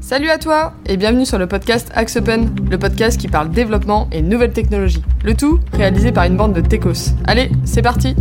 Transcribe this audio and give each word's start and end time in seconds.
Salut 0.00 0.30
à 0.30 0.38
toi 0.38 0.72
et 0.86 0.96
bienvenue 0.96 1.26
sur 1.26 1.38
le 1.38 1.46
podcast 1.46 1.90
Axe 1.94 2.16
Open, 2.16 2.54
le 2.70 2.78
podcast 2.78 3.18
qui 3.20 3.28
parle 3.28 3.50
développement 3.50 4.08
et 4.12 4.22
nouvelles 4.22 4.52
technologies. 4.52 5.02
Le 5.24 5.34
tout 5.34 5.58
réalisé 5.72 6.12
par 6.12 6.24
une 6.24 6.36
bande 6.36 6.52
de 6.52 6.60
techos. 6.60 7.12
Allez, 7.26 7.50
c'est 7.64 7.82
parti 7.82 8.14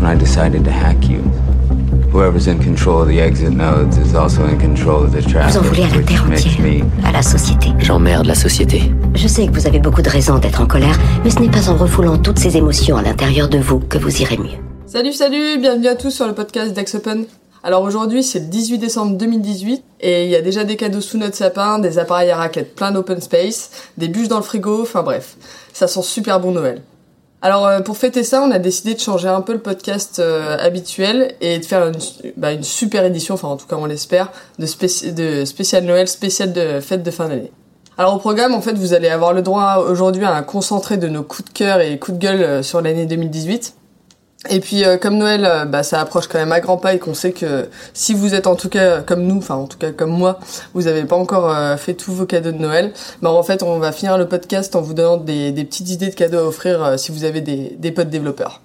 when 0.00 0.10
I 0.10 0.18
decided 0.18 0.64
to 0.64 0.70
hack 0.70 1.08
you. 1.08 1.20
Whoever's 2.12 2.46
in 2.48 2.58
control 2.58 3.02
of 3.02 3.08
the 3.08 3.18
exit 3.20 3.52
nodes 3.52 3.96
is 3.96 4.14
also 4.14 4.44
in 4.44 4.58
control 4.58 5.04
of 5.04 5.12
the 5.12 5.22
traffic, 5.22 5.52
Vous 5.52 5.58
en 5.58 5.62
voulez 5.62 5.84
à 5.84 5.96
la 5.96 6.02
terre 6.02 6.24
entière, 6.24 6.60
me 6.60 7.06
à 7.06 7.12
la 7.12 7.22
société. 7.22 7.68
J'emmerde 7.78 8.26
la 8.26 8.34
société. 8.34 8.92
Je 9.14 9.28
sais 9.28 9.46
que 9.46 9.52
vous 9.52 9.66
avez 9.66 9.78
beaucoup 9.78 10.02
de 10.02 10.10
raisons 10.10 10.38
d'être 10.38 10.60
en 10.60 10.66
colère, 10.66 10.98
mais 11.24 11.30
ce 11.30 11.38
n'est 11.38 11.48
pas 11.50 11.70
en 11.70 11.76
refoulant 11.76 12.18
toutes 12.18 12.38
ces 12.38 12.56
émotions 12.56 12.96
à 12.96 13.02
l'intérieur 13.02 13.48
de 13.48 13.58
vous 13.58 13.78
que 13.78 13.96
vous 13.96 14.20
irez 14.20 14.36
mieux. 14.36 14.58
Salut, 14.86 15.12
salut, 15.12 15.58
bienvenue 15.58 15.86
à 15.88 15.94
tous 15.94 16.10
sur 16.10 16.26
le 16.26 16.34
podcast 16.34 16.74
d'Axe 16.74 16.96
Open. 16.96 17.24
Alors 17.64 17.82
aujourd'hui 17.82 18.22
c'est 18.24 18.40
le 18.40 18.46
18 18.46 18.78
décembre 18.78 19.16
2018 19.16 19.84
et 20.00 20.24
il 20.24 20.30
y 20.30 20.36
a 20.36 20.42
déjà 20.42 20.64
des 20.64 20.76
cadeaux 20.76 21.00
sous 21.00 21.16
notre 21.18 21.36
sapin, 21.36 21.78
des 21.78 21.98
appareils 21.98 22.30
à 22.30 22.36
raclette 22.36 22.74
plein 22.74 22.90
d'open 22.90 23.20
space, 23.20 23.70
des 23.98 24.08
bûches 24.08 24.28
dans 24.28 24.38
le 24.38 24.42
frigo, 24.42 24.82
enfin 24.82 25.02
bref, 25.02 25.36
ça 25.72 25.86
sent 25.86 26.02
super 26.02 26.40
bon 26.40 26.50
Noël. 26.52 26.82
Alors 27.40 27.66
euh, 27.66 27.80
pour 27.80 27.96
fêter 27.96 28.24
ça, 28.24 28.42
on 28.42 28.50
a 28.50 28.58
décidé 28.58 28.94
de 28.94 29.00
changer 29.00 29.28
un 29.28 29.40
peu 29.42 29.52
le 29.52 29.60
podcast 29.60 30.18
euh, 30.18 30.56
habituel 30.58 31.34
et 31.40 31.58
de 31.58 31.64
faire 31.64 31.86
une, 31.88 32.32
bah, 32.36 32.52
une 32.52 32.64
super 32.64 33.04
édition, 33.04 33.34
enfin 33.34 33.48
en 33.48 33.56
tout 33.56 33.66
cas 33.66 33.76
on 33.76 33.84
l'espère, 33.84 34.32
de, 34.58 34.66
spéci- 34.66 35.12
de 35.14 35.44
spécial 35.44 35.84
Noël, 35.84 36.08
spécial 36.08 36.52
de 36.52 36.80
fête 36.80 37.02
de 37.04 37.10
fin 37.12 37.28
d'année. 37.28 37.52
Alors 37.98 38.14
au 38.14 38.18
programme, 38.18 38.54
en 38.54 38.62
fait, 38.62 38.72
vous 38.72 38.94
allez 38.94 39.08
avoir 39.08 39.34
le 39.34 39.42
droit 39.42 39.84
aujourd'hui 39.86 40.24
à 40.24 40.34
un 40.34 40.42
concentré 40.42 40.96
de 40.96 41.08
nos 41.08 41.22
coups 41.22 41.52
de 41.52 41.58
cœur 41.58 41.80
et 41.80 41.98
coups 41.98 42.16
de 42.18 42.22
gueule 42.22 42.42
euh, 42.42 42.62
sur 42.62 42.80
l'année 42.80 43.04
2018. 43.06 43.74
Et 44.50 44.58
puis 44.58 44.84
euh, 44.84 44.96
comme 44.96 45.18
Noël, 45.18 45.44
euh, 45.44 45.64
bah, 45.64 45.84
ça 45.84 46.00
approche 46.00 46.26
quand 46.26 46.38
même 46.38 46.50
à 46.50 46.58
grands 46.58 46.76
pas 46.76 46.94
et 46.94 46.98
qu'on 46.98 47.14
sait 47.14 47.30
que 47.32 47.68
si 47.94 48.12
vous 48.12 48.34
êtes 48.34 48.48
en 48.48 48.56
tout 48.56 48.68
cas 48.68 49.00
comme 49.00 49.22
nous, 49.22 49.38
enfin 49.38 49.54
en 49.54 49.66
tout 49.68 49.78
cas 49.78 49.92
comme 49.92 50.10
moi, 50.10 50.40
vous 50.74 50.82
n'avez 50.82 51.04
pas 51.04 51.14
encore 51.14 51.48
euh, 51.48 51.76
fait 51.76 51.94
tous 51.94 52.12
vos 52.12 52.26
cadeaux 52.26 52.50
de 52.50 52.58
Noël, 52.58 52.92
bah 53.22 53.30
en 53.30 53.42
fait 53.44 53.62
on 53.62 53.78
va 53.78 53.92
finir 53.92 54.18
le 54.18 54.26
podcast 54.26 54.74
en 54.74 54.80
vous 54.80 54.94
donnant 54.94 55.16
des, 55.16 55.52
des 55.52 55.64
petites 55.64 55.90
idées 55.90 56.08
de 56.10 56.14
cadeaux 56.16 56.38
à 56.38 56.42
offrir 56.44 56.82
euh, 56.82 56.96
si 56.96 57.12
vous 57.12 57.22
avez 57.22 57.40
des, 57.40 57.76
des 57.78 57.92
potes 57.92 58.10
développeurs. 58.10 58.60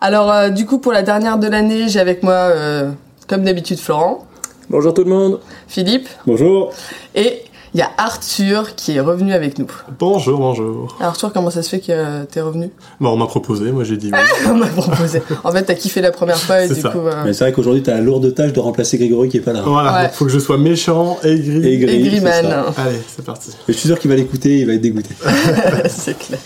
Alors 0.00 0.30
euh, 0.30 0.50
du 0.50 0.66
coup 0.66 0.78
pour 0.78 0.92
la 0.92 1.02
dernière 1.02 1.38
de 1.38 1.48
l'année, 1.48 1.88
j'ai 1.88 1.98
avec 1.98 2.22
moi 2.22 2.34
euh, 2.34 2.90
comme 3.26 3.42
d'habitude 3.42 3.80
Florent, 3.80 4.24
Bonjour 4.68 4.94
tout 4.94 5.04
le 5.04 5.10
monde. 5.10 5.40
Philippe 5.68 6.08
Bonjour. 6.26 6.72
et 7.14 7.42
il 7.76 7.80
y 7.80 7.82
a 7.82 7.90
Arthur 7.98 8.74
qui 8.74 8.92
est 8.96 9.00
revenu 9.00 9.34
avec 9.34 9.58
nous. 9.58 9.66
Bonjour, 9.98 10.38
bonjour. 10.38 10.96
Arthur, 10.98 11.30
comment 11.30 11.50
ça 11.50 11.62
se 11.62 11.68
fait 11.68 11.80
que 11.80 11.86
euh, 11.90 12.24
t'es 12.24 12.40
revenu? 12.40 12.70
Bon, 13.00 13.10
on 13.10 13.16
m'a 13.18 13.26
proposé, 13.26 13.70
moi 13.70 13.84
j'ai 13.84 13.98
dit 13.98 14.10
oui. 14.10 14.18
On 14.50 14.54
m'a 14.54 14.66
proposé. 14.66 15.20
En 15.44 15.52
fait, 15.52 15.62
t'as 15.64 15.74
kiffé 15.74 16.00
la 16.00 16.10
première 16.10 16.38
fois 16.38 16.62
et 16.64 16.68
du 16.68 16.80
ça. 16.80 16.88
coup. 16.88 17.00
euh, 17.00 17.22
Mais 17.26 17.34
c'est 17.34 17.44
vrai 17.44 17.52
qu'aujourd'hui, 17.52 17.82
t'as 17.82 17.92
la 17.92 18.00
lourde 18.00 18.34
tâche 18.34 18.54
de 18.54 18.60
remplacer 18.60 18.96
Grégory 18.96 19.28
qui 19.28 19.36
est 19.36 19.40
pas 19.40 19.52
là. 19.52 19.60
Voilà, 19.62 19.94
Ouais. 19.94 20.02
donc 20.04 20.12
faut 20.12 20.24
que 20.24 20.30
je 20.30 20.38
sois 20.38 20.56
méchant, 20.56 21.18
aigri. 21.22 21.66
Aigri. 21.74 22.02
Griman. 22.08 22.32
ça. 22.32 22.64
Allez, 22.78 22.96
c'est 23.14 23.24
parti. 23.26 23.50
Mais 23.68 23.74
je 23.74 23.78
suis 23.78 23.88
sûr 23.88 23.98
qu'il 23.98 24.10
va 24.10 24.16
l'écouter, 24.16 24.60
il 24.60 24.66
va 24.66 24.72
être 24.72 24.80
dégoûté. 24.80 25.10
c'est 25.88 26.18
clair. 26.18 26.40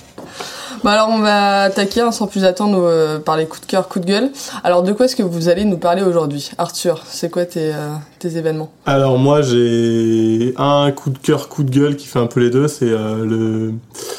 Bon 0.83 0.89
alors 0.89 1.11
on 1.11 1.19
va 1.19 1.65
attaquer 1.65 2.01
hein, 2.01 2.11
sans 2.11 2.27
plus 2.27 2.45
attendre 2.45 2.79
euh, 2.83 3.19
par 3.19 3.37
les 3.37 3.45
coups 3.45 3.61
de 3.61 3.67
cœur, 3.67 3.87
coups 3.87 4.07
de 4.07 4.11
gueule. 4.11 4.31
Alors 4.65 4.83
de 4.83 4.93
quoi 4.93 5.05
est-ce 5.05 5.15
que 5.15 5.23
vous 5.23 5.51
allez 5.51 5.67
nous 5.67 5.77
parler 5.77 6.01
aujourd'hui 6.01 6.51
Arthur, 6.57 7.03
c'est 7.07 7.31
quoi 7.31 7.45
tes, 7.45 7.75
euh, 7.75 7.97
événements? 8.25 8.73
Alors 8.87 9.19
moi 9.19 9.43
j'ai 9.43 10.55
un 10.57 10.91
coup 10.93 11.11
de 11.11 11.19
cœur, 11.19 11.51
coup 11.51 11.65
de 11.65 11.71
gueule 11.71 11.97
qui 11.97 12.07
fait 12.07 12.19
un 12.19 12.27
peu 12.27 12.41
les 12.41 12.49
deux, 12.49 12.67
c'est 12.67 12.89
euh, 12.89 13.27
le 13.27 13.75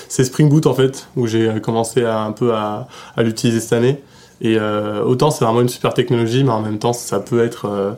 Spring 0.08 0.50
Boot 0.50 0.68
en 0.68 0.76
fait, 0.76 1.08
où 1.16 1.26
j'ai 1.26 1.52
commencé 1.64 2.06
un 2.06 2.32
peu 2.32 2.54
à, 2.54 2.88
à 3.18 3.24
l'utiliser 3.24 3.60
cette 3.60 3.74
année. 3.74 4.04
Et 4.42 4.60
autant 4.60 5.32
c'est 5.32 5.46
vraiment 5.46 5.62
une 5.62 5.70
super 5.70 5.94
technologie, 5.94 6.44
mais 6.44 6.52
en 6.52 6.62
même 6.62 6.80
temps 6.80 6.94
ça 6.94 7.20
peut 7.20 7.44
être 7.44 7.96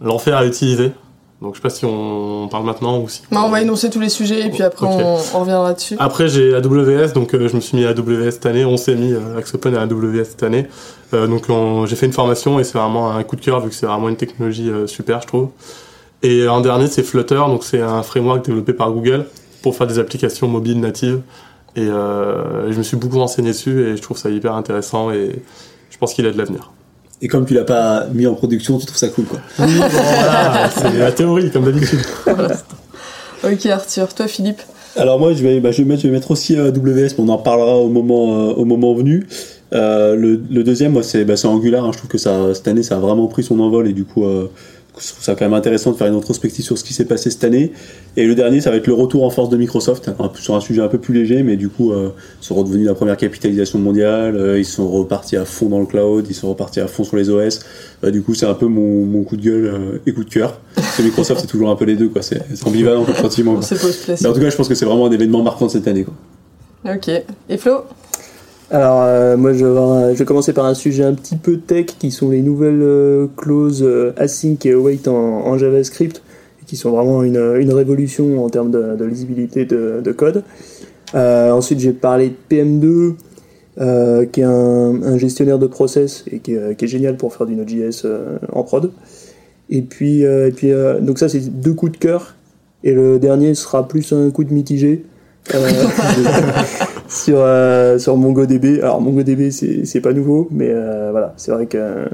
l'enfer 0.00 0.36
à 0.36 0.44
utiliser. 0.44 0.92
Donc 1.44 1.52
je 1.54 1.58
sais 1.58 1.62
pas 1.62 1.68
si 1.68 1.84
on 1.84 2.48
parle 2.50 2.64
maintenant 2.64 2.98
ou 3.00 3.08
si. 3.08 3.20
On 3.30 3.50
va 3.50 3.60
énoncer 3.60 3.90
tous 3.90 4.00
les 4.00 4.08
sujets 4.08 4.46
et 4.46 4.48
puis 4.50 4.62
après 4.62 4.86
on, 4.86 5.18
on 5.34 5.40
reviendra 5.40 5.74
dessus. 5.74 5.94
Après, 5.98 6.26
j'ai 6.26 6.54
AWS, 6.54 7.12
donc 7.14 7.34
euh, 7.34 7.48
je 7.48 7.54
me 7.54 7.60
suis 7.60 7.76
mis 7.76 7.84
à 7.84 7.90
AWS 7.90 8.30
cette 8.30 8.46
année. 8.46 8.64
On 8.64 8.78
s'est 8.78 8.94
mis 8.94 9.12
euh, 9.12 9.36
Axe 9.36 9.54
Open 9.54 9.74
à 9.76 9.82
AWS 9.82 10.24
cette 10.24 10.42
année. 10.42 10.66
Euh, 11.12 11.26
donc 11.26 11.50
on- 11.50 11.84
j'ai 11.84 11.96
fait 11.96 12.06
une 12.06 12.14
formation 12.14 12.58
et 12.58 12.64
c'est 12.64 12.78
vraiment 12.78 13.10
un 13.10 13.22
coup 13.24 13.36
de 13.36 13.42
cœur 13.42 13.60
vu 13.60 13.68
que 13.68 13.74
c'est 13.74 13.84
vraiment 13.84 14.08
une 14.08 14.16
technologie 14.16 14.70
euh, 14.70 14.86
super, 14.86 15.20
je 15.20 15.26
trouve. 15.26 15.50
Et 16.22 16.48
en 16.48 16.62
dernier, 16.62 16.86
c'est 16.86 17.02
Flutter, 17.02 17.34
donc 17.46 17.62
c'est 17.62 17.82
un 17.82 18.02
framework 18.02 18.42
développé 18.46 18.72
par 18.72 18.90
Google 18.90 19.26
pour 19.62 19.76
faire 19.76 19.86
des 19.86 19.98
applications 19.98 20.48
mobiles 20.48 20.80
natives. 20.80 21.20
Et 21.76 21.84
je 21.84 22.78
me 22.78 22.82
suis 22.82 22.96
beaucoup 22.96 23.18
renseigné 23.18 23.50
dessus 23.50 23.86
et 23.88 23.96
je 23.98 24.00
trouve 24.02 24.16
ça 24.16 24.30
hyper 24.30 24.54
intéressant 24.54 25.10
et 25.10 25.42
je 25.90 25.98
pense 25.98 26.14
qu'il 26.14 26.24
a 26.26 26.30
de 26.30 26.38
l'avenir. 26.38 26.70
Et 27.22 27.28
comme 27.28 27.46
tu 27.46 27.54
l'as 27.54 27.64
pas 27.64 28.06
mis 28.12 28.26
en 28.26 28.34
production, 28.34 28.78
tu 28.78 28.86
trouves 28.86 28.98
ça 28.98 29.08
cool, 29.08 29.24
quoi. 29.24 29.40
Oui, 29.58 29.66
bon, 29.78 29.86
voilà, 29.88 30.70
c'est 30.70 30.98
la 30.98 31.12
théorie 31.12 31.50
comme 31.50 31.64
d'habitude. 31.64 32.00
Ok 33.44 33.66
Arthur, 33.66 34.14
toi 34.14 34.26
Philippe 34.26 34.62
Alors 34.96 35.18
moi, 35.18 35.34
je 35.34 35.42
vais, 35.42 35.60
bah, 35.60 35.70
je 35.70 35.82
vais, 35.82 35.84
mettre, 35.88 36.00
je 36.02 36.06
vais 36.06 36.12
mettre 36.14 36.30
aussi 36.30 36.56
euh, 36.56 36.68
AWS, 36.70 36.72
mais 36.96 37.14
on 37.18 37.28
en 37.28 37.36
parlera 37.36 37.76
au 37.76 37.88
moment, 37.88 38.32
euh, 38.48 38.52
au 38.54 38.64
moment 38.64 38.94
venu. 38.94 39.26
Euh, 39.74 40.16
le, 40.16 40.40
le 40.50 40.64
deuxième, 40.64 40.92
moi, 40.92 41.02
c'est 41.02 41.24
bah, 41.26 41.34
Angular. 41.44 41.84
hein. 41.84 41.90
Je 41.92 41.98
trouve 41.98 42.08
que 42.08 42.16
ça, 42.16 42.54
cette 42.54 42.66
année, 42.68 42.82
ça 42.82 42.96
a 42.96 43.00
vraiment 43.00 43.26
pris 43.26 43.42
son 43.42 43.60
envol 43.60 43.86
et 43.86 43.92
du 43.92 44.04
coup, 44.04 44.24
euh, 44.24 44.46
je 44.98 45.08
trouve 45.08 45.24
ça 45.24 45.34
quand 45.34 45.44
même 45.44 45.54
intéressant 45.54 45.90
de 45.90 45.96
faire 45.96 46.06
une 46.06 46.14
rétrospective 46.14 46.64
sur 46.64 46.78
ce 46.78 46.84
qui 46.84 46.94
s'est 46.94 47.04
passé 47.04 47.30
cette 47.30 47.42
année. 47.44 47.72
Et 48.16 48.26
le 48.26 48.34
dernier, 48.34 48.60
ça 48.60 48.70
va 48.70 48.76
être 48.76 48.86
le 48.86 48.92
retour 48.94 49.24
en 49.24 49.30
force 49.30 49.48
de 49.48 49.56
Microsoft, 49.56 50.08
un 50.18 50.30
sur 50.34 50.54
un 50.54 50.60
sujet 50.60 50.82
un 50.82 50.88
peu 50.88 50.98
plus 50.98 51.12
léger, 51.12 51.42
mais 51.42 51.56
du 51.56 51.68
coup, 51.68 51.92
euh, 51.92 52.10
ils 52.40 52.44
sont 52.44 52.54
redevenus 52.54 52.86
la 52.86 52.94
première 52.94 53.16
capitalisation 53.16 53.78
mondiale. 53.78 54.36
euh, 54.36 54.58
ils 54.58 54.64
sont 54.64 54.88
repartis 54.88 55.36
à 55.36 55.44
fond 55.44 55.68
dans 55.68 55.80
le 55.80 55.86
cloud, 55.86 56.26
ils 56.28 56.34
sont 56.34 56.48
repartis 56.48 56.80
à 56.80 56.86
fond 56.86 57.02
sur 57.02 57.16
les 57.16 57.28
OS. 57.28 57.60
Euh, 58.04 58.10
du 58.10 58.22
coup, 58.22 58.34
c'est 58.34 58.46
un 58.46 58.54
peu 58.54 58.66
mon, 58.66 59.04
mon 59.04 59.24
coup 59.24 59.36
de 59.36 59.42
gueule 59.42 60.00
et 60.06 60.12
coup 60.12 60.24
de 60.24 60.30
cœur. 60.30 60.60
Parce 60.76 60.96
que 60.96 61.02
Microsoft, 61.02 61.40
c'est 61.40 61.46
toujours 61.48 61.70
un 61.70 61.76
peu 61.76 61.84
les 61.84 61.96
deux, 61.96 62.08
quoi. 62.08 62.22
C'est 62.22 62.40
ambivalent 62.64 63.04
sentiment. 63.20 63.54
En 63.54 63.60
tout 63.60 64.40
cas, 64.40 64.50
je 64.50 64.56
pense 64.56 64.68
que 64.68 64.74
c'est 64.74 64.84
vraiment 64.86 65.06
un 65.06 65.12
événement 65.12 65.42
marquant 65.42 65.66
de 65.66 65.70
cette 65.70 65.88
année. 65.88 66.04
Quoi. 66.04 66.94
Ok. 66.94 67.08
Et 67.48 67.56
Flo? 67.56 67.84
Alors, 68.70 69.02
euh, 69.02 69.36
moi, 69.36 69.52
je 69.52 69.64
vais, 69.64 69.70
avoir 69.70 70.12
je 70.12 70.18
vais 70.18 70.24
commencer 70.24 70.52
par 70.52 70.64
un 70.64 70.74
sujet 70.74 71.04
un 71.04 71.12
petit 71.14 71.36
peu 71.36 71.58
tech, 71.58 71.86
qui 71.98 72.10
sont 72.10 72.30
les 72.30 72.40
nouvelles 72.40 72.80
euh, 72.82 73.26
clauses 73.36 73.82
euh, 73.82 74.14
async 74.16 74.64
et 74.64 74.72
await 74.72 75.06
en, 75.06 75.58
JavaScript, 75.58 76.22
qui 76.66 76.76
sont 76.76 76.90
vraiment 76.90 77.22
une, 77.22 77.36
révolution 77.72 78.42
en 78.42 78.48
termes 78.48 78.70
de, 78.70 79.04
lisibilité 79.04 79.66
de, 79.66 80.00
de 80.02 80.12
code. 80.12 80.44
Ensuite, 81.14 81.78
j'ai 81.78 81.92
parlé 81.92 82.30
de 82.30 82.36
PM2, 82.50 83.14
euh, 83.78 84.24
qui 84.24 84.40
est 84.40 84.44
un, 84.44 85.18
gestionnaire 85.18 85.58
de 85.58 85.66
process 85.66 86.24
et 86.30 86.38
qui 86.38 86.54
est, 86.54 86.86
génial 86.86 87.16
pour 87.16 87.34
faire 87.34 87.46
du 87.46 87.54
Node.js 87.54 88.06
en 88.52 88.62
prod. 88.62 88.90
Et 89.68 89.82
puis, 89.82 90.24
donc 91.02 91.18
ça, 91.18 91.28
c'est 91.28 91.60
deux 91.60 91.74
coups 91.74 91.92
de 91.92 91.98
cœur. 91.98 92.34
Et 92.82 92.92
le 92.92 93.18
dernier 93.18 93.54
sera 93.54 93.86
plus 93.86 94.12
un 94.12 94.30
coup 94.30 94.44
de 94.44 94.52
mitigé. 94.52 95.04
Euh, 95.52 95.70
sur, 97.08 97.36
euh, 97.38 97.98
sur 97.98 98.16
MongoDB. 98.16 98.80
Alors 98.80 99.00
MongoDB 99.00 99.50
c'est 99.50 99.84
c'est 99.84 100.00
pas 100.00 100.12
nouveau, 100.12 100.48
mais 100.50 100.68
euh, 100.70 101.10
voilà, 101.10 101.34
c'est 101.36 101.52
vrai 101.52 101.66
que 101.66 101.76
euh, 101.78 102.06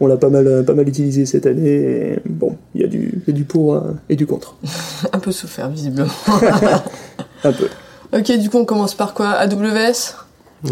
on 0.00 0.06
l'a 0.06 0.16
pas 0.16 0.28
mal 0.28 0.64
pas 0.66 0.74
mal 0.74 0.88
utilisé 0.88 1.24
cette 1.24 1.46
année. 1.46 1.70
Et 1.70 2.18
bon, 2.26 2.56
il 2.74 2.82
y 2.82 2.84
a 2.84 2.88
du 2.88 3.22
il 3.26 3.28
y 3.28 3.30
a 3.30 3.34
du 3.34 3.44
pour 3.44 3.82
et 4.08 4.16
du 4.16 4.26
contre, 4.26 4.56
Un 5.12 5.18
peu 5.18 5.32
souffert 5.32 5.70
visiblement. 5.70 6.10
un 7.44 7.52
peu. 7.52 7.68
ok, 8.12 8.32
du 8.38 8.50
coup 8.50 8.58
on 8.58 8.64
commence 8.64 8.94
par 8.94 9.14
quoi? 9.14 9.30
AWS 9.30 10.16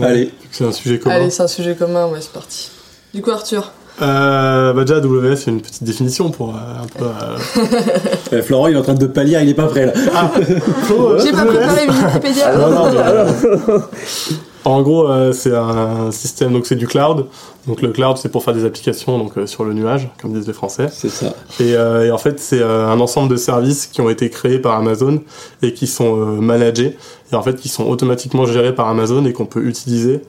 Allez. 0.00 0.30
C'est 0.50 0.64
un 0.64 0.72
sujet 0.72 0.98
commun. 0.98 1.14
Allez, 1.16 1.30
c'est 1.30 1.42
un 1.42 1.48
sujet 1.48 1.74
commun, 1.74 2.06
ouais, 2.06 2.20
c'est 2.20 2.32
parti. 2.32 2.70
Du 3.12 3.20
coup 3.20 3.30
Arthur? 3.30 3.72
Euh, 4.02 4.72
bah 4.72 4.82
déjà 4.84 4.96
AWS, 4.96 5.36
c'est 5.36 5.50
une 5.50 5.60
petite 5.60 5.84
définition 5.84 6.30
pour 6.30 6.50
euh, 6.50 6.82
un 6.82 6.86
peu. 6.98 7.04
euh, 7.04 7.68
Euh, 8.32 8.42
Florent, 8.42 8.68
il 8.68 8.74
est 8.74 8.78
en 8.78 8.82
train 8.82 8.94
de 8.94 9.06
pas 9.06 9.24
lire, 9.24 9.42
il 9.42 9.48
est 9.50 9.54
pas 9.54 9.66
prêt 9.66 9.84
là. 9.86 9.92
J'ai 11.22 11.32
pas 11.32 11.44
préparé 11.44 11.86
Wikipédia 11.86 12.56
Non, 12.56 12.70
non, 12.70 12.90
mais, 12.90 12.98
euh, 12.98 13.78
en 14.64 14.80
gros, 14.80 15.06
euh, 15.06 15.32
c'est 15.32 15.54
un 15.54 16.10
système, 16.10 16.52
donc 16.54 16.64
c'est 16.66 16.76
du 16.76 16.86
cloud. 16.86 17.26
Donc 17.66 17.82
le 17.82 17.90
cloud, 17.90 18.16
c'est 18.16 18.30
pour 18.30 18.42
faire 18.42 18.54
des 18.54 18.64
applications 18.64 19.18
donc 19.18 19.36
euh, 19.36 19.46
sur 19.46 19.64
le 19.64 19.74
nuage, 19.74 20.08
comme 20.20 20.32
disent 20.32 20.46
les 20.46 20.54
Français. 20.54 20.86
C'est 20.90 21.10
ça. 21.10 21.26
Et, 21.60 21.74
euh, 21.76 22.06
et 22.06 22.10
en 22.10 22.16
fait, 22.18 22.40
c'est 22.40 22.60
euh, 22.62 22.88
un 22.88 22.98
ensemble 23.00 23.28
de 23.30 23.36
services 23.36 23.86
qui 23.86 24.00
ont 24.00 24.08
été 24.08 24.30
créés 24.30 24.58
par 24.58 24.76
Amazon 24.76 25.20
et 25.60 25.74
qui 25.74 25.86
sont 25.86 26.18
euh, 26.18 26.24
managés 26.40 26.96
et 27.30 27.34
en 27.34 27.42
fait 27.42 27.56
qui 27.56 27.68
sont 27.68 27.84
automatiquement 27.84 28.46
gérés 28.46 28.74
par 28.74 28.88
Amazon 28.88 29.24
et 29.26 29.32
qu'on 29.34 29.46
peut 29.46 29.62
utiliser. 29.64 30.22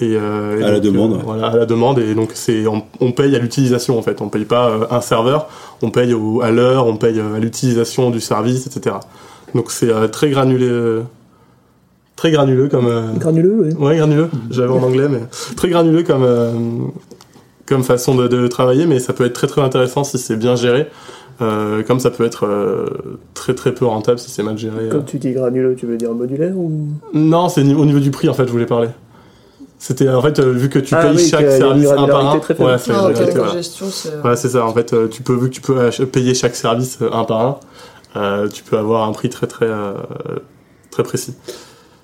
Et, 0.00 0.16
euh, 0.16 0.60
et 0.60 0.64
À 0.64 0.72
la 0.72 0.80
demande, 0.80 1.12
euh, 1.12 1.16
ouais. 1.16 1.22
voilà, 1.24 1.46
à 1.48 1.56
la 1.56 1.66
demande. 1.66 1.98
Et 2.00 2.14
donc 2.14 2.30
c'est 2.34 2.66
on, 2.66 2.82
on 3.00 3.12
paye 3.12 3.34
à 3.36 3.38
l'utilisation 3.38 3.96
en 3.98 4.02
fait. 4.02 4.20
On 4.22 4.28
paye 4.28 4.44
pas 4.44 4.68
euh, 4.68 4.86
un 4.90 5.00
serveur, 5.00 5.48
on 5.82 5.90
paye 5.90 6.12
au- 6.14 6.40
à 6.42 6.50
l'heure, 6.50 6.86
on 6.86 6.96
paye 6.96 7.20
euh, 7.20 7.36
à 7.36 7.38
l'utilisation 7.38 8.10
du 8.10 8.20
service, 8.20 8.66
etc. 8.66 8.96
Donc 9.54 9.70
c'est 9.70 9.90
euh, 9.92 10.08
très 10.08 10.30
granulé, 10.30 10.66
euh, 10.68 11.02
très 12.16 12.30
granuleux 12.32 12.68
comme. 12.68 12.86
euh, 12.88 13.02
Granuleux, 13.18 13.68
oui. 13.68 13.74
Ouais, 13.86 13.96
granuleux. 13.96 14.28
J'avais 14.50 14.72
en 14.72 14.82
anglais, 14.82 15.08
mais 15.08 15.20
très 15.56 15.68
granuleux 15.68 16.02
comme 16.02 16.24
euh, 16.24 16.50
comme 17.66 17.82
façon 17.84 18.14
de, 18.16 18.26
de 18.28 18.46
travailler, 18.48 18.86
mais 18.86 18.98
ça 18.98 19.12
peut 19.12 19.24
être 19.24 19.32
très 19.32 19.46
très 19.46 19.62
intéressant 19.62 20.02
si 20.04 20.18
c'est 20.18 20.36
bien 20.36 20.56
géré. 20.56 20.88
Euh, 21.40 21.82
comme 21.82 21.98
ça 21.98 22.10
peut 22.10 22.24
être 22.24 22.46
euh, 22.46 22.86
très 23.34 23.54
très 23.54 23.72
peu 23.74 23.86
rentable 23.86 24.18
si 24.20 24.30
c'est 24.30 24.42
mal 24.44 24.56
géré. 24.56 24.84
euh. 24.84 24.88
Quand 24.90 25.02
tu 25.04 25.18
dis 25.18 25.32
granuleux, 25.32 25.74
tu 25.76 25.86
veux 25.86 25.96
dire 25.96 26.12
modulaire 26.12 26.56
ou? 26.56 26.70
Non, 27.12 27.48
c'est 27.48 27.62
au 27.62 27.84
niveau 27.84 27.98
du 28.00 28.10
prix 28.12 28.28
en 28.28 28.34
fait, 28.34 28.46
je 28.46 28.52
voulais 28.52 28.66
parler. 28.66 28.88
C'était 29.86 30.08
en 30.08 30.22
fait 30.22 30.38
euh, 30.38 30.50
vu 30.50 30.70
que 30.70 30.78
tu 30.78 30.94
Ah 30.94 31.02
payes 31.02 31.16
oui, 31.16 31.28
chaque 31.28 31.50
service 31.50 31.90
un 31.90 32.06
par 32.08 32.26
un. 32.34 32.38
très 32.38 32.54
faible. 32.54 32.70
Ouais, 32.70 32.78
c'est 32.78 32.92
Ah, 32.92 33.00
voilà. 33.02 33.62
c'est. 33.62 34.16
Ouais, 34.24 34.34
c'est 34.36 34.48
ça. 34.48 34.64
En 34.64 34.72
fait, 34.72 34.94
euh, 34.94 35.08
tu 35.08 35.20
peux 35.22 35.34
vu 35.34 35.50
que 35.50 35.54
tu 35.54 35.60
peux 35.60 35.90
payer 36.06 36.32
chaque 36.32 36.56
service 36.56 36.96
euh, 37.02 37.10
un 37.12 37.24
par 37.24 37.40
un. 37.42 37.60
euh, 38.16 38.48
tu 38.48 38.62
peux 38.62 38.78
avoir 38.78 39.06
un 39.06 39.12
prix 39.12 39.28
très 39.28 39.46
très 39.46 39.66
euh, 39.66 39.92
très 40.90 41.02
précis. 41.02 41.34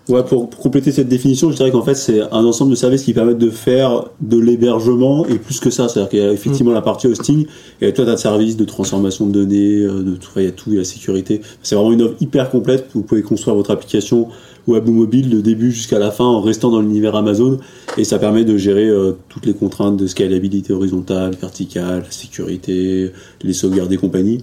Ouais, 0.09 0.25
pour, 0.25 0.51
pour 0.51 0.61
compléter 0.61 0.91
cette 0.91 1.09
définition, 1.09 1.51
je 1.51 1.57
dirais 1.57 1.71
qu'en 1.71 1.83
fait, 1.83 1.95
c'est 1.95 2.21
un 2.21 2.45
ensemble 2.45 2.71
de 2.71 2.77
services 2.77 3.05
qui 3.05 3.13
permettent 3.13 3.39
de 3.39 3.51
faire 3.51 4.07
de 4.21 4.39
l'hébergement 4.39 5.25
et 5.27 5.39
plus 5.39 5.61
que 5.61 5.71
ça. 5.71 5.89
C'est-à-dire 5.89 6.09
qu'il 6.09 6.19
y 6.19 6.23
a 6.23 6.33
effectivement 6.33 6.73
la 6.73 6.83
partie 6.83 7.07
hosting 7.07 7.47
et 7.81 7.93
toi, 7.93 8.05
tu 8.05 8.11
as 8.11 8.15
de 8.15 8.19
services 8.19 8.57
de 8.57 8.65
transformation 8.65 9.27
de 9.27 9.33
données, 9.33 9.83
euh, 9.83 10.03
de 10.03 10.17
tout, 10.17 10.31
il 10.37 10.45
y 10.45 10.47
a 10.47 10.51
tout, 10.51 10.71
il 10.71 10.73
y 10.75 10.77
a 10.77 10.81
la 10.81 10.85
sécurité. 10.85 11.43
C'est 11.63 11.75
vraiment 11.77 11.93
une 11.93 12.03
offre 12.03 12.15
hyper 12.21 12.51
complète. 12.51 12.89
Vous 12.95 13.03
pouvez 13.03 13.23
construire 13.23 13.55
votre 13.55 13.71
application 13.71 14.29
web 14.67 14.89
ou 14.89 14.93
mobile 14.93 15.31
de 15.31 15.41
début 15.41 15.71
jusqu'à 15.71 15.99
la 15.99 16.11
fin 16.11 16.25
en 16.25 16.41
restant 16.41 16.71
dans 16.71 16.81
l'univers 16.81 17.15
Amazon 17.15 17.59
et 17.97 18.05
ça 18.05 18.19
permet 18.19 18.45
de 18.45 18.57
gérer 18.57 18.89
euh, 18.89 19.13
toutes 19.29 19.47
les 19.47 19.55
contraintes 19.55 19.97
de 19.97 20.07
scalabilité 20.07 20.73
horizontale, 20.73 21.35
verticale, 21.41 22.05
sécurité, 22.11 23.13
les 23.43 23.53
sauvegardes 23.53 23.93
et 23.93 23.97
compagnie. 23.97 24.43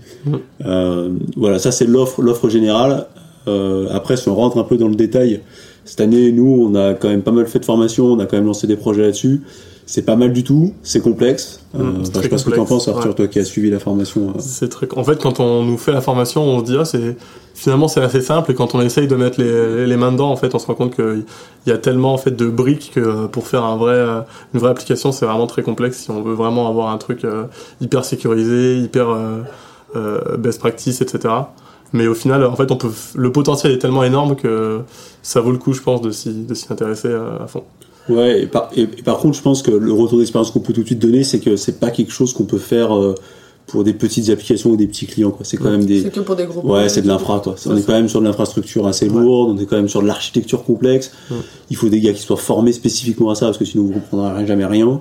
Euh, 0.66 1.10
voilà, 1.36 1.60
ça 1.60 1.72
c'est 1.72 1.86
l'offre, 1.86 2.22
l'offre 2.22 2.50
générale. 2.50 3.08
Euh, 3.48 3.88
après, 3.92 4.18
si 4.18 4.28
on 4.30 4.36
rentre 4.36 4.58
un 4.58 4.64
peu 4.64 4.78
dans 4.78 4.88
le 4.90 4.96
détail, 4.96 5.42
cette 5.86 6.02
année, 6.02 6.32
nous, 6.32 6.68
on 6.70 6.76
a 6.76 6.94
quand 6.94 7.08
même 7.10 7.22
pas 7.22 7.32
mal 7.32 7.48
fait 7.48 7.60
de 7.60 7.66
formation, 7.66 8.06
on 8.08 8.20
a 8.20 8.26
quand 8.26 8.36
même 8.38 8.46
lancé 8.46 8.68
des 8.68 8.76
projets 8.76 9.04
là-dessus. 9.04 9.42
C'est 9.90 10.02
pas 10.02 10.18
mal 10.18 10.34
du 10.34 10.44
tout, 10.44 10.74
c'est 10.84 11.00
complexe. 11.00 11.62
Mmh, 11.74 11.80
Euh, 11.80 11.84
enfin, 11.92 12.02
je 12.04 12.12
très 12.12 12.24
sais 12.24 12.28
pas 12.30 12.38
ce 12.38 12.44
que 12.44 12.50
t'en 12.50 12.66
complexe, 12.66 12.86
penses, 12.86 12.88
Arthur, 12.94 13.10
ouais. 13.12 13.16
toi 13.16 13.28
qui 13.28 13.40
as 13.40 13.46
suivi 13.46 13.70
la 13.70 13.80
formation. 13.80 14.32
euh. 14.32 14.40
C'est 14.40 14.68
très. 14.68 14.86
En 14.98 15.04
fait, 15.06 15.18
quand 15.22 15.40
on 15.40 15.64
nous 15.64 15.78
fait 15.78 15.94
la 15.94 16.02
formation, 16.02 16.44
on 16.44 16.60
se 16.60 16.66
dit 16.66 16.76
ah 16.78 16.84
c'est 16.84 17.16
finalement 17.56 17.88
c'est 17.88 18.02
assez 18.02 18.20
simple 18.20 18.52
et 18.52 18.54
quand 18.54 18.76
on 18.76 18.82
essaye 18.82 19.08
de 19.08 19.16
mettre 19.16 19.40
les, 19.42 19.88
les 19.88 19.96
mains 19.96 20.12
dedans, 20.12 20.30
en 20.30 20.36
fait, 20.36 20.54
on 20.54 20.60
se 20.60 20.68
rend 20.68 20.74
compte 20.76 20.94
qu'il 20.94 21.24
y 21.68 21.72
a 21.72 21.78
tellement 21.78 22.14
en 22.14 22.18
fait 22.18 22.36
de 22.36 22.48
briques 22.50 22.92
que 22.96 23.00
euh, 23.00 23.28
pour 23.28 23.48
faire 23.48 23.64
un 23.64 23.78
vrai 23.78 23.94
euh, 23.94 24.20
une 24.54 24.60
vraie 24.60 24.72
application, 24.72 25.14
c'est 25.14 25.26
vraiment 25.26 25.48
très 25.48 25.62
complexe. 25.64 26.00
Si 26.00 26.12
on 26.12 26.22
veut 26.22 26.34
vraiment 26.34 26.68
avoir 26.68 26.90
un 26.90 26.98
truc 26.98 27.24
euh, 27.24 27.44
hyper 27.80 28.04
sécurisé, 28.04 28.78
hyper 28.80 29.10
euh, 29.10 29.40
euh, 29.96 30.36
best 30.36 30.60
practice, 30.60 31.00
etc. 31.00 31.34
Mais 31.94 32.08
au 32.08 32.14
final, 32.14 32.44
en 32.46 32.56
fait, 32.56 32.72
on 32.72 32.76
peut 32.78 32.92
le 33.16 33.32
potentiel 33.32 33.72
est 33.72 33.78
tellement 33.78 34.04
énorme 34.04 34.36
que 34.36 34.82
ça 35.22 35.40
vaut 35.42 35.52
le 35.52 35.58
coup, 35.58 35.74
je 35.74 35.82
pense, 35.82 36.02
de 36.02 36.12
s'y 36.12 36.34
de 36.34 36.54
s'y 36.54 36.66
intéresser 36.72 37.08
euh, 37.10 37.40
à 37.44 37.48
fond. 37.48 37.64
Ouais, 38.10 38.44
et 38.44 38.48
par, 38.48 38.70
et- 38.76 38.82
et 38.84 39.04
par 39.04 39.18
contre, 39.18 39.38
je 39.38 39.42
pense 39.42 39.62
que 39.62 39.72
le 39.72 39.92
retour 39.94 40.18
d'expérience 40.20 40.52
qu'on 40.52 40.60
peut 40.62 40.74
tout 40.74 40.82
de 40.82 40.86
suite 40.86 41.00
donner, 41.00 41.24
c'est 41.24 41.40
que 41.40 41.56
c'est 41.56 41.80
pas 41.80 41.92
quelque 41.92 42.12
chose 42.12 42.34
qu'on 42.34 42.46
peut 42.46 42.58
faire 42.58 42.96
euh, 42.96 43.16
pour 43.68 43.84
des 43.84 43.94
petites 43.94 44.30
applications 44.30 44.70
ou 44.72 44.78
des 44.78 44.88
petits 44.88 45.06
clients. 45.08 45.32
quoi. 45.32 45.42
C'est 45.46 45.58
quand 45.58 45.70
même 45.70 45.84
des. 45.86 46.04
C'est 46.04 46.10
que 46.14 46.22
pour 46.22 46.36
des 46.38 46.46
gros 46.46 46.62
Ouais, 46.74 46.88
c'est 46.90 47.02
de 47.02 47.08
l'infra, 47.08 47.42
quoi. 47.42 47.54
On 47.54 47.58
Ça, 47.58 47.76
est 47.78 47.86
quand 47.86 47.94
même 47.94 48.08
sur 48.10 48.22
de 48.22 48.26
l'infrastructure 48.26 48.88
assez 48.88 49.10
Ouais. 49.10 49.22
lourde, 49.22 49.56
on 49.58 49.62
est 49.62 49.66
quand 49.66 49.76
même 49.76 49.90
sur 49.90 50.02
de 50.02 50.08
l'architecture 50.08 50.64
complexe. 50.64 51.12
Ouais. 51.32 51.38
Il 51.70 51.76
faut 51.76 51.90
des 51.90 52.00
gars 52.00 52.14
qui 52.14 52.22
soient 52.22 52.38
formés 52.38 52.72
spécifiquement 52.72 53.30
à 53.30 53.36
ça, 53.36 53.48
parce 53.48 53.58
que 53.58 53.66
sinon 53.66 53.84
vous 53.86 53.92
comprendrez 53.94 54.46
jamais 54.48 54.66
rien. 54.66 55.00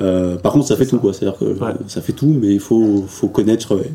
Euh, 0.00 0.36
par 0.36 0.52
contre, 0.52 0.66
ça 0.66 0.76
fait 0.76 0.86
tout, 0.86 0.98
quoi. 0.98 1.12
C'est-à-dire 1.12 1.38
que 1.38 1.44
Ouais. 1.44 1.72
ça 1.86 2.00
fait 2.02 2.12
tout, 2.12 2.26
mais 2.40 2.48
il 2.54 2.60
faut, 2.60 3.04
faut 3.08 3.28
connaître 3.28 3.74
ouais, 3.74 3.90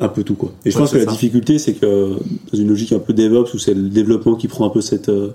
un 0.00 0.08
peu 0.08 0.22
tout, 0.24 0.34
quoi. 0.34 0.50
Et 0.64 0.70
je 0.70 0.76
Ouais, 0.76 0.82
pense 0.82 0.92
que 0.92 0.98
la 0.98 1.06
difficulté, 1.06 1.58
c'est 1.58 1.74
que 1.74 2.10
dans 2.52 2.58
une 2.58 2.68
logique 2.68 2.92
un 2.92 2.98
peu 2.98 3.12
DevOps, 3.12 3.54
où 3.54 3.58
c'est 3.58 3.74
le 3.74 3.88
développement 3.88 4.34
qui 4.34 4.48
prend 4.48 4.66
un 4.66 4.70
peu 4.70 4.80
cette, 4.80 5.08
euh, 5.08 5.28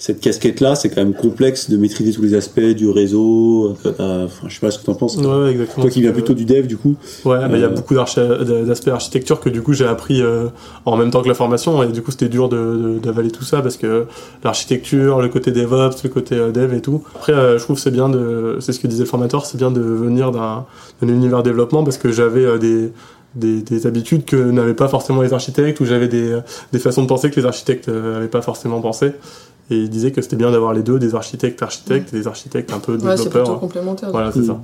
cette 0.00 0.20
casquette-là, 0.20 0.76
c'est 0.76 0.90
quand 0.90 1.02
même 1.02 1.12
complexe 1.14 1.68
de 1.70 1.76
maîtriser 1.76 2.12
tous 2.12 2.22
les 2.22 2.34
aspects 2.34 2.60
du 2.60 2.88
réseau. 2.88 3.74
euh, 3.84 4.26
Enfin, 4.26 4.46
je 4.46 4.54
sais 4.54 4.60
pas 4.60 4.70
ce 4.70 4.78
que 4.78 4.84
t'en 4.84 4.94
penses. 4.94 5.16
Ouais, 5.16 5.50
exactement. 5.50 5.82
Toi 5.82 5.90
qui 5.90 6.00
viens 6.00 6.10
Euh, 6.10 6.12
plutôt 6.12 6.34
du 6.34 6.44
dev, 6.44 6.68
du 6.68 6.76
coup. 6.76 6.94
Ouais, 7.24 7.38
bah, 7.40 7.48
il 7.54 7.60
y 7.60 7.64
a 7.64 7.66
Euh, 7.66 7.70
beaucoup 7.70 7.94
d'aspects 7.96 8.88
architecture 8.88 9.40
que 9.40 9.48
du 9.48 9.60
coup 9.62 9.72
j'ai 9.72 9.86
appris 9.86 10.22
euh, 10.22 10.46
en 10.84 10.96
même 10.96 11.10
temps 11.10 11.20
que 11.22 11.26
la 11.28 11.34
formation 11.34 11.82
et 11.82 11.88
du 11.88 12.00
coup 12.02 12.12
c'était 12.12 12.28
dur 12.28 12.48
d'avaler 12.48 13.32
tout 13.32 13.42
ça 13.42 13.60
parce 13.60 13.76
que 13.76 14.04
l'architecture, 14.44 15.20
le 15.20 15.28
côté 15.28 15.50
DevOps, 15.50 16.02
le 16.04 16.08
côté 16.10 16.36
euh, 16.36 16.52
dev 16.52 16.72
et 16.74 16.80
tout. 16.80 17.02
Après, 17.16 17.32
euh, 17.32 17.58
je 17.58 17.64
trouve 17.64 17.74
que 17.76 17.82
c'est 17.82 17.90
bien 17.90 18.08
de, 18.08 18.58
c'est 18.60 18.72
ce 18.72 18.78
que 18.80 18.86
disait 18.86 19.02
le 19.02 19.08
formateur, 19.08 19.46
c'est 19.46 19.58
bien 19.58 19.70
de 19.72 19.80
venir 19.80 20.30
d'un 20.30 20.64
univers 21.02 21.42
développement 21.42 21.82
parce 21.84 21.98
que 21.98 22.10
j'avais 22.12 22.44
euh, 22.44 22.58
des, 22.58 22.92
des 23.38 23.62
des 23.62 23.86
habitudes 23.86 24.24
que 24.24 24.36
n'avaient 24.36 24.74
pas 24.74 24.88
forcément 24.88 25.22
les 25.22 25.32
architectes 25.32 25.80
ou 25.80 25.84
j'avais 25.84 26.08
des 26.08 26.38
des 26.72 26.78
façons 26.78 27.02
de 27.02 27.06
penser 27.08 27.30
que 27.30 27.38
les 27.40 27.46
architectes 27.46 27.88
euh, 27.88 28.14
n'avaient 28.14 28.28
pas 28.28 28.42
forcément 28.42 28.80
pensé. 28.80 29.12
Et 29.70 29.76
il 29.76 29.90
disait 29.90 30.12
que 30.12 30.22
c'était 30.22 30.36
bien 30.36 30.50
d'avoir 30.50 30.72
les 30.72 30.82
deux, 30.82 30.98
des 30.98 31.14
architectes 31.14 31.62
architectes 31.62 32.12
et 32.14 32.18
des 32.18 32.26
architectes 32.26 32.72
un 32.72 32.78
peu 32.78 32.92
Ouais, 32.94 32.98
c'est 33.16 33.24
plutôt 33.24 33.28
développeurs. 33.40 33.60
complémentaire. 33.60 34.10
voilà, 34.10 34.32
c'est 34.32 34.40
Mm. 34.40 34.46
ça. 34.46 34.60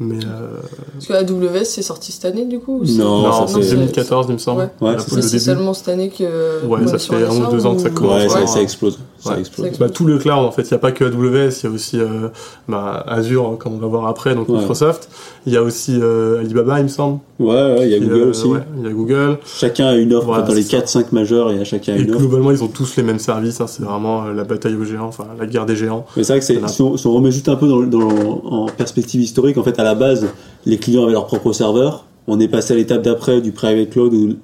Mais 0.00 0.18
euh, 0.24 0.50
Parce 0.92 1.06
que 1.06 1.12
AWS, 1.14 1.64
c'est 1.64 1.82
sorti 1.82 2.12
cette 2.12 2.24
année, 2.26 2.44
du 2.44 2.60
coup 2.60 2.84
Non, 2.86 3.22
non, 3.22 3.46
c'est 3.48 3.62
c'est- 3.62 3.70
2014, 3.74 4.26
il 4.28 4.34
me 4.34 4.38
semble. 4.38 4.60
Ouais. 4.80 4.88
Ouais, 4.90 4.94
La 4.94 4.98
c'est 5.22 5.38
seulement 5.40 5.74
cette 5.74 5.88
année 5.88 6.10
que. 6.10 6.64
Ouais, 6.66 6.86
ça 6.86 6.98
fait 6.98 7.24
un 7.24 7.30
ou 7.34 7.50
deux 7.50 7.66
ans 7.66 7.74
que 7.74 7.82
ça 7.82 7.90
commence. 7.90 8.22
Ouais, 8.22 8.28
ça, 8.28 8.40
Ouais. 8.40 8.46
ça 8.46 8.60
explose. 8.62 8.98
Ça 9.20 9.32
Ouais. 9.32 9.40
explose. 9.40 9.68
C'est- 9.72 9.78
Bah, 9.80 9.88
tout 9.90 10.04
le 10.04 10.16
cloud 10.18 10.38
en 10.38 10.52
fait, 10.52 10.62
il 10.62 10.68
n'y 10.72 10.74
a 10.74 10.78
pas 10.78 10.92
que 10.92 11.04
AWS, 11.04 11.60
il 11.62 11.64
y 11.64 11.66
a 11.66 11.74
aussi 11.74 11.98
euh, 11.98 12.28
bah, 12.68 13.04
Azure 13.08 13.56
comme 13.58 13.74
on 13.74 13.78
va 13.78 13.86
voir 13.88 14.06
après, 14.06 14.34
donc 14.34 14.48
Ouais. 14.48 14.58
Microsoft. 14.58 15.08
Il 15.46 15.52
y 15.52 15.56
a 15.56 15.62
aussi 15.62 15.98
euh, 16.00 16.40
Alibaba, 16.40 16.78
il 16.78 16.84
me 16.84 16.88
semble. 16.88 17.18
Ouais, 17.40 17.48
ouais, 17.54 17.86
il 17.86 17.90
y 17.90 17.94
a 17.94 17.98
Google 17.98 18.14
euh, 18.20 18.30
aussi. 18.30 18.46
ouais, 18.46 18.60
il 18.78 18.84
y 18.84 18.86
a 18.88 18.92
Google. 18.92 19.38
Chacun 19.44 19.86
a 19.88 19.94
une 19.96 20.14
offre 20.14 20.26
Voilà, 20.26 20.42
dans 20.44 20.54
les 20.54 20.62
c'est 20.62 20.70
ça. 20.86 21.00
4-5 21.02 21.12
majeurs 21.12 21.50
et 21.50 21.58
à 21.58 21.64
chacun 21.64 21.96
Et 21.96 22.00
une 22.02 22.10
offre. 22.10 22.20
globalement, 22.20 22.50
ils 22.52 22.62
ont 22.62 22.68
tous 22.68 22.96
les 22.96 23.02
mêmes 23.02 23.18
services. 23.18 23.60
hein, 23.60 23.66
c'est 23.66 23.82
vraiment 23.82 24.24
euh, 24.26 24.32
la 24.34 24.44
bataille 24.44 24.76
aux 24.76 24.84
géants, 24.84 25.06
enfin 25.06 25.24
la 25.38 25.46
guerre 25.46 25.66
des 25.66 25.74
géants. 25.76 26.06
Mais 26.16 26.22
c'est 26.24 26.34
vrai 26.34 26.40
que 26.40 26.46
c'est, 26.46 26.54
Voilà. 26.54 26.68
si, 26.68 26.82
on, 26.82 26.96
si 26.96 27.06
on 27.06 27.12
remet 27.14 27.30
juste 27.32 27.48
un 27.48 27.56
peu 27.56 27.66
dans, 27.66 27.80
dans- 27.80 28.42
en 28.44 28.66
perspective 28.66 29.20
historique, 29.20 29.58
en 29.58 29.62
fait, 29.64 29.78
à 29.80 29.84
la 29.84 29.94
base, 29.94 30.26
les 30.64 30.76
clients 30.78 31.02
avaient 31.04 31.12
leur 31.12 31.26
propre 31.26 31.52
serveur. 31.52 32.04
On 32.28 32.38
est 32.40 32.48
passé 32.48 32.74
à 32.74 32.76
l'étape 32.76 33.02
d'après 33.02 33.40
du 33.40 33.52
private 33.52 33.90
cloud 33.90 34.12
où 34.14 34.34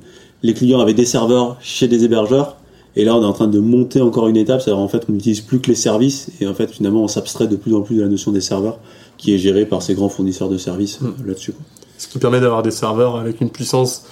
les 0.42 0.54
clients 0.54 0.80
avaient 0.80 0.94
des 0.94 1.04
serveurs 1.06 1.56
chez 1.60 1.86
des 1.86 2.04
hébergeurs. 2.04 2.56
Et 2.96 3.04
là, 3.04 3.16
on 3.16 3.22
est 3.22 3.26
en 3.26 3.32
train 3.32 3.48
de 3.48 3.58
monter 3.58 4.00
encore 4.00 4.28
une 4.28 4.36
étape. 4.36 4.60
C'est-à-dire, 4.60 4.82
en 4.82 4.88
fait, 4.88 5.04
on 5.08 5.12
n'utilise 5.12 5.40
plus 5.40 5.60
que 5.60 5.68
les 5.68 5.74
services. 5.74 6.30
Et 6.40 6.46
en 6.46 6.54
fait, 6.54 6.70
finalement, 6.70 7.02
on 7.02 7.08
s'abstrait 7.08 7.46
de 7.48 7.56
plus 7.56 7.74
en 7.74 7.80
plus 7.82 7.96
de 7.96 8.02
la 8.02 8.08
notion 8.08 8.30
des 8.32 8.40
serveurs 8.40 8.78
qui 9.18 9.34
est 9.34 9.38
gérée 9.38 9.66
par 9.66 9.82
ces 9.82 9.94
grands 9.94 10.08
fournisseurs 10.08 10.48
de 10.48 10.58
services 10.58 11.00
Mm. 11.00 11.06
euh, 11.06 11.26
là-dessus. 11.28 11.54
Ce 11.98 12.06
qui 12.08 12.18
permet 12.18 12.40
d'avoir 12.40 12.62
des 12.62 12.70
serveurs 12.70 13.16
avec 13.16 13.40
une 13.40 13.50
puissance 13.50 14.04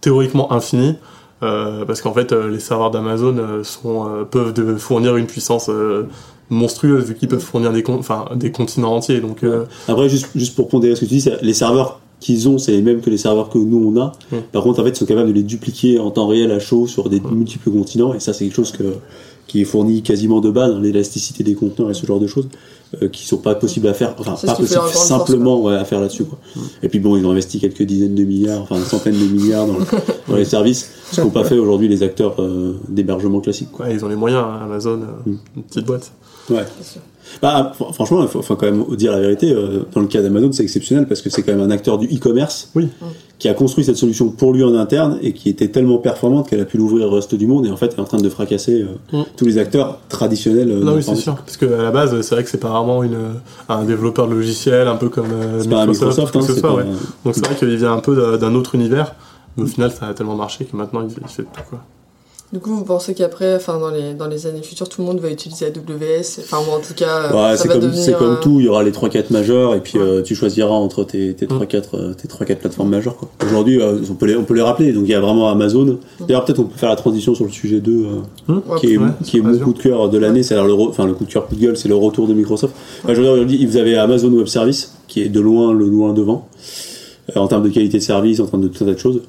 théoriquement 0.00 0.52
infinie. 0.52 0.94
euh, 1.42 1.86
parce 1.86 2.02
qu'en 2.02 2.12
fait, 2.12 2.32
euh, 2.32 2.50
les 2.50 2.60
serveurs 2.60 2.90
d'Amazon 2.90 3.62
sont, 3.64 4.26
peuvent 4.30 4.52
de 4.52 4.74
fournir 4.76 5.16
une 5.16 5.24
puissance 5.26 5.70
monstrueuse 6.50 7.04
vu 7.04 7.14
qu'ils 7.14 7.28
peuvent 7.28 7.38
fournir 7.40 7.72
des, 7.72 7.82
con- 7.82 7.96
enfin, 7.98 8.26
des 8.34 8.50
continents 8.52 8.94
entiers. 8.94 9.20
Donc, 9.20 9.42
euh, 9.44 9.64
Après, 9.88 10.08
juste, 10.08 10.28
juste 10.34 10.54
pour 10.56 10.68
pondérer 10.68 10.94
ce 10.96 11.00
que 11.00 11.06
tu 11.06 11.14
dis, 11.14 11.28
les 11.42 11.54
serveurs 11.54 12.00
qu'ils 12.20 12.48
ont, 12.48 12.58
c'est 12.58 12.72
les 12.72 12.82
mêmes 12.82 13.00
que 13.00 13.10
les 13.10 13.16
serveurs 13.18 13.48
que 13.48 13.58
nous 13.58 13.92
on 13.94 14.00
a. 14.00 14.12
Par 14.52 14.62
contre, 14.62 14.80
en 14.80 14.84
fait, 14.84 14.90
ils 14.90 14.96
sont 14.96 15.06
capables 15.06 15.28
de 15.28 15.32
les 15.34 15.42
dupliquer 15.42 15.98
en 15.98 16.10
temps 16.10 16.26
réel 16.28 16.50
à 16.52 16.58
chaud 16.60 16.86
sur 16.86 17.08
des 17.08 17.20
multiples 17.20 17.70
continents. 17.70 18.12
Et 18.14 18.20
ça, 18.20 18.32
c'est 18.32 18.44
quelque 18.44 18.56
chose 18.56 18.72
que, 18.72 18.84
qui 19.46 19.62
est 19.62 19.64
fourni 19.64 20.02
quasiment 20.02 20.40
de 20.40 20.50
base, 20.50 20.74
hein, 20.74 20.80
l'élasticité 20.80 21.42
des 21.44 21.54
conteneurs 21.54 21.90
et 21.90 21.94
ce 21.94 22.04
genre 22.06 22.20
de 22.20 22.26
choses, 22.26 22.46
euh, 23.02 23.08
qui 23.08 23.26
sont 23.26 23.38
pas 23.38 23.54
possibles 23.54 23.88
à 23.88 23.94
faire, 23.94 24.14
enfin, 24.18 24.34
pas 24.34 24.54
grande 24.54 24.66
simplement 24.92 25.60
ouais, 25.62 25.74
à 25.76 25.84
faire 25.84 26.00
là-dessus. 26.00 26.24
Quoi. 26.24 26.38
Et 26.82 26.88
puis 26.88 26.98
bon, 26.98 27.16
ils 27.16 27.24
ont 27.24 27.30
investi 27.30 27.58
quelques 27.58 27.82
dizaines 27.82 28.14
de 28.14 28.24
milliards, 28.24 28.62
enfin, 28.62 28.78
centaines 28.84 29.18
de 29.18 29.24
milliards 29.32 29.66
dans, 29.66 29.78
dans 30.28 30.36
les 30.36 30.44
services, 30.44 30.90
ce 31.12 31.20
qu'ont 31.22 31.30
pas 31.30 31.44
fait 31.44 31.56
aujourd'hui 31.58 31.88
les 31.88 32.02
acteurs 32.02 32.34
euh, 32.40 32.74
d'hébergement 32.88 33.40
classiques. 33.40 33.70
Quoi. 33.72 33.86
ouais, 33.86 33.94
ils 33.94 34.04
ont 34.04 34.08
les 34.08 34.16
moyens, 34.16 34.44
hein, 34.44 34.60
Amazon, 34.64 35.00
euh, 35.02 35.30
Mm. 35.30 35.36
une 35.56 35.62
petite 35.62 35.86
boîte. 35.86 36.12
Ouais. 36.50 36.64
Bah, 37.42 37.72
fr- 37.78 37.92
franchement, 37.92 38.22
il 38.22 38.28
faut, 38.28 38.42
faut 38.42 38.56
quand 38.56 38.66
même 38.66 38.84
dire 38.96 39.12
la 39.12 39.20
vérité. 39.20 39.52
euh, 39.52 39.80
dans 39.94 40.00
le 40.00 40.06
cas 40.06 40.20
d'Amazon, 40.22 40.52
c'est 40.52 40.62
exceptionnel 40.62 41.06
parce 41.06 41.22
que 41.22 41.30
c'est 41.30 41.42
quand 41.42 41.52
même 41.52 41.60
un 41.60 41.70
acteur 41.70 41.98
du 41.98 42.06
e-commerce 42.06 42.70
Oui. 42.74 42.88
qui 43.38 43.48
a 43.48 43.54
construit 43.54 43.84
cette 43.84 43.96
solution 43.96 44.28
pour 44.30 44.52
lui 44.52 44.62
en 44.64 44.74
interne 44.74 45.18
et 45.22 45.32
qui 45.32 45.48
était 45.48 45.68
tellement 45.68 45.98
performante 45.98 46.48
qu'elle 46.48 46.60
a 46.60 46.64
pu 46.64 46.76
l'ouvrir 46.78 47.06
au 47.06 47.14
reste 47.14 47.34
du 47.34 47.46
monde 47.46 47.66
et 47.66 47.70
en 47.70 47.76
fait 47.76 47.94
est 47.96 48.00
en 48.00 48.04
train 48.04 48.18
de 48.18 48.28
fracasser 48.28 48.82
euh, 48.82 48.86
Mm. 49.18 49.22
tous 49.36 49.44
les 49.46 49.58
acteurs 49.58 49.98
traditionnels. 50.08 50.70
euh, 50.70 50.84
Non, 50.84 50.94
oui, 50.96 51.02
c'est 51.02 51.14
sûr. 51.16 51.36
Parce 51.36 51.56
que 51.56 51.66
à 51.66 51.82
la 51.82 51.90
base, 51.90 52.20
c'est 52.20 52.34
vrai 52.34 52.44
que 52.44 52.50
c'est 52.50 52.58
pas 52.60 52.70
vraiment 52.70 53.02
une, 53.02 53.16
un 53.68 53.84
développeur 53.84 54.28
de 54.28 54.34
logiciel, 54.34 54.86
un 54.88 54.96
peu 54.96 55.08
comme 55.08 55.28
Microsoft, 55.66 56.36
hein, 56.36 56.42
soit, 56.42 56.74
ouais. 56.74 56.82
un- 56.82 56.86
Donc 57.24 57.34
c'est 57.34 57.44
vrai 57.46 57.54
qu'il 57.56 57.74
vient 57.76 57.92
un 57.92 58.00
peu 58.00 58.38
d'un- 58.38 58.54
autre 58.54 58.74
univers. 58.74 59.14
Mais 59.56 59.64
au 59.64 59.66
final, 59.66 59.90
ça 59.90 60.06
a 60.06 60.14
tellement 60.14 60.36
marché 60.36 60.64
que 60.64 60.76
maintenant, 60.76 61.00
il, 61.02 61.08
il 61.22 61.28
fait 61.28 61.42
tout, 61.42 61.62
quoi. 61.68 61.80
Du 62.52 62.58
coup, 62.58 62.74
vous 62.74 62.84
pensez 62.84 63.14
qu'après, 63.14 63.54
enfin, 63.54 63.78
dans 63.78 63.90
les, 63.90 64.12
dans 64.12 64.26
les 64.26 64.48
années 64.48 64.62
futures, 64.62 64.88
tout 64.88 65.02
le 65.02 65.06
monde 65.06 65.20
va 65.20 65.30
utiliser 65.30 65.66
AWS 65.66 66.40
Enfin, 66.40 66.56
ou 66.68 66.72
en 66.74 66.80
tout 66.80 66.94
cas, 66.96 67.28
Ouais, 67.32 67.56
ça 67.56 67.62
c'est 67.62 67.68
va 67.68 67.74
comme, 67.74 67.82
devenir. 67.84 68.02
c'est 68.02 68.12
comme 68.18 68.32
euh, 68.32 68.40
tout, 68.42 68.58
il 68.58 68.66
y 68.66 68.68
aura 68.68 68.82
les 68.82 68.90
3-4 68.90 69.32
majeurs 69.32 69.72
et 69.76 69.80
puis 69.80 69.98
Ouais. 69.98 70.04
euh, 70.04 70.22
tu 70.22 70.34
choisiras 70.34 70.70
entre 70.74 71.04
tes, 71.04 71.32
tes 71.34 71.46
Mm. 71.46 71.58
3-4 71.62 71.82
euh, 71.94 72.12
tes 72.14 72.26
3-4 72.26 72.56
plateformes 72.56 72.88
majeures. 72.90 73.16
quoi. 73.16 73.28
Aujourd'hui, 73.46 73.80
euh, 73.80 73.98
on, 74.10 74.14
peut 74.14 74.26
les, 74.26 74.34
on 74.34 74.42
peut 74.42 74.54
les 74.54 74.62
rappeler. 74.62 74.92
Donc 74.92 75.04
il 75.04 75.10
y 75.10 75.14
a 75.14 75.20
vraiment 75.20 75.48
Amazon. 75.48 76.00
D'ailleurs, 76.26 76.44
peut-être 76.44 76.58
on 76.58 76.64
peut 76.64 76.76
faire 76.76 76.88
la 76.88 76.96
transition 76.96 77.36
sur 77.36 77.44
le 77.44 77.52
sujet 77.52 77.78
2 77.78 77.92
euh, 77.92 78.04
Hum 78.48 78.62
Ouais, 78.68 78.80
qui 78.80 78.94
est, 78.94 78.98
ouais, 78.98 79.06
qui 79.24 79.38
est 79.38 79.42
mon 79.42 79.56
coup 79.56 79.72
de 79.72 79.78
cœur 79.78 80.08
de 80.08 80.18
l'année, 80.18 80.42
c'est 80.42 80.56
le, 80.56 80.62
re- 80.62 80.88
enfin 80.88 81.06
le 81.06 81.12
coup 81.14 81.26
de 81.26 81.30
cœur 81.32 81.46
coup 81.46 81.54
de 81.54 81.60
gueule, 81.60 81.76
c'est 81.76 81.88
le 81.88 81.94
retour 81.94 82.26
de 82.26 82.34
Microsoft. 82.34 82.74
Enfin, 83.04 83.12
aujourd'hui, 83.12 83.64
vous 83.64 83.76
avez 83.76 83.96
Amazon 83.96 84.28
Web 84.32 84.48
Service 84.48 84.96
qui 85.06 85.22
est 85.22 85.28
de 85.28 85.38
loin 85.40 85.72
le 85.72 85.86
loin 85.86 86.12
devant 86.12 86.48
euh, 87.36 87.38
en 87.40 87.46
termes 87.46 87.62
de 87.62 87.68
qualité 87.68 87.98
de 87.98 88.02
service, 88.02 88.40
en 88.40 88.46
termes 88.46 88.62
de 88.62 88.68
tout 88.68 88.82
un 88.82 88.88
tas 88.88 88.94
de 88.94 88.98
choses. 88.98 89.20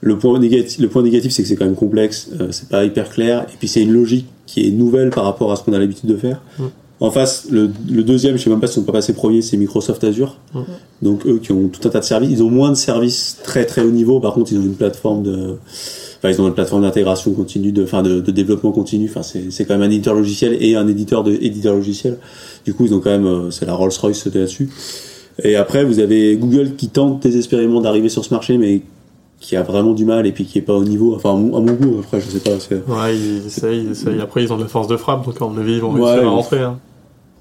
Le 0.00 0.18
point 0.18 0.38
négatif, 0.38 0.78
le 0.78 0.88
point 0.88 1.02
négatif, 1.02 1.32
c'est 1.32 1.42
que 1.42 1.48
c'est 1.48 1.56
quand 1.56 1.64
même 1.64 1.74
complexe, 1.74 2.30
euh, 2.40 2.48
c'est 2.50 2.68
pas 2.68 2.84
hyper 2.84 3.08
clair, 3.08 3.46
et 3.52 3.56
puis 3.58 3.66
c'est 3.66 3.82
une 3.82 3.92
logique 3.92 4.26
qui 4.46 4.66
est 4.66 4.70
nouvelle 4.70 5.10
par 5.10 5.24
rapport 5.24 5.50
à 5.50 5.56
ce 5.56 5.62
qu'on 5.62 5.72
a 5.72 5.78
l'habitude 5.78 6.08
de 6.08 6.16
faire. 6.16 6.42
Mm. 6.58 6.64
En 6.98 7.10
face, 7.10 7.48
le, 7.50 7.70
le 7.90 8.02
deuxième, 8.02 8.38
je 8.38 8.42
sais 8.42 8.50
même 8.50 8.60
pas 8.60 8.66
si 8.66 8.78
on 8.78 8.82
peut 8.82 8.92
passer 8.92 9.12
premier, 9.12 9.42
c'est 9.42 9.56
Microsoft 9.56 10.02
Azure. 10.04 10.38
Mm. 10.54 10.60
Donc 11.02 11.26
eux 11.26 11.38
qui 11.42 11.52
ont 11.52 11.68
tout 11.68 11.86
un 11.86 11.90
tas 11.90 12.00
de 12.00 12.04
services, 12.04 12.30
ils 12.30 12.42
ont 12.42 12.50
moins 12.50 12.70
de 12.70 12.74
services 12.76 13.38
très 13.42 13.66
très 13.66 13.82
haut 13.82 13.90
niveau. 13.90 14.20
Par 14.20 14.34
contre, 14.34 14.52
ils 14.52 14.58
ont 14.58 14.62
une 14.62 14.74
plateforme 14.74 15.22
de, 15.22 15.56
enfin 16.18 16.30
ils 16.30 16.40
ont 16.40 16.46
une 16.46 16.54
plateforme 16.54 16.82
d'intégration 16.82 17.32
continue, 17.32 17.72
de, 17.72 17.84
enfin 17.84 18.02
de, 18.02 18.20
de 18.20 18.30
développement 18.30 18.72
continu. 18.72 19.06
Enfin 19.08 19.22
c'est 19.22 19.50
c'est 19.50 19.66
quand 19.66 19.74
même 19.74 19.82
un 19.90 19.92
éditeur 19.92 20.14
logiciel 20.14 20.56
et 20.60 20.74
un 20.74 20.88
éditeur 20.88 21.22
de 21.22 21.32
éditeur 21.32 21.74
logiciel. 21.74 22.18
Du 22.64 22.74
coup, 22.74 22.84
ils 22.84 22.94
ont 22.94 23.00
quand 23.00 23.10
même, 23.10 23.26
euh, 23.26 23.50
c'est 23.50 23.64
la 23.66 23.74
Rolls 23.74 23.92
Royce 24.00 24.24
là-dessus. 24.26 24.68
Et 25.44 25.56
après, 25.56 25.84
vous 25.84 25.98
avez 25.98 26.36
Google 26.36 26.76
qui 26.76 26.88
tente 26.88 27.22
désespérément 27.22 27.80
d'arriver 27.82 28.08
sur 28.08 28.24
ce 28.24 28.32
marché, 28.32 28.56
mais 28.56 28.80
qui 29.46 29.54
a 29.54 29.62
vraiment 29.62 29.92
du 29.92 30.04
mal 30.04 30.26
et 30.26 30.32
puis 30.32 30.44
qui 30.44 30.58
est 30.58 30.62
pas 30.62 30.72
au 30.74 30.82
niveau. 30.82 31.14
Enfin, 31.14 31.30
à 31.30 31.34
mon, 31.36 31.56
à 31.56 31.60
mon 31.60 31.72
goût, 31.74 31.98
après, 32.00 32.20
je 32.20 32.26
sais 32.28 32.40
pas. 32.40 32.50
Ouais, 32.92 33.16
ils 33.16 33.46
essayent, 33.46 33.84
ils 33.84 33.90
essayent. 33.92 34.20
Après, 34.20 34.42
ils 34.42 34.52
ont 34.52 34.56
de 34.56 34.62
la 34.62 34.68
force 34.68 34.88
de 34.88 34.96
frappe, 34.96 35.24
donc 35.24 35.40
à 35.40 35.44
mon 35.46 35.56
avis, 35.56 35.74
ils 35.74 35.80
vont 35.80 35.92
Ouais, 35.94 36.02
réussir 36.10 36.26
à 36.26 36.30
rentrer. 36.30 36.60
hein. 36.62 36.78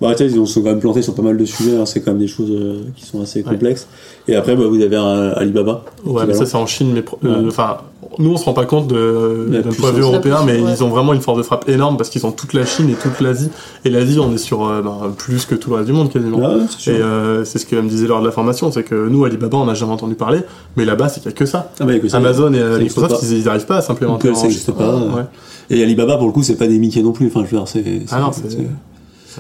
Bah, 0.10 0.16
tu 0.16 0.24
sais, 0.28 0.32
ils 0.34 0.40
ont- 0.40 0.46
sont 0.46 0.62
quand 0.62 0.70
même 0.70 0.80
plantés 0.80 1.02
sur 1.02 1.14
pas 1.16 1.22
mal 1.22 1.38
de 1.38 1.46
sujets, 1.46 1.78
hein, 1.78 1.86
c'est 1.86 2.02
quand 2.02 2.12
même 2.12 2.20
des 2.20 2.28
choses 2.28 2.50
euh, 2.52 2.82
qui 2.96 3.06
sont 3.06 3.22
assez 3.22 3.40
Ouais. 3.44 3.52
complexes. 3.52 3.88
Et 4.28 4.36
après, 4.36 4.56
bah, 4.56 4.64
vous 4.68 4.82
avez 4.82 4.96
un 4.96 5.30
Alibaba. 5.32 5.84
Ouais, 6.06 6.24
mais 6.28 6.34
ça, 6.34 6.46
c'est 6.46 6.56
en 6.58 6.66
Chine, 6.66 6.92
mais 6.94 7.04
euh, 7.24 7.42
Ouais. 7.42 7.48
enfin, 7.48 7.78
nous, 8.18 8.32
on 8.32 8.38
se 8.38 8.46
rend 8.46 8.54
pas 8.54 8.66
compte 8.66 8.88
d'un 8.88 8.96
point 9.72 9.92
de 9.92 9.96
vue 9.96 10.02
européen, 10.02 10.40
mais 10.46 10.60
ils 10.60 10.84
ont 10.84 10.90
vraiment 10.90 11.14
une 11.14 11.22
force 11.22 11.38
de 11.38 11.44
frappe 11.44 11.68
énorme 11.70 11.98
parce 11.98 12.10
qu'ils 12.10 12.26
ont 12.26 12.32
toute 12.32 12.54
la 12.54 12.66
Chine 12.66 12.90
et 12.90 12.94
toute 12.94 13.20
l'Asie. 13.22 13.50
Et 13.84 13.90
l'Asie, 13.90 14.20
on 14.20 14.34
est 14.34 14.38
sur 14.38 14.66
euh, 14.66 14.82
ben, 14.82 15.14
plus 15.18 15.46
que 15.46 15.56
tout 15.56 15.70
le 15.72 15.76
reste 15.78 15.88
du 15.88 15.94
monde 15.94 16.10
quasiment. 16.12 16.68
Sûr. 16.70 16.94
Et 16.94 17.02
euh, 17.02 17.44
c'est 17.46 17.60
ce 17.60 17.66
que 17.66 17.76
me 17.76 17.90
disait 17.90 18.08
lors 18.08 18.22
de 18.22 18.26
la 18.26 18.32
formation, 18.32 18.72
c'est 18.72 18.84
que 18.84 19.08
nous, 19.10 19.26
Alibaba, 19.26 19.58
on 19.58 19.66
n'a 19.66 19.74
jamais 19.74 19.92
entendu 19.92 20.16
parler, 20.16 20.40
mais 20.78 20.86
là-bas, 20.86 21.10
c'est 21.10 21.20
qu'il 21.22 21.30
n'y 21.30 21.36
a 21.36 21.38
que 21.38 21.46
ça. 21.46 21.72
Ah, 21.80 21.86
bah, 21.86 22.00
que 22.00 22.08
ça- 22.08 22.18
Amazon 22.18 22.54
et 22.54 22.80
Microsoft, 22.80 23.24
ils 23.30 23.44
n'arrivent 23.44 23.66
pas 23.66 23.78
à 23.78 23.82
s'implémenter. 23.82 24.34
Ça 24.34 24.72
pas. 24.72 25.00
Et 25.70 25.82
Alibaba, 25.84 26.18
pour 26.18 26.28
le 26.28 26.32
coup, 26.32 26.44
c'est 26.44 26.56
pas 26.58 26.68
des 26.68 26.78
Mickey 26.78 27.02
non 27.02 27.12
plus. 27.12 27.28
Enfin, 27.28 27.42
je 27.44 27.52
veux 27.52 27.58
dire, 27.58 27.68
c'est. 27.68 27.84
Ah 28.12 28.20
non, 28.20 28.32
c'est- 28.32 28.56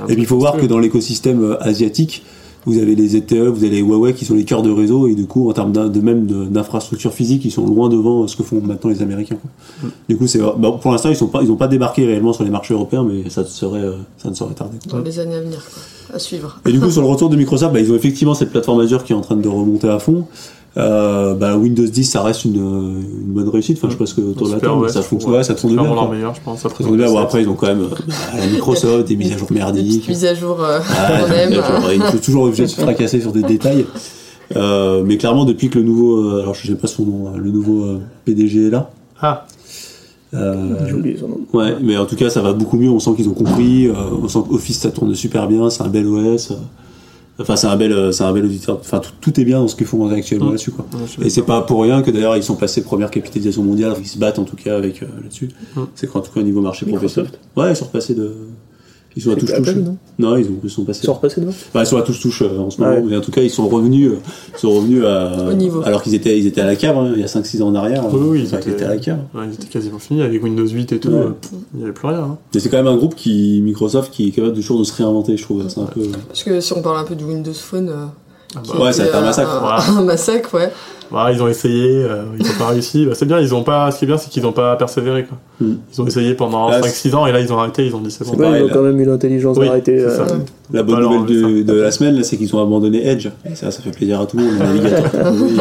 Et 0.08 0.14
puis 0.14 0.24
il 0.24 0.28
faut 0.28 0.38
voir 0.38 0.58
que 0.58 0.66
dans 0.66 0.80
l'écosystème 0.80 1.44
euh, 1.44 1.62
asiatique, 1.64 2.24
vous 2.68 2.80
avez 2.80 2.96
les 2.96 3.10
ZTE, 3.10 3.34
vous 3.50 3.64
avez 3.64 3.70
les 3.70 3.80
Huawei 3.82 4.14
qui 4.16 4.25
sont 4.25 4.34
les 4.34 4.44
cœurs 4.44 4.64
de 4.64 4.72
réseau 4.72 5.08
et 5.08 5.14
du 5.14 5.28
coup 5.28 5.48
en 5.50 5.54
termes 5.54 5.72
de 5.72 6.02
même 6.02 6.25
de- 6.25 6.46
d'infrastructure 6.46 7.14
physique, 7.14 7.46
ils 7.46 7.52
sont 7.52 7.66
loin 7.68 7.90
devant 7.90 8.28
ce 8.28 8.36
que 8.36 8.42
font 8.42 8.60
maintenant 8.60 8.90
les 8.90 9.04
Américains. 9.04 9.36
quoi. 9.36 9.50
Mm. 9.84 9.92
Du 10.10 10.18
coup, 10.18 10.25
c'est 10.28 10.40
bah, 10.40 10.78
pour 10.82 10.92
l'instant 10.92 11.10
ils 11.10 11.16
sont 11.16 11.28
pas 11.28 11.44
ils 11.44 11.52
ont 11.52 11.58
pas 11.58 11.68
débarqué 11.68 12.06
réellement 12.06 12.34
sur 12.34 12.44
les 12.44 12.50
marchés 12.50 12.74
européens, 12.74 13.04
mais 13.08 13.30
ça 13.30 13.46
serait 13.46 13.82
euh, 13.82 13.98
ça 14.18 14.30
ne 14.32 14.34
saurait 14.36 14.56
tarder. 14.56 14.78
Dans 14.90 14.98
les 15.00 15.20
années 15.20 15.36
à 15.36 15.42
venir, 15.42 15.60
quoi. 15.64 16.16
À 16.16 16.20
suivre. 16.20 16.60
Et 16.66 16.72
du 16.72 16.80
coup 16.80 16.90
sur 16.96 17.02
le 17.02 17.08
retour 17.08 17.30
de 17.30 17.36
Microsoft, 17.36 17.72
bah, 17.72 17.80
ils 17.80 17.92
ont 17.92 17.96
effectivement 17.96 18.34
cette 18.34 18.50
plateforme 18.50 18.80
Azure 18.80 19.04
qui 19.04 19.14
est 19.14 19.16
en 19.16 19.22
train 19.22 19.36
de 19.36 19.48
remonter 19.48 19.88
à 19.90 20.00
fond. 20.00 20.25
Euh, 20.77 21.36
bah, 21.36 21.55
Windows 21.55 21.86
10 21.86 22.03
ça 22.03 22.22
reste 22.22 22.44
une, 22.44 22.55
une 22.55 23.34
bonne 23.34 23.48
réussite. 23.48 23.77
Enfin 23.82 23.89
je 23.89 23.96
pense 23.98 24.13
que 24.13 24.20
autour 24.22 24.48
de 24.50 24.53
la 24.55 24.60
table 24.60 24.74
ouais, 24.74 24.89
ça 24.89 25.01
fonctionne, 25.01 25.34
ouais, 25.34 25.44
ça 25.44 25.55
tourne 25.55 25.74
bien. 25.74 25.84
leur 25.84 26.12
meilleur, 26.12 26.36
je 26.36 26.41
pense. 26.41 26.60
Ça 26.62 26.70
tourne 26.70 26.98
bien. 26.98 27.08
Bon, 27.08 27.17
après 27.17 27.41
ils 27.44 27.48
ont 27.50 27.53
quand 27.55 27.67
même 27.67 27.82
euh, 27.84 27.96
bah, 28.08 28.13
la 28.38 28.48
Microsoft 28.48 29.08
des 29.08 29.15
mises 29.15 29.32
à 29.32 29.38
jour 29.38 29.48
Des 29.50 29.55
merdiques. 29.55 29.88
petites 30.01 30.10
mises 30.10 30.25
à 30.25 30.36
jour 30.36 30.58
euh, 30.62 30.79
Ah, 30.98 31.22
qu'on 31.22 31.32
aime. 31.34 31.53
genre, 31.53 31.91
il 31.94 32.01
faut 32.01 32.17
toujours 32.17 32.44
obligé 32.44 32.63
de 32.63 32.67
se 32.67 32.75
fracasser 32.82 33.22
sur 33.22 33.32
des 33.32 33.44
détails. 33.44 33.86
Euh, 34.55 35.01
mais 35.05 35.17
clairement, 35.17 35.46
depuis 35.46 35.70
que 35.70 35.79
le 35.79 35.86
nouveau, 35.86 36.17
euh, 36.17 36.41
alors 36.41 36.53
je 36.53 36.67
sais 36.67 36.75
pas 36.75 36.88
son 36.88 37.03
nom, 37.05 37.27
euh, 37.34 37.38
le 37.38 37.50
nouveau 37.51 37.84
euh, 37.86 38.00
PDG 38.25 38.67
est 38.67 38.70
là. 38.70 38.91
Ah, 39.22 39.46
Euh, 40.34 40.75
J'ai 40.88 40.94
oublié 40.94 41.17
son 41.17 41.29
nom. 41.29 41.39
ouais, 41.53 41.77
mais 41.82 41.96
en 41.98 42.05
tout 42.05 42.17
cas, 42.17 42.29
ça 42.29 42.41
va 42.41 42.51
beaucoup 42.51 42.75
mieux. 42.77 42.89
On 42.89 43.00
sent 43.00 43.12
qu'ils 43.15 43.29
ont 43.29 43.34
compris. 43.34 43.88
euh, 43.88 43.94
on 44.22 44.27
sent 44.27 44.39
qu'Office 44.50 44.79
ça 44.79 44.91
tourne 44.91 45.15
super 45.15 45.48
bien. 45.48 45.70
C'est 45.70 45.84
un 45.84 45.88
bel 45.88 46.05
OS. 46.05 46.51
Enfin, 47.38 47.56
c'est 47.58 47.68
un 47.68 47.75
bel, 47.75 47.92
euh, 47.92 48.12
c'est 48.13 48.24
un 48.24 48.32
bel 48.32 48.46
auditeur. 48.46 48.77
Enfin, 48.80 49.00
tout, 49.00 49.12
tout 49.20 49.39
est 49.39 49.44
bien 49.44 49.60
dans 49.60 49.68
ce 49.68 49.75
qu'ils 49.75 49.86
font 49.86 50.10
actuellement 50.10 50.48
là-dessus, 50.51 50.72
quoi. 50.72 50.86
ouais, 50.94 51.25
Et 51.25 51.30
c'est 51.30 51.42
pas 51.42 51.62
pour 51.63 51.82
rien 51.84 52.01
que 52.01 52.10
d'ailleurs 52.12 52.38
ils 52.38 52.44
sont 52.44 52.56
passés 52.56 52.82
première 52.82 53.12
capitalisation 53.12 53.62
mondiale. 53.62 53.94
Ils 54.00 54.08
se 54.08 54.18
battent 54.18 54.39
en 54.39 54.46
tout 54.46 54.56
cas 54.56 54.77
avec 54.77 55.04
euh, 55.04 55.08
là-dessus. 55.22 55.50
C'est 55.96 56.08
qu'en 56.10 56.22
tout 56.22 56.32
cas 56.32 56.39
au 56.39 56.44
niveau 56.44 56.62
marché 56.62 56.86
Microsoft. 56.86 57.32
professionnel. 57.32 57.39
Ouais, 57.58 57.72
ils 57.74 57.75
sont 57.75 57.86
repassés 57.86 58.15
de. 58.15 58.34
Ils 59.17 59.22
sont 59.22 59.31
à 59.31 59.36
touche 59.36 59.53
touche. 59.53 59.75
non 59.75 59.98
Non, 60.19 60.36
ils, 60.36 60.45
ont, 60.45 60.60
ils 60.63 60.69
sont 60.69 60.84
passés. 60.84 61.00
Ils 61.03 61.05
sont 61.05 61.13
repassés 61.13 61.39
devant 61.41 61.53
Bah, 61.74 61.81
ils 61.84 61.86
sont 61.86 61.98
à 61.98 62.01
tous 62.01 62.19
touche 62.19 62.41
euh, 62.41 62.57
en 62.60 62.69
ce 62.69 62.81
Ouais. 62.81 62.95
moment, 62.95 63.07
mais 63.10 63.15
en 63.17 63.22
tout 63.22 63.31
cas 63.31 63.41
ils 63.41 63.50
sont 63.50 63.67
revenus, 63.67 64.12
euh, 64.12 64.15
ils 64.53 64.60
sont 64.60 64.72
revenus 64.72 65.05
à, 65.05 65.50
Au 65.50 65.53
niveau. 65.53 65.81
alors 65.86 66.01
qu'ils 66.03 66.15
étaient, 66.15 66.38
ils 66.38 66.45
étaient 66.48 66.60
à 66.62 66.65
la 66.65 66.75
cave 66.75 66.98
hein, 66.98 67.12
il 67.15 67.22
y 67.22 67.24
a 67.24 67.27
5-6 67.27 67.62
ans 67.63 67.67
en 67.69 67.75
arrière. 67.75 68.03
Oui, 68.12 68.19
oui, 68.22 68.39
ils 68.41 68.48
Enfin, 68.48 68.57
étaient- 68.57 68.72
étaient 68.72 68.84
à 68.86 68.89
la 68.89 68.98
cave. 68.98 69.19
Ouais, 69.34 69.43
ils 69.48 69.53
étaient 69.53 69.67
quasiment 69.67 70.00
finis 70.00 70.22
avec 70.22 70.43
Windows 70.43 70.67
8 70.67 70.91
et 70.91 71.00
tout. 71.00 71.07
Ouais. 71.10 71.15
euh, 71.15 71.29
pff, 71.29 71.51
Il 71.74 71.77
n'y 71.77 71.84
avait 71.86 71.93
plus 71.93 72.07
rien. 72.07 72.19
hein. 72.19 72.38
Mais 72.53 72.60
c'est 72.60 72.69
quand 72.69 72.77
même 72.77 72.88
un 72.88 72.98
groupe 72.98 73.15
qui, 73.15 73.62
Microsoft, 73.63 74.12
qui 74.13 74.27
est 74.27 74.31
capable 74.31 74.53
de 74.53 74.60
toujours 74.62 74.79
de 74.79 74.84
se 74.84 74.93
réinventer, 74.93 75.38
je 75.38 75.43
trouve. 75.43 75.63
C'est 75.69 75.79
un 75.79 75.86
peu. 75.86 76.01
Parce 76.27 76.43
que 76.43 76.60
si 76.60 76.74
on 76.74 76.81
parle 76.81 76.98
un 76.98 77.03
peu 77.05 77.15
du 77.15 77.24
Windows 77.24 77.53
Phone. 77.53 77.88
euh, 77.89 78.05
Ah 78.57 78.62
bah, 78.67 78.84
Ouais, 78.86 78.93
ça 78.93 79.03
a 79.03 79.05
été 79.07 79.15
un 79.15 79.22
massacre. 79.22 79.63
Un 79.98 80.03
massacre, 80.03 80.53
ouais. 80.55 80.72
Voilà, 81.12 81.31
ils 81.31 81.41
ont 81.41 81.47
essayé, 81.47 82.03
euh, 82.03 82.24
ils 82.39 82.45
n'ont 82.45 82.53
pas 82.57 82.67
réussi. 82.69 83.05
Bah, 83.05 83.12
c'est 83.15 83.25
bien, 83.25 83.39
ils 83.39 83.53
ont 83.53 83.63
pas. 83.63 83.91
Ce 83.91 84.00
qui 84.00 84.05
est 84.05 84.07
bien, 84.07 84.17
c'est 84.17 84.29
qu'ils 84.29 84.43
n'ont 84.43 84.51
pas 84.51 84.75
persévéré. 84.75 85.25
Quoi. 85.25 85.38
Mm. 85.62 85.74
Ils 85.93 86.01
ont 86.01 86.07
essayé 86.07 86.33
pendant 86.33 86.67
Ah, 86.69 86.81
5-6 86.81 87.13
ans 87.15 87.25
et 87.27 87.31
là 87.31 87.39
ils 87.39 87.53
ont 87.53 87.57
arrêté. 87.59 87.85
Ils 87.85 87.95
ont 87.95 88.00
dit 88.01 88.09
c'est 88.12 88.25
bon. 88.25 88.35
Ouais, 88.35 88.59
ils 88.62 88.63
ont 88.65 88.69
quand 88.74 88.81
même 88.81 89.00
eu 89.00 89.05
l'intelligence 89.05 89.57
Oui, 89.57 89.67
d'arrêter. 89.67 90.00
euh. 90.00 90.17
La 90.74 90.81
bonne 90.83 91.00
nouvelle 91.01 91.25
de, 91.25 91.41
ça. 91.67 91.74
de 91.74 91.79
la 91.81 91.91
semaine, 91.91 92.15
là, 92.15 92.24
c'est 92.24 92.38
qu'ils 92.38 92.55
ont 92.55 92.62
abandonné 92.62 93.07
Edge. 93.07 93.27
Et 93.50 93.55
ça, 93.55 93.69
ça 93.71 93.81
fait 93.81 93.91
plaisir 93.91 94.19
à 94.21 94.25
tout 94.25 94.38
le 94.38 94.43
monde. 94.43 94.53
Oui, 95.41 95.57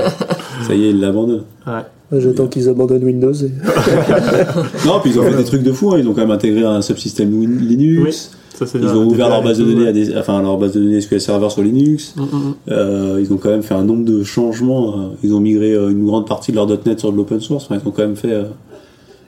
ça 0.67 0.75
y 0.75 0.87
est, 0.87 0.91
ils 0.91 1.01
l'abandonnent. 1.01 1.43
Ouais. 1.67 2.21
J'attends 2.21 2.47
qu'ils 2.47 2.69
abandonnent 2.69 3.05
Windows. 3.05 3.33
et- 3.35 3.51
Non, 4.87 5.01
puis 5.01 5.11
ils 5.11 5.19
ont 5.21 5.25
fait 5.25 5.37
des 5.37 5.45
trucs 5.45 5.63
de 5.63 5.73
fou. 5.73 5.93
hein. 5.93 5.97
Ils 5.99 6.09
ont 6.09 6.13
quand 6.15 6.21
même 6.21 6.31
intégré 6.31 6.65
un 6.65 6.81
subsystème 6.81 7.33
Win- 7.35 7.59
Linux. 7.61 8.31
Ça, 8.55 8.67
Ils 8.75 8.87
ont 8.87 9.05
ouvert 9.07 9.29
leur 9.29 9.43
base 9.43 9.59
de 9.59 9.65
données 9.65 9.89
à 9.89 9.93
des, 9.93 10.17
enfin 10.17 10.41
leur 10.41 10.57
base 10.59 10.73
de 10.75 10.81
données 10.81 11.01
SQL 11.01 11.21
Server 11.21 11.51
sur 11.51 11.63
Linux. 11.63 12.15
Mm, 12.17 12.23
mm, 12.23 12.25
mm. 12.27 12.55
Euh, 12.71 13.19
ils 13.21 13.33
ont 13.33 13.37
quand 13.37 13.51
même 13.51 13.63
fait 13.65 13.75
un 13.75 13.83
nombre 13.85 14.05
de 14.05 14.23
changements. 14.23 14.99
euh, 15.01 15.09
Ils 15.25 15.35
ont 15.35 15.41
migré 15.41 15.73
euh, 15.73 15.91
une 15.91 16.07
grande 16.07 16.27
partie 16.27 16.53
de 16.53 16.57
leur 16.57 16.67
.NET 16.69 17.01
sur 17.01 17.11
de 17.13 17.17
l'open 17.17 17.41
source. 17.41 17.65
Enfin, 17.65 17.79
ils 17.83 17.89
ont 17.89 17.91
quand 17.91 18.03
même 18.03 18.17
fait. 18.17 18.33
euh, 18.33 18.45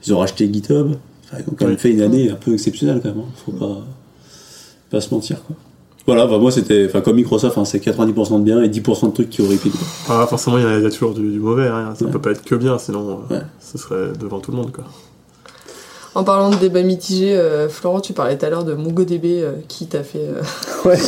ils 0.06 0.14
ont 0.14 0.18
racheté 0.18 0.48
GitHub. 0.52 0.92
Enfin, 1.24 1.38
ils 1.44 1.50
ont 1.50 1.56
quand 1.58 1.66
même 1.66 1.76
fait 1.76 1.90
une 1.90 2.02
année 2.02 2.30
un 2.30 2.36
peu 2.36 2.52
exceptionnelle 2.52 3.00
quand 3.02 3.08
même. 3.08 3.18
hein. 3.18 3.32
Faut 3.44 3.52
pas, 3.52 3.78
pas 4.90 5.00
se 5.00 5.12
mentir. 5.12 5.42
Quoi. 5.44 5.56
Voilà, 6.06 6.28
bah, 6.28 6.38
moi 6.38 6.52
c'était, 6.52 6.86
enfin 6.88 7.00
comme 7.00 7.16
Microsoft, 7.16 7.58
hein, 7.58 7.64
c'est 7.64 7.80
90% 7.84 8.38
de 8.38 8.44
bien 8.44 8.62
et 8.62 8.68
10% 8.68 9.08
de 9.08 9.12
trucs 9.12 9.28
qui 9.30 9.42
été. 9.42 9.70
Ah, 10.08 10.24
forcément, 10.30 10.56
il 10.58 10.62
y, 10.62 10.66
a- 10.66 10.78
il 10.78 10.84
y 10.84 10.86
a 10.86 10.90
toujours 10.90 11.12
du, 11.14 11.28
du 11.32 11.40
mauvais. 11.40 11.66
Hein. 11.66 11.94
Ça 11.96 12.04
Ouais. 12.04 12.12
peut 12.12 12.20
pas 12.20 12.30
être 12.30 12.44
que 12.44 12.54
bien, 12.54 12.78
sinon 12.78 13.18
euh, 13.32 13.40
ce 13.58 13.76
serait 13.76 14.12
devant 14.20 14.38
tout 14.38 14.52
le 14.52 14.58
monde. 14.58 14.70
Quoi. 14.70 14.84
En 16.16 16.24
parlant 16.24 16.48
de 16.48 16.56
débat 16.56 16.80
mitigé, 16.82 17.36
euh, 17.36 17.68
Florent, 17.68 18.00
tu 18.00 18.14
parlais 18.14 18.38
tout 18.38 18.46
à 18.46 18.48
l'heure 18.48 18.64
de 18.64 18.72
MongoDB 18.72 19.42
euh, 19.42 19.52
qui 19.68 19.86
t'a 19.86 20.02
fait. 20.02 20.20
euh, 20.20 20.42
Ouais. 20.88 20.96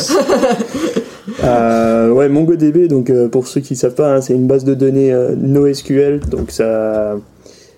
Euh, 1.45 2.11
ouais, 2.11 2.29
MongoDB, 2.31 2.89
donc 2.89 3.11
euh, 3.11 3.29
pour 3.29 3.47
ceux 3.47 3.61
qui 3.61 3.77
savent 3.77 3.95
pas, 3.95 4.15
hein, 4.15 4.21
c'est 4.23 4.33
une 4.33 4.47
base 4.47 4.65
de 4.65 4.73
données 4.73 5.13
euh, 5.13 5.35
NoSQL, 5.37 6.21
donc 6.21 6.51
ça, 6.51 7.17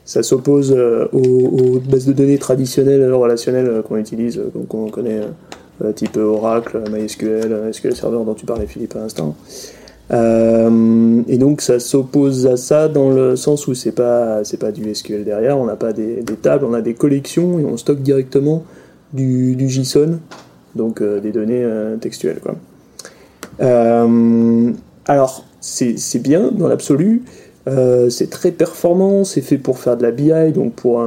ça 0.05 0.23
s'oppose 0.23 0.71
aux, 1.13 1.19
aux 1.19 1.81
bases 1.81 2.07
de 2.07 2.13
données 2.13 2.39
traditionnelles 2.39 3.13
relationnelles 3.13 3.83
qu'on 3.87 3.97
utilise, 3.97 4.41
qu'on 4.69 4.89
connaît, 4.89 5.23
type 5.97 6.17
Oracle, 6.17 6.81
MySQL, 6.93 7.71
SQL 7.73 7.97
Server 7.97 8.25
dont 8.25 8.35
tu 8.35 8.47
parlais 8.47 8.67
Philippe 8.67 8.95
à 8.95 9.01
l'instant. 9.01 9.35
Euh, 10.13 11.23
et 11.29 11.39
donc 11.39 11.61
ça 11.61 11.79
s'oppose 11.79 12.47
à 12.47 12.57
ça 12.57 12.89
dans 12.89 13.11
le 13.11 13.37
sens 13.37 13.69
où 13.69 13.75
c'est 13.75 13.93
pas 13.93 14.43
c'est 14.43 14.57
pas 14.57 14.73
du 14.73 14.93
SQL 14.93 15.25
derrière, 15.25 15.57
on 15.57 15.67
n'a 15.67 15.77
pas 15.77 15.93
des, 15.93 16.25
tables, 16.43 16.65
on 16.65 16.75
a 16.75 16.81
des 16.81 16.95
collections 16.95 17.61
et 17.61 17.65
on 17.65 17.77
stocke 17.77 18.03
directement 18.03 18.65
du, 19.13 19.57
JSON, 19.69 20.19
donc 20.75 21.01
euh, 21.01 21.21
des 21.21 21.31
données 21.31 21.63
euh, 21.63 21.97
textuelles 21.97 22.41
alors, 25.07 25.45
c'est 25.61 26.23
bien 26.23 26.51
dans 26.53 26.69
l'absolu, 26.69 27.25
c'est 27.67 28.31
très 28.31 28.53
performant, 28.53 29.25
c'est 29.25 29.41
fait 29.41 29.59
pour 29.59 29.79
faire 29.79 29.97
de 29.97 30.03
la 30.03 30.13
BI, 30.13 30.53
donc 30.53 30.75
pour, 30.75 31.03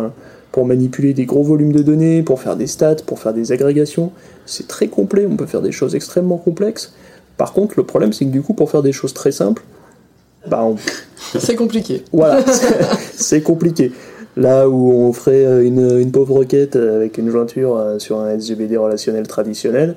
pour 0.51 0.65
manipuler 0.65 1.13
des 1.13 1.25
gros 1.25 1.41
volumes 1.41 1.71
de 1.71 1.81
données, 1.81 2.21
pour 2.21 2.41
faire 2.41 2.57
des 2.57 2.67
stats, 2.67 2.97
pour 3.07 3.19
faire 3.19 3.33
des 3.33 3.51
agrégations. 3.53 4.11
C'est 4.45 4.67
très 4.67 4.87
complet, 4.87 5.25
on 5.25 5.37
peut 5.37 5.45
faire 5.45 5.61
des 5.61 5.71
choses 5.71 5.95
extrêmement 5.95 6.37
complexes. 6.37 6.93
Par 7.37 7.53
contre, 7.53 7.73
le 7.77 7.83
problème, 7.83 8.13
c'est 8.13 8.25
que 8.25 8.31
du 8.31 8.41
coup, 8.41 8.53
pour 8.53 8.69
faire 8.69 8.81
des 8.83 8.91
choses 8.91 9.13
très 9.13 9.31
simples, 9.31 9.63
bah, 10.47 10.63
on 10.63 10.75
C'est 11.39 11.55
compliqué. 11.55 12.03
voilà, 12.11 12.43
c'est 13.13 13.41
compliqué. 13.41 13.91
Là 14.35 14.67
où 14.67 14.91
on 14.91 15.13
ferait 15.13 15.45
euh, 15.45 15.63
une, 15.65 15.99
une 15.99 16.11
pauvre 16.11 16.35
requête 16.37 16.75
avec 16.75 17.17
une 17.17 17.29
jointure 17.29 17.77
euh, 17.77 17.99
sur 17.99 18.19
un 18.19 18.29
SGBD 18.31 18.77
relationnel 18.77 19.27
traditionnel, 19.27 19.95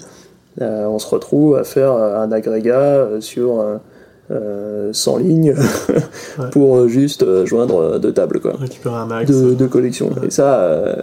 euh, 0.60 0.86
on 0.86 0.98
se 0.98 1.06
retrouve 1.08 1.56
à 1.56 1.64
faire 1.64 1.92
un 1.92 2.30
agrégat 2.32 3.08
sur 3.20 3.60
euh, 3.60 3.76
euh, 4.30 4.92
100 4.92 5.16
lignes 5.18 5.54
pour 6.52 6.88
juste 6.88 7.44
joindre 7.44 7.98
deux 7.98 8.12
tables 8.12 8.40
quoi, 8.40 8.54
Récupérer 8.58 8.94
un 8.96 9.06
max. 9.06 9.30
de, 9.30 9.54
de 9.54 9.66
collection. 9.66 10.10
Et 10.26 10.30
ça, 10.30 10.60
euh, 10.60 10.96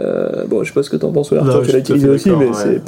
euh, 0.00 0.44
bon, 0.46 0.62
je 0.62 0.68
sais 0.68 0.74
pas 0.74 0.82
ce 0.82 0.90
que 0.90 0.96
t'en 0.96 1.12
penses, 1.12 1.32
Arthur, 1.32 1.62
tu 1.62 1.72
l'as 1.72 1.78
utilisé 1.78 2.08
aussi, 2.08 2.30
mais 2.30 2.46
ouais. 2.46 2.52
c'est. 2.54 2.82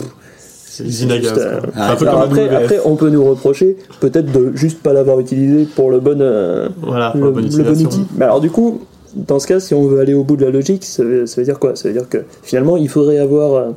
C'est 0.78 0.84
usine 0.84 1.10
à 1.12 1.18
gaz. 1.18 1.28
juste, 1.34 1.38
euh, 1.38 1.60
quoi. 1.60 1.70
C'est 1.74 1.80
un 1.80 1.96
peu 1.96 2.08
alors 2.08 2.20
comme 2.22 2.32
après, 2.38 2.48
après, 2.56 2.78
on 2.84 2.96
peut 2.96 3.10
nous 3.10 3.24
reprocher 3.24 3.76
peut-être 4.00 4.30
de 4.32 4.52
juste 4.54 4.80
pas 4.82 4.92
l'avoir 4.92 5.20
utilisé 5.20 5.66
pour 5.74 5.90
le 5.90 6.00
bon. 6.00 6.18
euh, 6.20 6.68
Voilà, 6.82 7.10
pour 7.10 7.20
le, 7.20 7.26
la 7.26 7.32
bonne 7.32 7.44
le 7.56 7.64
bon 7.64 7.84
outil. 7.84 8.02
Mais 8.16 8.24
alors 8.24 8.40
du 8.40 8.50
coup, 8.50 8.80
dans 9.14 9.38
ce 9.38 9.46
cas, 9.46 9.60
si 9.60 9.74
on 9.74 9.86
veut 9.86 10.00
aller 10.00 10.14
au 10.14 10.24
bout 10.24 10.36
de 10.36 10.44
la 10.44 10.50
logique, 10.50 10.84
ça 10.84 11.02
veut, 11.04 11.26
ça 11.26 11.40
veut 11.40 11.44
dire 11.44 11.58
quoi? 11.58 11.74
Ça 11.76 11.88
veut 11.88 11.94
dire 11.94 12.08
que 12.08 12.18
finalement, 12.42 12.76
il 12.76 12.88
faudrait 12.88 13.18
avoir 13.18 13.54
euh, 13.54 13.70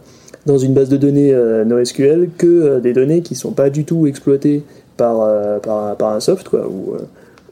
dans 0.46 0.58
une 0.58 0.74
base 0.74 0.89
de 0.89 0.98
données 0.98 1.34
euh, 1.34 1.63
NoSQL 1.65 2.29
que 2.38 2.48
euh, 2.48 2.79
des 2.79 2.93
données 2.93 3.22
qui 3.22 3.36
sont 3.36 3.51
pas 3.51 3.70
du 3.70 3.84
tout 3.86 4.08
exploitées 4.08 4.63
par, 4.98 5.22
euh, 5.22 5.60
par, 5.60 5.96
par 5.96 6.13
un 6.13 6.20
soft, 6.20 6.50
quoi, 6.50 6.67
où, 6.67 6.93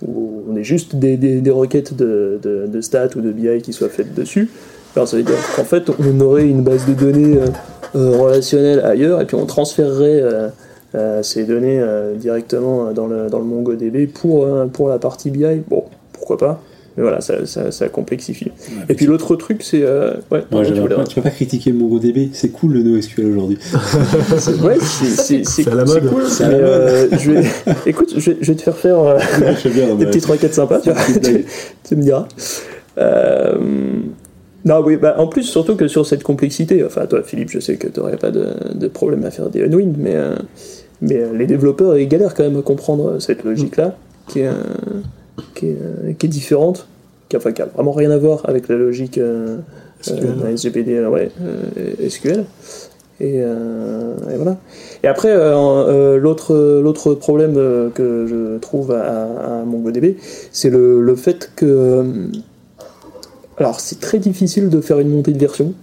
où 0.05 0.43
on 0.51 0.55
est 0.55 0.63
juste 0.63 0.95
des, 0.95 1.17
des, 1.17 1.41
des 1.41 1.51
requêtes 1.51 1.95
de, 1.95 2.39
de, 2.41 2.67
de 2.67 2.81
stats 2.81 3.09
ou 3.15 3.21
de 3.21 3.31
BI 3.31 3.61
qui 3.61 3.73
soient 3.73 3.89
faites 3.89 4.13
dessus. 4.13 4.49
Alors 4.95 5.07
ça 5.07 5.17
veut 5.17 5.23
dire 5.23 5.35
qu'en 5.55 5.63
fait, 5.63 5.83
on 5.89 6.19
aurait 6.21 6.47
une 6.47 6.61
base 6.63 6.85
de 6.87 6.93
données 6.93 7.37
euh, 7.95 8.17
relationnelle 8.17 8.81
ailleurs, 8.81 9.21
et 9.21 9.25
puis 9.25 9.35
on 9.35 9.45
transférerait 9.45 10.21
euh, 10.21 10.47
euh, 10.95 11.21
ces 11.23 11.43
données 11.43 11.79
euh, 11.79 12.15
directement 12.15 12.91
dans 12.93 13.07
le, 13.07 13.29
dans 13.29 13.39
le 13.39 13.45
MongoDB 13.45 14.07
pour, 14.07 14.45
euh, 14.45 14.65
pour 14.65 14.89
la 14.89 14.97
partie 14.99 15.29
BI. 15.29 15.61
Bon, 15.67 15.83
pourquoi 16.13 16.37
pas 16.37 16.61
mais 16.97 17.03
voilà, 17.03 17.21
ça, 17.21 17.45
ça, 17.45 17.71
ça 17.71 17.87
complexifie. 17.87 18.51
Et 18.89 18.93
puis 18.93 19.05
l'autre 19.05 19.35
truc, 19.37 19.61
c'est. 19.63 19.83
euh, 19.83 20.15
ouais, 20.31 20.41
pardon, 20.49 20.65
tu 20.69 20.73
voulais- 20.81 20.95
tu 21.07 21.15
peux 21.15 21.21
pas 21.21 21.29
critiquer 21.29 21.71
MongoDB, 21.71 22.31
c'est 22.33 22.49
cool 22.49 22.73
le 22.73 22.83
NoSQL 22.83 23.25
aujourd'hui. 23.27 23.57
c'est- 24.37 24.59
ouais, 24.59 24.77
c'est 24.81 25.45
C'est 25.45 25.67
à 25.69 25.75
la 25.75 25.85
mode. 25.85 26.07
cool. 26.09 26.23
À 26.23 26.27
mais, 26.39 26.45
la 26.45 26.49
mode. 26.49 26.61
euh, 26.61 27.07
je 27.17 27.31
vais, 27.31 27.43
écoute, 27.85 28.13
je 28.17 28.31
vais, 28.31 28.37
je 28.41 28.51
vais 28.51 28.55
te 28.57 28.63
faire 28.63 28.75
faire 28.75 28.99
euh, 28.99 29.17
bien, 29.73 29.95
des 29.95 30.07
petits 30.07 30.19
3-4 30.19 30.51
sympas, 30.51 30.79
tu 31.87 31.95
me 31.95 32.01
diras. 32.01 32.27
Euh, 34.65 34.69
non, 34.69 34.83
oui, 34.85 34.97
bah, 34.97 35.15
en 35.17 35.27
plus, 35.27 35.43
surtout 35.43 35.75
que 35.75 35.87
sur 35.87 36.05
cette 36.05 36.23
complexité, 36.23 36.83
enfin, 36.83 37.05
toi, 37.05 37.23
Philippe, 37.23 37.49
je 37.49 37.59
sais 37.59 37.77
que 37.77 37.87
tu 37.87 37.99
n'aurais 37.99 38.17
pas 38.17 38.31
de, 38.31 38.47
de 38.75 38.87
problème 38.87 39.23
à 39.25 39.31
faire 39.31 39.49
des 39.49 39.63
unwind, 39.63 39.95
mais, 39.97 40.15
euh, 40.15 40.35
mais 41.01 41.17
euh, 41.17 41.33
les 41.33 41.47
développeurs, 41.47 41.97
ils 41.97 42.07
galèrent 42.07 42.33
quand 42.33 42.43
même 42.43 42.57
à 42.57 42.61
comprendre 42.61 43.19
cette 43.19 43.43
logique-là, 43.43 43.95
qui 44.27 44.41
est, 44.41 44.47
euh, 44.47 44.53
qui, 45.55 45.67
est, 45.67 45.77
euh, 45.81 46.13
qui 46.17 46.25
est 46.25 46.29
différente, 46.29 46.87
qui, 47.29 47.37
enfin, 47.37 47.51
qui 47.51 47.61
a 47.61 47.65
vraiment 47.65 47.91
rien 47.91 48.11
à 48.11 48.17
voir 48.17 48.41
avec 48.49 48.67
la 48.67 48.75
logique 48.75 49.17
euh, 49.17 49.57
SQL. 50.01 50.25
euh, 50.43 50.55
SGPD, 50.55 50.95
euh, 50.95 51.09
ouais, 51.09 51.31
euh, 51.41 52.09
SQL. 52.09 52.45
Et, 53.21 53.41
euh, 53.41 54.15
et 54.33 54.37
voilà. 54.37 54.57
Et 55.03 55.07
après, 55.07 55.29
euh, 55.29 55.53
euh, 55.53 56.17
l'autre 56.17 56.55
l'autre 56.81 57.13
problème 57.15 57.55
euh, 57.57 57.89
que 57.89 58.25
je 58.27 58.57
trouve 58.59 58.91
à, 58.91 59.59
à 59.61 59.65
MongoDB, 59.65 60.15
c'est 60.53 60.69
le, 60.69 61.01
le 61.01 61.15
fait 61.15 61.51
que. 61.55 62.05
Alors, 63.59 63.79
c'est 63.79 63.99
très 63.99 64.19
difficile 64.19 64.69
de 64.69 64.81
faire 64.81 64.99
une 64.99 65.09
montée 65.09 65.31
de 65.33 65.39
version. 65.39 65.73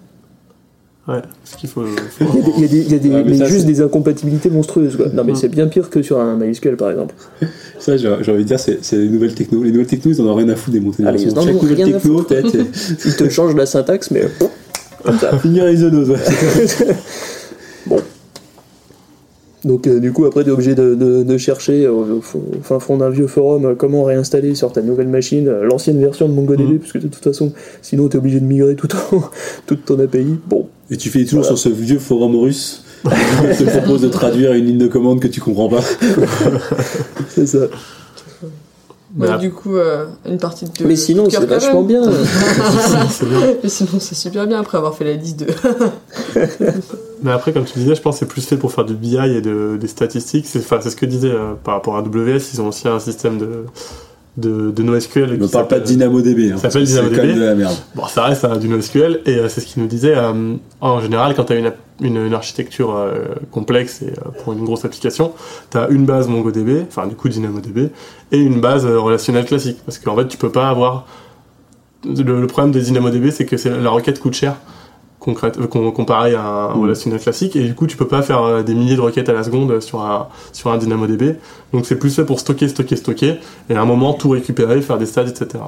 Ouais, 1.08 1.22
ce 1.44 1.56
qu'il 1.56 1.68
faut. 1.68 1.82
faut- 1.86 2.24
Il 2.56 2.62
y 2.62 2.64
a 2.64 2.68
des, 2.68 2.78
il 2.80 2.90
y 2.90 2.94
a 2.94 2.98
des- 2.98 3.08
il 3.08 3.12
y 3.12 3.16
a 3.16 3.18
des- 3.18 3.18
Ouais, 3.18 3.22
mais 3.22 3.30
mais 3.30 3.36
ça, 3.38 3.44
juste 3.44 3.64
des 3.66 3.80
incompatibilités 3.80 4.50
monstrueuses. 4.50 4.96
Quoi. 4.96 5.06
Non, 5.14 5.22
mais 5.22 5.32
Mm. 5.32 5.36
c'est 5.36 5.48
bien 5.48 5.68
pire 5.68 5.88
que 5.88 6.02
sur 6.02 6.18
un 6.18 6.36
MySQL, 6.36 6.76
par 6.76 6.90
exemple. 6.90 7.14
Ça, 7.78 7.96
j'ai 7.96 8.12
j'ai 8.22 8.32
envie 8.32 8.42
de 8.42 8.48
dire, 8.48 8.58
c'est 8.58 8.80
les 8.96 9.08
nouvelles 9.08 9.34
techno. 9.34 9.62
Les 9.62 9.70
nouvelles 9.70 9.86
techno, 9.86 10.10
ils 10.10 10.20
en 10.20 10.24
ont 10.26 10.34
rien 10.34 10.48
à 10.48 10.56
foutre 10.56 10.72
des 10.72 10.80
montées 10.80 11.04
de 11.04 11.08
Allez, 11.08 11.22
version. 11.24 11.42
Chaque 11.42 11.62
nouvelle 11.62 11.92
techno, 11.92 12.22
peut-être, 12.24 12.56
Ils 13.04 13.14
te 13.16 13.28
changent 13.28 13.54
la 13.54 13.66
syntaxe, 13.66 14.10
mais 14.10 14.22
comme 15.04 15.18
ça. 15.18 15.38
finir 15.38 15.66
les 15.66 15.76
bon. 15.76 16.14
Donc 19.66 19.86
euh, 19.86 19.98
du 20.00 20.12
coup 20.12 20.24
après 20.24 20.42
tu 20.44 20.48
es 20.48 20.52
obligé 20.52 20.74
de, 20.74 20.94
de- 20.94 21.22
de 21.24 21.36
chercher 21.38 21.86
au, 21.88 22.00
au 22.02 22.22
fin 22.62 22.78
fond 22.78 22.96
d'un 22.96 23.10
vieux 23.10 23.26
forum 23.26 23.64
euh, 23.66 23.74
comment 23.74 24.04
réinstaller 24.04 24.54
sur 24.54 24.72
ta 24.72 24.80
nouvelle 24.80 25.08
machine 25.08 25.48
euh, 25.48 25.64
l'ancienne 25.64 26.00
version 26.00 26.28
de 26.28 26.32
MongoDB 26.34 26.62
Mhm. 26.74 26.78
parce 26.78 26.92
que 26.92 26.98
de 26.98 27.08
toute 27.08 27.22
façon 27.24 27.52
sinon 27.82 28.08
tu 28.08 28.16
es 28.16 28.18
obligé 28.18 28.40
de 28.40 28.44
migrer 28.46 28.76
tout 28.76 28.86
ton, 28.86 28.96
toute 29.66 29.84
ton 29.84 29.98
API. 29.98 30.36
Bon, 30.48 30.66
Et 30.90 30.96
tu 30.96 31.10
fais 31.10 31.24
toujours 31.24 31.40
Voilà. 31.42 31.56
sur 31.56 31.70
ce 31.70 31.74
vieux 31.74 31.98
forum 31.98 32.36
russe. 32.36 32.84
qui 33.04 33.64
te 33.64 33.70
propose 33.78 34.00
de 34.02 34.08
traduire 34.08 34.52
une 34.54 34.64
ligne 34.64 34.78
de 34.78 34.86
commande 34.88 35.20
que 35.20 35.28
tu 35.28 35.40
comprends 35.40 35.68
pas. 35.68 35.80
c'est 37.28 37.46
ça. 37.46 37.58
Mais 39.18 39.28
ap- 39.28 39.40
du 39.40 39.50
coup, 39.50 39.76
euh, 39.76 40.04
une 40.28 40.38
partie 40.38 40.66
de. 40.66 40.70
Mais 40.84 40.94
sinon 40.96 41.28
c'est 41.30 41.44
vachement 41.46 41.82
même. 41.82 42.02
bien. 42.02 42.02
Mais 43.62 43.68
sinon, 43.68 43.98
c'est 43.98 44.14
super 44.14 44.46
bien 44.46 44.60
après 44.60 44.76
avoir 44.78 44.94
fait 44.94 45.04
la 45.04 45.14
liste 45.14 45.40
de. 45.40 45.46
Mais 47.22 47.30
après, 47.32 47.52
comme 47.52 47.64
tu 47.64 47.78
disais, 47.78 47.94
je 47.94 48.02
pense 48.02 48.16
que 48.16 48.18
c'est 48.20 48.26
plus 48.26 48.46
fait 48.46 48.56
pour 48.56 48.72
faire 48.72 48.84
du 48.84 48.94
BI 48.94 49.16
et 49.16 49.40
de, 49.40 49.76
des 49.80 49.86
statistiques. 49.88 50.46
C'est 50.46 50.58
enfin, 50.58 50.78
c'est 50.82 50.90
ce 50.90 50.96
que 50.96 51.06
disait 51.06 51.30
euh, 51.30 51.54
par 51.64 51.74
rapport 51.74 51.96
à 51.96 52.00
AWS. 52.00 52.40
Ils 52.52 52.60
ont 52.60 52.68
aussi 52.68 52.86
un 52.88 52.98
système 53.00 53.38
de, 53.38 53.64
de, 54.36 54.70
de 54.70 54.82
NoSQL. 54.82 55.38
Ne 55.38 55.46
parle 55.46 55.68
pas 55.68 55.80
de 55.80 55.84
DynamoDB. 55.84 56.52
Hein, 56.52 56.56
Ça 56.58 56.68
s'appelle 56.70 56.86
C'est 56.86 56.96
quand 57.00 57.04
DynamoDB. 57.08 57.26
même 57.28 57.38
de 57.38 57.44
la 57.44 57.54
merde. 57.54 57.76
Bon, 57.94 58.06
ça 58.06 58.24
reste 58.24 58.44
un 58.44 58.56
du 58.58 58.68
NoSQL 58.68 59.20
et 59.24 59.36
euh, 59.38 59.48
c'est 59.48 59.62
ce 59.62 59.66
qu'il 59.66 59.82
nous 59.82 59.88
disait. 59.88 60.14
euh, 60.14 60.54
en 60.82 61.00
général, 61.00 61.34
quand 61.34 61.44
tu 61.44 61.54
as 61.54 61.56
une, 61.56 61.66
app- 61.66 61.78
une, 62.00 62.16
une 62.26 62.34
architecture 62.34 62.94
euh, 62.94 63.26
complexe 63.50 64.02
et 64.02 64.08
euh, 64.10 64.30
pour 64.42 64.52
une 64.52 64.64
grosse 64.64 64.84
application, 64.84 65.32
tu 65.70 65.78
as 65.78 65.88
une 65.88 66.04
base 66.04 66.28
MongoDB, 66.28 66.84
enfin 66.88 67.06
du 67.06 67.14
coup 67.16 67.28
DynamoDB, 67.28 67.90
et 68.32 68.38
une 68.38 68.60
base 68.60 68.84
euh, 68.86 68.98
relationnelle 69.00 69.46
classique. 69.46 69.78
Parce 69.84 69.98
qu'en 69.98 70.14
fait, 70.16 70.28
tu 70.28 70.36
peux 70.36 70.50
pas 70.52 70.68
avoir. 70.68 71.06
Le, 72.04 72.40
le 72.40 72.46
problème 72.46 72.72
des 72.72 72.82
DynamoDB, 72.82 73.30
c'est 73.30 73.46
que 73.46 73.56
c'est- 73.56 73.70
la 73.80 73.90
requête 73.90 74.20
coûte 74.20 74.34
cher. 74.34 74.56
Concrète, 75.18 75.58
com- 75.68 75.92
comparé 75.92 76.34
à 76.34 76.42
un 76.46 76.74
Mm. 76.76 76.80
relationnel 76.82 77.20
classique 77.20 77.56
et 77.56 77.64
du 77.64 77.74
coup 77.74 77.86
tu 77.88 77.96
peux 77.96 78.06
pas 78.06 78.22
faire 78.22 78.62
des 78.62 78.74
milliers 78.74 78.94
de 78.94 79.00
requêtes 79.00 79.28
à 79.28 79.32
la 79.32 79.42
seconde 79.42 79.80
sur 79.80 80.02
un 80.02 80.28
sur 80.52 80.70
un 80.70 80.76
DynamoDB 80.76 81.36
donc 81.72 81.84
c'est 81.86 81.96
plus 81.98 82.14
fait 82.14 82.24
pour 82.24 82.38
stocker 82.38 82.68
stocker 82.68 82.94
stocker 82.94 83.34
et 83.68 83.74
à 83.74 83.80
un 83.80 83.86
moment 83.86 84.12
tout 84.12 84.28
récupérer 84.28 84.80
faire 84.82 84.98
des 84.98 85.06
stats 85.06 85.24
etc 85.26 85.64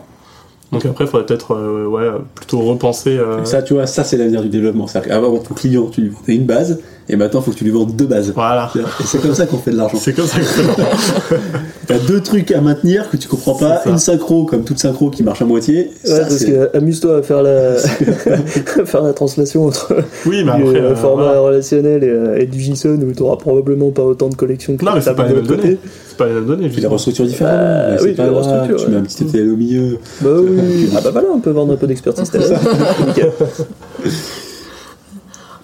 donc 0.72 0.84
après, 0.86 1.04
il 1.04 1.08
faudrait 1.08 1.26
peut-être 1.26 1.54
euh, 1.54 1.86
ouais, 1.86 2.08
plutôt 2.34 2.60
repenser. 2.60 3.16
euh, 3.16 3.44
Ça, 3.44 3.62
tu 3.62 3.74
vois, 3.74 3.86
ça, 3.86 4.04
c'est 4.04 4.16
l'avenir 4.16 4.42
du 4.42 4.48
développement. 4.48 4.86
C'est-à-dire 4.86 5.10
qu'avant, 5.10 5.38
ton 5.38 5.54
client, 5.54 5.86
tu 5.86 6.02
lui 6.02 6.08
vendais 6.10 6.34
une 6.36 6.44
base, 6.44 6.80
et 7.08 7.16
maintenant, 7.16 7.40
il 7.40 7.44
faut 7.44 7.50
que 7.52 7.56
tu 7.56 7.64
lui 7.64 7.70
vendes 7.70 7.94
deux 7.96 8.06
bases. 8.06 8.32
Voilà. 8.34 8.70
Et 8.76 9.04
c'est 9.06 9.20
comme 9.22 9.34
ça 9.34 9.46
qu'on 9.46 9.58
fait 9.58 9.70
de 9.70 9.76
l'argent. 9.76 9.98
C'est 10.00 10.12
comme 10.12 10.26
ça 10.26 10.38
que. 10.38 10.44
T'as 11.86 11.98
deux 12.00 12.20
trucs 12.20 12.50
à 12.52 12.60
maintenir 12.60 13.08
que 13.08 13.16
tu 13.16 13.28
comprends 13.28 13.54
pas. 13.54 13.80
Une 13.86 13.96
synchro, 13.96 14.44
comme 14.44 14.62
toute 14.64 14.78
synchro, 14.78 15.08
qui 15.08 15.22
marche 15.22 15.40
à 15.40 15.46
moitié. 15.46 15.90
Ouais, 16.04 16.10
Ça, 16.10 16.18
parce 16.20 16.44
que 16.44 16.76
amuse-toi 16.76 17.16
à 17.18 17.22
faire 17.22 17.42
la, 17.42 17.72
à 17.76 17.76
faire 18.84 19.02
la 19.02 19.12
translation 19.14 19.66
entre 19.66 19.94
Oui, 20.26 20.44
mais 20.44 20.56
du 20.56 20.68
après. 20.68 20.80
euh, 20.80 20.90
euh, 20.90 20.96
format 20.96 21.22
voilà. 21.24 21.40
relationnel 21.40 22.04
et, 22.04 22.08
euh, 22.10 22.38
et 22.40 22.44
du 22.46 22.60
JSON 22.60 22.98
où 23.00 23.12
tu 23.12 23.22
auras 23.22 23.36
probablement 23.36 23.90
pas 23.90 24.02
autant 24.02 24.28
de 24.28 24.34
collections 24.34 24.76
que 24.76 24.84
Non, 24.84 24.92
mais 24.94 25.00
c'est 25.00 25.14
pas 25.14 25.26
les 25.26 25.34
mêmes 25.34 25.46
données. 25.46 25.62
côté. 25.62 25.78
C'est 26.08 26.16
pas 26.18 26.26
les 26.26 26.34
mêmes 26.34 26.46
données. 26.46 26.68
Tu 26.68 26.80
les 26.80 26.86
restructures 26.86 27.24
différemment. 27.24 27.56
Bah, 27.58 27.86
mais 27.88 27.94
oui, 27.94 27.98
c'est 28.02 28.08
tu 28.10 28.16
pas 28.16 28.30
restructures, 28.36 28.76
Tu 28.84 28.90
mets 28.90 28.96
un 28.98 29.02
petit 29.02 29.24
ETL 29.24 29.50
au 29.50 29.56
milieu. 29.56 29.98
Bah 30.20 30.28
oui. 30.40 30.90
Ah 30.94 31.00
bah 31.02 31.10
voilà, 31.10 31.28
on 31.34 31.40
peut 31.40 31.50
vendre 31.52 31.72
un 31.72 31.76
peu 31.76 31.86
d'expertise. 31.86 32.30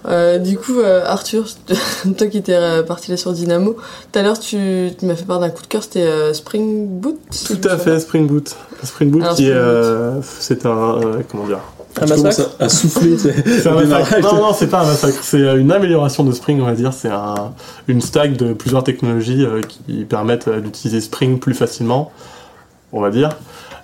Euh, 0.06 0.38
du 0.38 0.58
coup, 0.58 0.80
euh, 0.80 1.02
Arthur, 1.06 1.46
toi 2.18 2.26
qui 2.26 2.38
étais 2.38 2.54
euh, 2.54 2.82
parti 2.82 3.10
là 3.10 3.16
sur 3.16 3.32
Dynamo, 3.32 3.76
tout 4.12 4.18
à 4.18 4.22
l'heure 4.22 4.38
tu, 4.38 4.90
tu 4.98 5.06
m'as 5.06 5.14
fait 5.14 5.24
part 5.24 5.40
d'un 5.40 5.48
coup 5.50 5.62
de 5.62 5.66
cœur, 5.66 5.82
c'était 5.82 6.02
euh, 6.02 6.34
Spring 6.34 6.86
Boot 6.86 7.18
si 7.30 7.56
Tout 7.58 7.68
à 7.68 7.78
fait, 7.78 7.98
Spring 8.00 8.26
Boot. 8.26 8.54
Spring 8.82 9.10
Boot 9.10 9.22
Alors, 9.22 9.36
qui 9.36 9.48
est. 9.48 9.52
Spring 9.52 10.22
c'est 10.40 10.66
un. 10.66 11.02
euh, 11.02 11.20
comment 11.30 11.46
dire 11.46 11.60
Un 12.00 12.06
massacre 12.06 12.50
à, 12.58 12.68
souffler. 12.68 13.16
C'est 13.18 13.66
un 13.66 13.74
massacre. 13.82 14.20
Non, 14.20 14.42
non, 14.42 14.52
c'est 14.52 14.66
pas 14.66 14.80
un 14.82 14.86
massacre. 14.86 15.18
C'est 15.22 15.40
une 15.40 15.72
amélioration 15.72 16.24
de 16.24 16.32
Spring, 16.32 16.60
on 16.60 16.66
va 16.66 16.74
dire. 16.74 16.92
C'est 16.92 17.08
un, 17.08 17.54
une 17.88 18.00
stack 18.00 18.36
de 18.36 18.52
plusieurs 18.52 18.84
technologies 18.84 19.44
euh, 19.44 19.60
qui 19.62 20.04
permettent 20.04 20.48
euh, 20.48 20.60
d'utiliser 20.60 21.00
Spring 21.00 21.38
plus 21.38 21.54
facilement, 21.54 22.12
on 22.92 23.00
va 23.00 23.10
dire. 23.10 23.30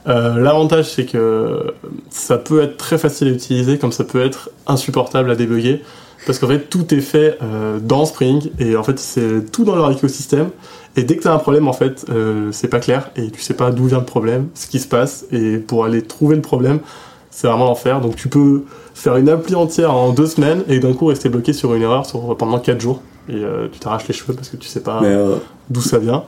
Euh, 0.09 0.39
L'avantage, 0.39 0.91
c'est 0.91 1.05
que 1.05 1.75
ça 2.11 2.39
peut 2.39 2.63
être 2.63 2.77
très 2.77 2.99
facile 2.99 3.29
à 3.29 3.31
utiliser, 3.31 3.79
comme 3.79 3.93
ça 3.93 4.05
peut 4.05 4.25
être 4.25 4.51
insupportable 4.67 5.31
à 5.31 5.37
débugger. 5.37 5.83
Parce 6.27 6.39
qu'en 6.39 6.49
fait, 6.49 6.69
tout 6.69 6.95
est 6.95 7.01
fait 7.01 7.39
euh, 7.43 7.79
dans 7.81 8.05
Spring, 8.05 8.51
et 8.59 8.77
en 8.77 8.83
fait, 8.83 8.99
c'est 8.99 9.51
tout 9.51 9.65
dans 9.65 9.75
leur 9.75 9.91
écosystème. 9.91 10.51
Et 10.97 11.05
dès 11.05 11.17
que 11.17 11.23
tu 11.23 11.29
as 11.29 11.33
un 11.33 11.39
problème, 11.39 11.69
en 11.69 11.73
fait, 11.73 12.05
euh, 12.11 12.51
c'est 12.53 12.69
pas 12.69 12.81
clair, 12.81 13.11
et 13.17 13.31
tu 13.31 13.41
sais 13.41 13.55
pas 13.55 13.71
d'où 13.71 13.87
vient 13.87 14.01
le 14.01 14.05
problème, 14.05 14.49
ce 14.55 14.67
qui 14.67 14.81
se 14.81 14.89
passe, 14.89 15.25
et 15.33 15.57
pour 15.57 15.85
aller 15.85 16.03
trouver 16.03 16.37
le 16.37 16.43
problème, 16.43 16.81
c'est 17.31 17.47
vraiment 17.47 17.65
l'enfer. 17.65 18.01
Donc 18.01 18.17
tu 18.17 18.29
peux 18.29 18.65
faire 18.95 19.17
une 19.17 19.29
appli 19.29 19.55
entière 19.55 19.95
en 19.95 20.13
deux 20.13 20.27
semaines 20.27 20.63
et 20.69 20.81
d'un 20.81 20.93
coup 20.93 21.07
rester 21.07 21.29
bloqué 21.29 21.53
sur 21.53 21.75
une 21.75 21.83
erreur 21.83 22.05
sur, 22.07 22.37
pendant 22.37 22.59
quatre 22.59 22.81
jours. 22.81 23.01
Et 23.29 23.35
euh, 23.35 23.69
tu 23.71 23.79
t'arraches 23.79 24.09
les 24.09 24.15
cheveux 24.15 24.35
parce 24.35 24.49
que 24.49 24.57
tu 24.57 24.69
sais 24.69 24.81
pas 24.81 25.03
euh, 25.05 25.37
d'où 25.69 25.81
ça 25.81 25.99
vient. 25.99 26.25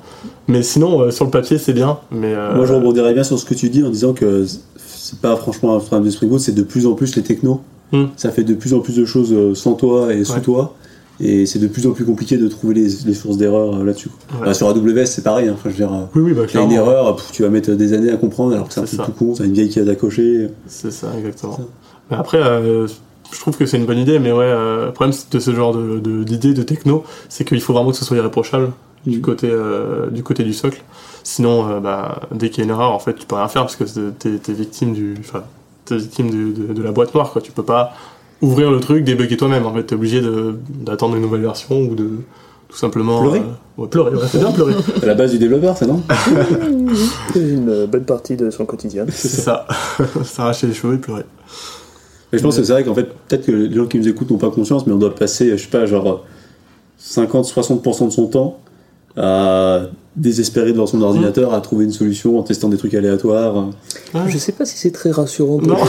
Mais 0.47 0.63
sinon, 0.63 1.01
euh, 1.01 1.11
sur 1.11 1.25
le 1.25 1.31
papier, 1.31 1.59
c'est 1.59 1.73
bien. 1.73 1.99
Mais 2.11 2.35
moi, 2.55 2.65
je 2.65 2.73
rebondirais 2.73 3.13
bien 3.13 3.25
sur 3.25 3.39
ce 3.39 3.45
que 3.45 3.55
tu 3.55 3.71
dis 3.71 3.83
en 3.83 3.91
disant 3.91 4.13
que 4.13 4.47
c'est 4.77 5.19
pas 5.19 5.35
franchement 5.37 5.75
un 5.75 5.81
problème 5.81 6.05
de 6.05 6.11
Spring 6.11 6.31
Boot, 6.31 6.41
c'est 6.41 6.55
de 6.55 6.63
plus 6.63 6.87
en 6.87 6.93
plus 6.93 7.17
les 7.17 7.23
technos. 7.23 7.61
Hmm. 7.93 8.07
Ça 8.17 8.31
fait 8.31 8.45
de 8.45 8.55
plus 8.55 8.73
en 8.75 8.81
plus 8.81 8.97
de 8.97 9.05
choses 9.05 9.33
euh, 9.33 9.55
sans 9.55 9.75
toi 9.75 10.13
et 10.15 10.25
sous 10.25 10.35
Ouais. 10.35 10.41
toi. 10.41 10.75
Et 11.21 11.45
c'est 11.47 11.59
de 11.59 11.67
plus 11.69 11.87
en 11.87 11.93
plus 11.93 12.05
compliqué 12.07 12.37
de 12.39 12.49
trouver 12.49 12.75
les, 12.75 12.89
les 13.07 13.15
sources 13.15 13.37
d'erreurs 13.37 13.77
euh, 13.77 13.85
là-dessus. 13.85 14.09
Ouais. 14.41 14.47
Bah, 14.47 14.55
sur 14.55 14.67
AWS, 14.69 15.05
c'est 15.07 15.23
pareil. 15.23 15.49
hein. 15.49 15.53
Enfin, 15.55 15.69
je 15.71 15.75
veux 15.75 15.87
dire, 15.87 15.93
euh, 15.93 16.05
oui, 16.17 16.23
oui, 16.23 16.33
bah, 16.33 16.43
t'as 16.51 16.63
une 16.65 16.73
erreur, 16.73 17.15
pff, 17.17 17.31
tu 17.33 17.43
vas 17.43 17.49
mettre 17.51 17.71
des 17.73 17.93
années 17.93 18.11
à 18.11 18.17
comprendre 18.17 18.55
alors 18.55 18.67
que 18.69 18.75
c'est 18.75 18.81
un 18.81 18.87
C'est 18.87 18.97
truc 18.97 19.15
tout 19.17 19.25
con, 19.27 19.35
t'as 19.37 19.45
une 19.45 19.53
vieille 19.53 19.69
case 19.71 19.89
à 19.89 19.95
cocher. 19.95 20.49
C'est 20.67 20.91
ça, 20.91 21.09
exactement. 21.17 21.55
C'est 21.57 21.63
ça. 21.63 21.69
Mais 22.11 22.17
après, 22.17 22.39
euh, 22.39 22.87
je 22.87 23.39
trouve 23.41 23.57
que 23.57 23.67
c'est 23.67 23.77
une 23.77 23.87
bonne 23.87 23.99
idée, 23.99 24.19
mais 24.19 24.33
ouais, 24.33 24.39
euh, 24.47 24.87
le 24.87 24.93
problème 24.93 25.17
de 25.31 25.39
ce 25.39 25.55
genre 25.55 25.75
de, 25.77 26.01
de, 26.01 26.25
d'idée 26.25 26.55
de 26.55 26.63
techno, 26.63 27.05
c'est 27.29 27.45
qu'il 27.45 27.61
faut 27.61 27.73
vraiment 27.75 27.91
que 27.91 27.97
ce 27.97 28.05
soit 28.07 28.17
irréprochable 28.17 28.73
du, 29.07 29.17
Mhm. 29.19 29.23
côté, 29.23 29.49
euh, 29.51 30.09
du 30.11 30.23
côté 30.23 30.43
du 30.45 30.55
socle. 30.55 30.83
Sinon, 31.25 31.79
bah, 31.81 32.23
dès 32.35 32.49
qu'il 32.51 32.59
y 32.59 32.61
a 32.63 32.65
une 32.65 32.71
erreur, 32.71 32.91
en 32.91 32.99
fait, 32.99 33.15
tu 33.15 33.27
peux 33.27 33.37
rien 33.37 33.49
faire 33.49 33.63
parce 33.63 33.77
que 33.77 33.87
c'est- 33.87 34.19
t'es, 34.19 34.39
t'es 34.39 34.53
victime 34.55 34.93
du, 34.93 35.15
enfin, 35.21 35.45
victime 35.97 36.31
de, 36.31 36.73
de 36.73 36.83
la 36.83 36.93
boîte 36.93 37.15
noire, 37.15 37.33
quoi. 37.33 37.43
Tu 37.43 37.53
peux 37.53 37.65
pas 37.65 37.93
ouvrir 38.43 38.71
le 38.71 38.81
truc, 38.81 39.05
débugger 39.05 39.37
toi-même. 39.37 39.65
En 39.67 39.73
fait, 39.73 39.85
t'es 39.85 39.95
obligé 39.95 40.21
de, 40.21 40.59
d'attendre 40.69 41.17
une 41.17 41.23
nouvelle 41.23 41.43
version 41.43 41.81
ou 41.81 41.95
de 41.95 42.11
tout 42.69 42.77
simplement 42.77 43.21
Pleurer 43.21 43.41
euh, 43.41 43.83
ouais, 43.83 43.89
pleurer, 43.89 44.17
ouais, 44.17 44.27
c'est 44.29 44.39
bien 44.39 44.51
pleurer. 44.51 44.75
C'est 45.01 45.07
la 45.07 45.15
base 45.15 45.33
du 45.33 45.39
développeur, 45.39 45.77
ça 45.77 45.87
non 45.87 46.03
C'est 47.33 47.41
une 47.41 47.87
bonne 47.87 48.05
partie 48.05 48.37
de 48.37 48.51
son 48.51 48.65
quotidien. 48.65 49.05
c'est 49.11 49.29
ça. 49.29 49.67
S'arracher 50.25 50.67
les 50.67 50.75
cheveux 50.75 50.95
et 50.95 50.99
pleurer. 50.99 51.25
Et 52.33 52.39
je 52.39 52.43
pense 52.43 52.57
que 52.57 52.65
c'est 52.65 52.73
vrai 52.73 52.83
qu'en 52.83 52.95
fait, 52.95 53.13
peut-être 53.29 53.45
que 53.45 53.53
les 53.53 53.75
gens 53.75 53.87
qui 53.87 53.99
nous 53.99 54.09
écoutent 54.09 54.31
n'ont 54.31 54.39
pas 54.39 54.51
conscience, 54.51 54.87
mais 54.87 54.95
on 54.95 54.99
doit 54.99 55.15
passer, 55.15 55.51
je 55.51 55.63
sais 55.63 55.69
pas, 55.69 55.85
genre 55.85 56.25
50-60% 56.99 58.07
de 58.07 58.11
son 58.11 58.27
temps 58.29 58.59
à 59.19 59.83
désespérer 60.15 60.73
devant 60.73 60.87
son 60.87 61.01
ordinateur, 61.01 61.55
à 61.55 61.61
trouver 61.63 61.85
une 61.87 61.93
solution 61.93 62.39
en 62.39 62.43
testant 62.43 62.69
des 62.69 62.77
trucs 62.77 62.93
aléatoires. 62.95 63.69
Je 64.29 64.37
sais 64.39 64.53
pas 64.53 64.65
si 64.67 64.77
c'est 64.77 64.91
très 64.91 65.11
rassurant. 65.11 65.59
Non. 65.63 65.77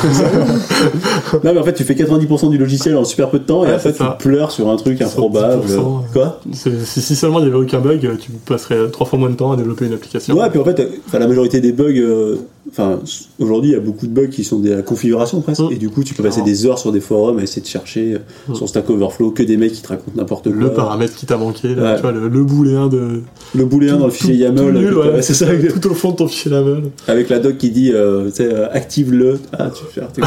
Non, 1.43 1.53
mais 1.53 1.57
en 1.59 1.63
fait, 1.63 1.73
tu 1.73 1.83
fais 1.83 1.93
90% 1.95 2.49
du 2.49 2.57
logiciel 2.57 2.95
en 2.95 3.03
super 3.03 3.29
peu 3.29 3.39
de 3.39 3.43
temps 3.43 3.63
et 3.63 3.67
Ouais, 3.67 3.73
après, 3.73 3.91
tu 3.91 3.97
ça. 3.99 4.15
pleures 4.19 4.51
sur 4.51 4.69
un 4.69 4.75
truc 4.75 5.01
improbable. 5.01 5.63
10%, 5.67 6.01
Quoi? 6.13 6.39
Si, 6.53 7.01
si 7.01 7.15
seulement 7.15 7.39
il 7.39 7.45
n'y 7.45 7.51
avait 7.51 7.57
aucun 7.63 7.79
bug, 7.79 8.17
tu 8.19 8.31
passerais 8.45 8.89
trois 8.91 9.05
fois 9.07 9.19
moins 9.19 9.29
de 9.29 9.35
temps 9.35 9.51
à 9.51 9.57
développer 9.57 9.85
une 9.85 9.93
application. 9.93 10.37
Ouais, 10.37 10.49
puis 10.49 10.59
en 10.59 10.63
fait, 10.63 10.81
la 11.11 11.27
majorité 11.27 11.59
des 11.59 11.71
bugs, 11.71 11.91
euh, 11.97 12.37
Enfin, 12.69 12.99
aujourd'hui, 13.39 13.71
il 13.71 13.73
y 13.73 13.75
a 13.75 13.81
beaucoup 13.81 14.07
de 14.07 14.13
bugs 14.13 14.29
qui 14.29 14.43
sont 14.45 14.57
de 14.59 14.69
la 14.69 14.81
configuration 14.81 15.41
presque, 15.41 15.61
Mm. 15.63 15.71
et 15.73 15.75
du 15.75 15.89
coup, 15.89 16.03
tu 16.03 16.13
peux 16.13 16.23
passer 16.23 16.41
des 16.43 16.65
heures 16.65 16.79
sur 16.79 16.91
des 16.93 17.01
forums 17.01 17.37
à 17.39 17.43
essayer 17.43 17.61
de 17.61 17.67
chercher 17.67 18.13
euh, 18.13 18.19
Mm. 18.47 18.55
sur 18.55 18.69
Stack 18.69 18.89
Overflow 18.89 19.31
que 19.31 19.43
des 19.43 19.57
mecs 19.57 19.73
qui 19.73 19.81
te 19.81 19.89
racontent 19.89 20.15
n'importe 20.15 20.49
quoi. 20.49 20.53
Le 20.59 20.71
paramètre 20.73 21.13
qui 21.15 21.25
t'a 21.25 21.35
manqué, 21.37 21.75
là, 21.75 21.83
Ouais. 21.83 21.95
tu 21.97 22.01
vois, 22.03 22.11
le, 22.13 22.29
le 22.29 22.43
booléen 22.43 22.87
de. 22.87 23.21
Le 23.53 23.65
booléen 23.65 23.97
dans 23.97 24.05
le 24.05 24.11
fichier 24.11 24.33
tout- 24.35 24.39
YAML, 24.41 24.73
tout 24.73 24.79
nul, 24.79 24.97
ouais, 24.97 25.21
c'est 25.21 25.33
ça, 25.33 25.47
avec, 25.49 25.73
Tout 25.81 25.91
au 25.91 25.93
fond 25.93 26.11
de 26.11 26.15
ton 26.15 26.27
fichier 26.27 26.51
YAML. 26.51 26.83
avec 27.07 27.29
la 27.29 27.39
doc 27.39 27.57
qui 27.57 27.69
dit, 27.69 27.91
euh, 27.91 28.29
tu 28.29 28.37
sais, 28.37 28.53
euh, 28.53 28.67
active-le. 28.71 29.39
Ah, 29.51 29.69
tu 29.69 29.83
fais. 29.93 30.01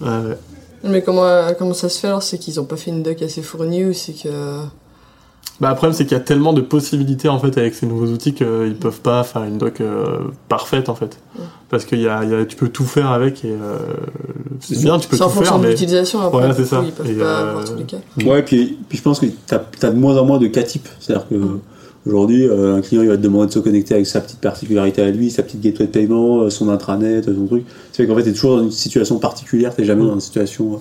Ouais, 0.00 0.08
ouais. 0.08 0.36
Mais 0.84 1.02
comment, 1.02 1.28
comment 1.58 1.74
ça 1.74 1.88
se 1.88 2.00
fait 2.00 2.08
alors 2.08 2.22
C'est 2.22 2.38
qu'ils 2.38 2.58
ont 2.58 2.64
pas 2.64 2.76
fait 2.76 2.90
une 2.90 3.02
doc 3.02 3.22
assez 3.22 3.42
fournie 3.42 3.84
ou 3.84 3.92
c'est 3.92 4.12
que. 4.14 4.28
Bah, 5.62 5.70
le 5.70 5.76
problème, 5.76 5.94
c'est 5.96 6.04
qu'il 6.04 6.12
y 6.18 6.20
a 6.20 6.24
tellement 6.24 6.52
de 6.52 6.60
possibilités 6.60 7.28
en 7.28 7.38
fait 7.38 7.56
avec 7.56 7.74
ces 7.74 7.86
nouveaux 7.86 8.08
outils 8.08 8.34
qu'ils 8.34 8.74
peuvent 8.78 9.00
pas 9.00 9.22
faire 9.22 9.44
une 9.44 9.56
doc 9.58 9.80
euh, 9.80 10.18
parfaite 10.48 10.88
en 10.88 10.94
fait. 10.96 11.16
Ouais. 11.38 11.44
Parce 11.70 11.84
que 11.84 11.94
y 11.96 12.08
a, 12.08 12.24
y 12.24 12.34
a- 12.34 12.44
tu 12.44 12.56
peux 12.56 12.68
tout 12.68 12.84
faire 12.84 13.10
avec 13.12 13.44
et 13.44 13.50
euh, 13.52 13.76
c'est 14.60 14.78
bien, 14.80 14.98
tu 14.98 15.08
peux 15.08 15.16
C'est 15.16 15.22
en 15.22 15.28
tout 15.28 15.34
fonction 15.34 15.52
faire, 15.54 15.58
de 15.60 15.64
mais. 15.66 15.70
l'utilisation 15.70 16.20
après. 16.20 16.48
Ouais, 16.48 16.52
c'est 16.54 16.64
ça. 16.64 16.78
coup, 16.78 16.86
Ils 16.86 16.92
peuvent 16.92 17.10
Et, 17.10 17.14
pas 17.14 17.24
euh, 17.24 17.50
avoir 17.50 17.64
tous 17.64 17.76
les 17.76 17.84
cas. 17.84 17.96
Ouais, 18.26 18.42
puis, 18.42 18.76
puis 18.88 18.98
je 18.98 19.02
pense 19.02 19.20
que 19.20 19.26
t'as 19.46 19.60
as 19.82 19.90
de 19.90 19.96
moins 19.98 20.16
en 20.18 20.24
moins 20.24 20.38
de 20.38 20.48
cas 20.48 20.64
types. 20.64 20.88
C'est-à-dire 20.98 21.28
que 21.28 21.36
aujourd'hui, 22.06 22.48
euh, 22.48 22.74
un 22.76 22.80
client 22.80 23.02
il 23.02 23.08
va 23.08 23.16
te 23.16 23.22
demander 23.22 23.46
de 23.46 23.52
se 23.52 23.60
connecter 23.60 23.94
avec 23.94 24.06
sa 24.08 24.20
petite 24.20 24.40
particularité 24.40 25.00
à 25.02 25.10
lui, 25.12 25.30
sa 25.30 25.44
petite 25.44 25.60
gateway 25.60 25.86
de 25.86 25.92
paiement, 25.92 26.40
euh, 26.40 26.50
son 26.50 26.68
intranet, 26.70 27.22
son 27.24 27.46
truc. 27.46 27.64
C'est 27.92 28.06
qu'en 28.08 28.16
fait, 28.16 28.24
t'es 28.24 28.32
toujours 28.32 28.56
dans 28.56 28.64
une 28.64 28.72
situation 28.72 29.18
particulière, 29.20 29.72
t'es 29.74 29.84
jamais 29.84 30.02
Mm. 30.02 30.08
dans 30.08 30.14
une 30.14 30.20
situation 30.20 30.72
euh, 30.74 30.76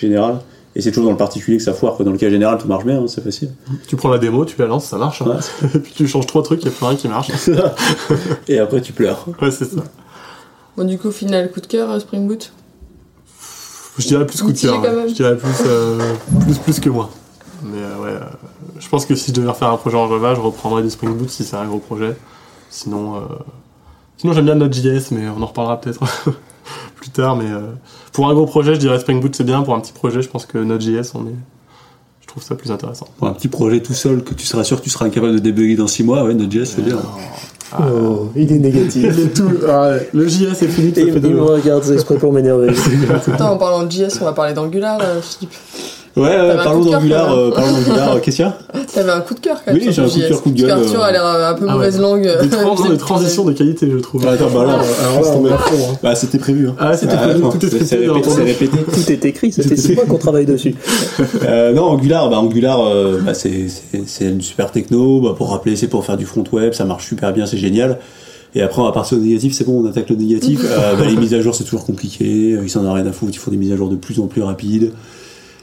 générale. 0.00 0.38
Et 0.76 0.80
c'est 0.80 0.90
toujours 0.92 1.06
dans 1.06 1.12
le 1.12 1.16
particulier 1.18 1.56
que 1.56 1.62
ça 1.64 1.72
foire. 1.74 1.94
Quoi. 1.96 2.04
Dans 2.04 2.12
le 2.12 2.18
cas 2.18 2.30
général, 2.30 2.56
tout 2.58 2.68
marche 2.68 2.84
bien, 2.84 3.00
hein, 3.00 3.06
c'est 3.08 3.22
facile. 3.24 3.50
Tu 3.88 3.96
prends 3.96 4.08
la 4.08 4.18
démo, 4.18 4.44
tu 4.44 4.56
la 4.58 4.66
lances, 4.66 4.84
ça 4.84 4.98
marche. 4.98 5.20
hein. 5.22 5.38
et 5.74 5.78
puis 5.80 5.92
tu 5.96 6.06
changes 6.06 6.26
trois 6.26 6.42
trucs, 6.44 6.62
il 6.62 6.66
y 6.66 6.68
a 6.68 6.70
plus 6.72 6.86
rien 6.86 6.96
qui 6.96 7.08
marche. 7.08 7.30
Et 8.46 8.58
après, 8.58 8.80
tu 8.80 8.92
pleures. 8.92 9.24
Ouais, 9.42 9.50
c'est 9.50 9.64
ça. 9.64 9.80
Bon, 10.76 10.84
du 10.84 10.96
coup, 10.98 11.10
final 11.10 11.50
coup 11.50 11.60
de 11.60 11.66
cœur, 11.66 11.90
euh, 11.90 11.98
Spring 11.98 12.26
Boot? 12.28 12.52
Je 13.98 14.06
dirais 14.06 14.24
plus 14.26 14.40
coup 14.40 14.52
de 14.52 14.58
cœur. 14.58 14.80
ouais. 14.80 15.08
Je 15.08 15.14
dirais 15.14 15.36
plus, 15.36 15.48
euh, 15.66 16.14
plus, 16.42 16.58
plus 16.58 16.80
que 16.80 16.88
moi. 16.88 17.10
Mais 17.62 17.78
euh, 17.78 17.98
ouais, 18.02 18.10
euh, 18.10 18.20
je 18.78 18.88
pense 18.88 19.04
que 19.04 19.14
si 19.14 19.32
je 19.32 19.34
devais 19.36 19.48
refaire 19.48 19.68
un 19.70 19.76
projet 19.76 19.96
en 19.96 20.08
Java, 20.08 20.34
je 20.34 20.40
reprendrais 20.40 20.82
du 20.82 20.88
Spring 20.90 21.14
Boot 21.14 21.28
si 21.28 21.44
c'est 21.44 21.56
un 21.56 21.66
gros 21.66 21.78
projet. 21.80 22.16
Sinon, 22.70 23.16
euh, 23.16 23.20
sinon 24.16 24.32
j'aime 24.32 24.44
bien 24.46 24.54
Node.js, 24.54 25.08
mais 25.10 25.28
on 25.28 25.42
en 25.42 25.46
reparlera 25.46 25.80
peut-être 25.80 26.00
plus 27.00 27.10
tard. 27.10 27.36
Mais 27.36 27.50
euh, 27.50 27.60
pour 28.12 28.28
un 28.28 28.34
gros 28.34 28.46
projet, 28.46 28.74
je 28.74 28.80
dirais 28.80 28.98
Spring 29.00 29.20
Boot 29.20 29.34
c'est 29.34 29.44
bien. 29.44 29.62
Pour 29.62 29.74
un 29.74 29.80
petit 29.80 29.92
projet, 29.92 30.22
je 30.22 30.28
pense 30.28 30.46
que 30.46 30.58
Node.js, 30.58 31.12
on 31.14 31.26
est, 31.26 31.34
je 32.20 32.26
trouve 32.26 32.42
ça 32.42 32.54
plus 32.54 32.70
intéressant. 32.70 33.06
Pour 33.18 33.26
un 33.28 33.32
petit 33.32 33.48
projet 33.48 33.80
tout 33.80 33.92
seul 33.94 34.22
que 34.22 34.34
tu 34.34 34.46
seras 34.46 34.62
sûr 34.64 34.78
que 34.78 34.84
tu 34.84 34.90
seras 34.90 35.06
incapable 35.06 35.34
de 35.34 35.38
débugger 35.38 35.76
dans 35.76 35.86
6 35.88 36.04
mois, 36.04 36.24
ouais, 36.24 36.34
Node.js, 36.34 36.66
c'est 36.66 36.82
bien. 36.84 36.96
Ah, 37.72 37.78
Oh, 37.82 38.30
il 38.34 38.50
est 38.52 38.58
négatif. 38.58 39.06
il 39.16 39.20
est 39.26 39.28
tout- 39.32 39.48
ah 39.68 39.92
le 40.12 40.26
JS 40.26 40.60
est 40.60 40.66
fini, 40.66 40.88
Et 40.96 41.02
il 41.02 41.12
me 41.20 41.40
regarde 41.42 41.88
exprès 41.92 42.16
pour 42.16 42.32
m'énerver. 42.32 42.70
Attends, 43.32 43.52
en 43.52 43.56
parlant 43.58 43.84
de 43.84 43.90
JS, 43.92 44.18
on 44.20 44.24
va 44.24 44.32
parler 44.32 44.54
d'Angular, 44.54 44.98
là, 44.98 45.06
Philippe. 45.22 45.52
Ouais, 46.16 46.22
ouais, 46.22 46.56
parlons 46.56 46.84
d'Angular, 46.84 47.32
euh, 47.32 47.50
parlons 47.52 47.72
d'Angular, 47.72 48.16
euh, 48.16 48.18
qu'est-ce 48.20 48.36
qu'il 48.36 48.44
y 48.44 48.48
a 48.48 48.58
T'avais 48.92 49.12
un 49.12 49.20
coup 49.20 49.34
de 49.34 49.38
cœur 49.40 49.58
quand 49.64 49.72
même. 49.72 49.80
Oui, 49.80 49.92
j'ai 49.92 50.02
un 50.02 50.08
coup 50.08 50.18
de 50.18 50.26
cœur, 50.28 50.42
coup 50.42 50.50
de 50.50 50.58
gueule, 50.60 50.68
qu'Arthur 50.68 51.00
euh, 51.00 51.04
a 51.04 51.12
l'air 51.12 51.24
un 51.24 51.54
peu 51.54 51.66
Ah 51.68 51.72
mauvaise 51.74 51.96
ouais. 51.96 52.02
langue. 52.02 52.28
Des, 52.42 52.48
trans- 52.50 52.88
des 52.88 52.96
transitions 52.96 53.44
de 53.44 53.52
qualité, 53.52 53.88
je 53.90 53.98
trouve. 53.98 54.26
Attends, 54.26 54.50
bah 54.52 54.64
là, 54.64 54.80
Alors 55.02 55.22
là, 55.22 55.30
on 55.36 55.46
hein. 55.46 55.96
bah, 56.02 56.14
c'était 56.16 56.38
prévu. 56.38 56.68
Hein. 56.68 56.74
Ah, 56.80 56.96
c'était 56.96 57.16
prévu, 57.16 57.40
tout 57.40 57.64
est 57.64 57.84
c'est- 57.84 57.96
répété. 58.42 58.76
Tout 58.92 59.12
est 59.12 59.24
écrit, 59.24 59.52
ça 59.52 59.62
fait 59.62 59.76
six 59.76 59.94
mois 59.94 60.04
qu'on 60.06 60.18
travaille 60.18 60.46
dessus. 60.46 60.74
Euh, 61.44 61.72
non, 61.72 61.84
Angular, 61.84 62.28
bah, 62.28 62.38
Angular, 62.38 62.80
euh, 62.86 63.20
bah, 63.24 63.32
c'est, 63.34 63.50
une 64.20 64.40
super 64.40 64.72
techno. 64.72 65.20
Bah, 65.20 65.34
pour 65.36 65.50
rappeler, 65.50 65.76
c'est 65.76 65.86
pour 65.88 66.04
faire 66.04 66.16
du 66.16 66.26
front 66.26 66.44
web, 66.52 66.72
ça 66.72 66.84
marche 66.84 67.06
super 67.06 67.32
bien, 67.32 67.46
c'est 67.46 67.56
génial. 67.56 67.98
Et 68.54 68.62
après, 68.62 68.82
on 68.82 68.84
va 68.84 68.92
partir 68.92 69.16
au 69.16 69.20
négatif, 69.20 69.54
c'est 69.54 69.64
bon, 69.64 69.84
on 69.84 69.88
attaque 69.88 70.10
le 70.10 70.16
négatif. 70.16 70.60
Euh, 70.64 70.96
bah, 70.96 71.04
les 71.06 71.16
mises 71.16 71.34
à 71.34 71.40
jour, 71.40 71.54
c'est 71.54 71.62
toujours 71.64 71.86
compliqué. 71.86 72.54
euh, 72.54 72.60
Ils 72.64 72.68
s'en 72.70 72.84
ont 72.84 72.92
rien 72.92 73.06
à 73.06 73.12
foutre, 73.12 73.32
ils 73.32 73.38
font 73.38 73.50
des 73.52 73.56
mises 73.56 73.72
à 73.72 73.76
jour 73.76 73.88
de 73.88 73.96
plus 73.96 74.18
en 74.18 74.26
plus 74.26 74.42
rapides. 74.42 74.90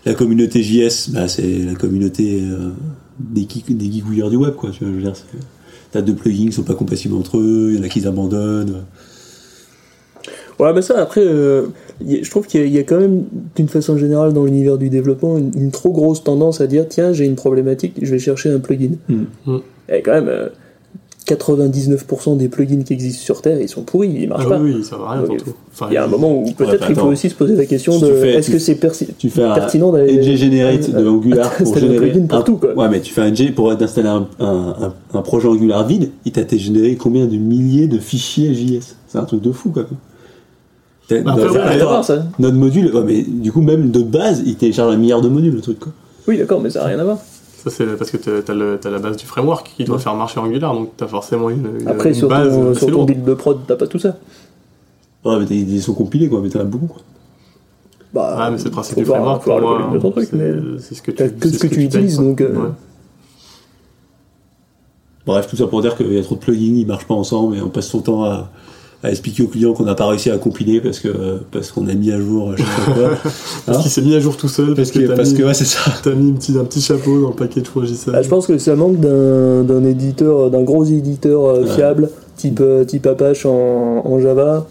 La 0.08 0.14
communauté 0.14 0.64
JS, 0.64 1.10
bah, 1.10 1.28
c'est 1.28 1.60
la 1.66 1.74
communauté 1.76 2.40
euh, 2.42 2.70
des, 3.20 3.46
des 3.70 3.92
geekouilleurs 3.92 4.30
du 4.30 4.38
web, 4.38 4.54
quoi. 4.56 4.70
Tu 4.72 4.84
vois, 4.86 4.94
je 4.94 4.98
veux 4.98 5.02
dire, 5.04 5.14
t'as 5.92 6.02
deux 6.02 6.16
plugins 6.16 6.46
qui 6.46 6.54
sont 6.54 6.64
pas 6.64 6.76
compatibles 6.76 7.16
entre 7.16 7.38
eux, 7.40 7.72
il 7.74 7.78
y 7.78 7.80
en 7.80 7.84
a 7.84 7.90
qui 7.90 8.08
abandonnent. 8.08 8.84
Ouais, 10.60 10.74
mais 10.74 10.82
ça, 10.82 11.00
après, 11.02 11.22
euh, 11.26 11.68
a- 12.02 12.24
je 12.24 12.30
trouve 12.30 12.48
qu'il 12.48 12.62
y, 12.62 12.64
a- 12.64 12.68
il 12.68 12.74
y 12.74 12.78
a 12.80 12.84
quand 12.84 13.00
même, 13.00 13.26
d'une 13.56 13.68
façon 13.68 13.98
générale, 13.98 14.32
dans 14.34 14.46
l'univers 14.46 14.78
du 14.78 14.90
développement, 14.90 15.38
une, 15.38 15.52
une 15.56 15.72
trop 15.72 15.92
grosse 15.92 16.24
tendance 16.24 16.62
à 16.62 16.68
dire 16.68 16.86
tiens, 16.88 17.12
j'ai 17.14 17.26
une 17.26 17.36
problématique, 17.36 17.94
je 18.02 18.10
vais 18.10 18.18
chercher 18.20 18.50
un 18.50 18.60
plugin. 18.60 18.92
Hmm. 19.10 19.26
Hmm. 19.46 19.58
Et 19.90 20.02
quand 20.02 20.14
même, 20.14 20.30
euh, 20.30 20.48
99% 21.28 22.38
des 22.38 22.48
plugins 22.48 22.84
qui 22.84 22.94
existent 22.94 23.24
sur 23.24 23.42
Terre, 23.42 23.60
ils 23.62 23.68
sont 23.70 23.82
pourris, 23.82 24.10
ils 24.22 24.28
marchent 24.30 24.46
Ah 24.48 24.52
pas. 24.52 24.60
oui, 24.60 24.84
ça 24.84 24.96
va 24.98 25.12
rien 25.12 25.24
Donc. 25.24 25.40
Enfin, 25.74 25.88
Il 25.92 25.94
y 25.94 25.98
a 25.98 26.06
un 26.06 26.08
moment 26.08 26.42
où 26.42 26.52
peut-être 26.52 26.80
bah, 26.82 26.86
il 26.90 26.96
faut 26.96 27.08
aussi 27.08 27.30
se 27.30 27.36
poser 27.36 27.56
la 27.56 27.66
question 27.66 27.94
Si 27.94 28.02
de 28.02 28.08
est-ce 28.26 28.50
que 28.50 28.60
c'est 28.60 28.76
persi- 28.76 29.08
Tu 29.18 29.30
fais 29.30 29.44
un 29.44 29.54
pertinent 29.54 29.92
d'aller. 29.92 30.14
NG 30.18 30.36
Generate 30.38 30.90
de 30.92 31.08
Angular 31.08 31.52
pour 31.54 31.68
installer 31.68 31.86
un 31.86 31.90
générer 31.92 32.12
plugin 32.12 32.26
pour 32.28 32.44
tout, 32.44 32.58
quoi. 32.58 32.74
Ouais, 32.76 32.90
mais 32.90 33.02
tu 33.02 33.14
fais 33.14 33.22
un 33.22 33.30
NG 33.32 33.54
pour 33.54 33.76
d'installer 33.76 34.08
un, 34.08 34.28
un, 34.40 34.76
un, 34.82 34.94
un 35.14 35.22
projet 35.22 35.48
Angular 35.48 35.86
vide, 35.86 36.10
il 36.26 36.32
t'a 36.32 36.42
généré 36.58 36.96
combien 36.96 37.26
de 37.26 37.36
milliers 37.38 37.88
de 37.88 38.00
fichiers 38.00 38.54
JS 38.54 38.96
C'est 39.08 39.18
un 39.18 39.24
truc 39.26 39.42
de 39.42 39.52
fou, 39.52 39.70
quoi. 39.70 39.86
Bah, 41.10 41.16
après, 41.26 41.48
ouais, 41.50 41.78
voir, 41.84 42.04
ça. 42.04 42.26
notre 42.38 42.58
module, 42.58 42.94
ouais, 42.94 43.04
mais 43.06 43.22
du 43.22 43.52
coup, 43.52 43.62
même 43.62 43.92
de 43.92 44.02
base, 44.02 44.44
il 44.46 44.56
télécharge 44.56 44.94
un 44.94 44.98
milliard 44.98 45.22
de 45.22 45.30
modules, 45.30 45.54
le 45.56 45.62
truc, 45.62 45.80
quoi. 45.80 45.94
Oui, 46.28 46.38
d'accord, 46.38 46.60
mais 46.60 46.70
ça 46.70 46.80
n'a 46.82 46.86
rien 46.88 47.00
à 47.00 47.04
voir. 47.06 47.18
Ça, 47.64 47.70
c'est 47.72 47.86
parce 47.98 48.12
que 48.12 48.18
le- 48.54 48.78
t'as 48.80 48.90
la 48.90 49.00
base 49.00 49.18
du 49.18 49.26
framework 49.26 49.74
qui 49.76 49.84
doit 49.84 49.98
faire 50.00 50.14
marcher 50.16 50.40
Angular, 50.40 50.74
donc 50.74 50.92
t'as 50.96 51.08
forcément 51.08 51.50
une, 51.50 51.68
une, 51.82 51.88
Après, 51.88 52.10
une 52.10 52.16
sur 52.16 52.30
base 52.30 52.54
ton, 52.54 52.74
sur 52.76 52.92
ton 52.92 53.04
build 53.04 53.24
de 53.24 53.34
prod, 53.34 53.60
t'as 53.68 53.76
pas 53.76 53.88
tout 53.88 53.98
ça. 54.00 54.16
Ouais, 55.26 55.40
mais 55.40 55.46
t'as- 55.46 55.56
ils 55.56 55.82
sont 55.82 55.94
compilés, 55.96 56.30
quoi, 56.30 56.40
mais 56.42 56.50
t'en 56.50 56.60
as 56.60 56.64
beaucoup, 56.66 56.86
quoi. 56.88 57.02
Bah, 58.14 58.36
Ah, 58.38 58.52
mais 58.52 58.58
c'est 58.58 58.66
le 58.66 58.72
principe 58.72 58.98
du 59.00 59.04
voir- 59.04 59.18
framework 59.18 59.44
pour 59.44 59.56
le 59.56 59.62
moi. 59.62 59.74
volume 59.80 59.94
de 59.94 60.00
ton 60.00 60.12
truc, 60.12 60.30
c'est- 60.80 60.96
ce 60.96 61.02
que 61.02 61.12
tu 61.12 61.30
que 61.34 61.50
ce 61.50 61.58
que 61.58 61.68
tu 61.68 61.84
utilises, 61.84 62.18
donc, 62.18 62.40
euh, 62.42 62.54
Ouais. 62.56 62.70
Bref, 65.26 65.48
tout 65.48 65.58
ça 65.58 65.68
pour 65.68 65.82
dire 65.82 65.96
qu'il 65.98 66.14
y 66.14 66.18
a 66.20 66.24
trop 66.24 66.36
de 66.36 66.40
plugins, 66.40 66.76
ils 66.78 66.88
marchent 66.88 67.08
pas 67.08 67.14
ensemble, 67.16 67.58
et 67.58 67.62
on 67.62 67.70
passe 67.70 67.88
son 67.88 68.02
temps 68.02 68.24
à, 68.24 68.50
à 69.08 69.12
expliquer 69.12 69.44
aux 69.44 69.48
clients 69.48 69.74
qu'on 69.74 69.84
n'a 69.86 69.96
pas 69.96 70.08
réussi 70.08 70.30
à 70.30 70.38
compiler 70.38 70.82
parce 70.82 71.00
que 71.00 71.10
parce 71.52 71.72
qu'on 71.72 71.88
a 71.88 71.94
mis 71.94 72.12
à 72.12 72.20
jour, 72.20 72.54
je 72.56 72.64
sais 72.64 72.70
pas 72.86 72.92
quoi. 72.94 73.10
Parce 73.66 73.78
Hein 73.80 73.82
qu'il 73.82 73.92
s'est 73.92 74.02
mis 74.02 74.16
à 74.16 74.20
jour 74.20 74.38
tout 74.38 74.48
seul, 74.48 74.76
parce, 74.76 74.92
parce 74.92 74.92
que, 74.92 75.16
parce 75.16 75.32
mis, 75.32 75.38
que 75.40 75.44
ouais, 75.44 75.54
c'est 75.54 75.66
ça. 75.66 75.80
t'as 76.04 76.14
mis 76.14 76.30
un 76.32 76.34
petit, 76.34 76.58
un 76.58 76.64
petit 76.66 76.82
chapeau 76.82 77.22
dans 77.22 77.30
le 77.30 77.36
paquet 77.36 77.62
de 77.62 77.66
JSON. 77.86 78.12
Ah, 78.14 78.22
je 78.22 78.30
pense 78.30 78.48
que 78.48 78.58
ça 78.58 78.76
manque 78.76 79.00
d'un 79.00 79.64
d'un 79.64 79.84
éditeur, 79.86 80.50
d'un 80.52 80.64
gros 80.64 80.86
éditeur 80.86 81.46
euh, 81.46 81.64
Ouais. 81.64 81.70
fiable, 81.70 82.10
type, 82.36 82.60
euh, 82.62 82.84
type 82.86 83.06
Apache 83.08 83.46
en, 83.46 84.04
en 84.06 84.20
Java, 84.20 84.68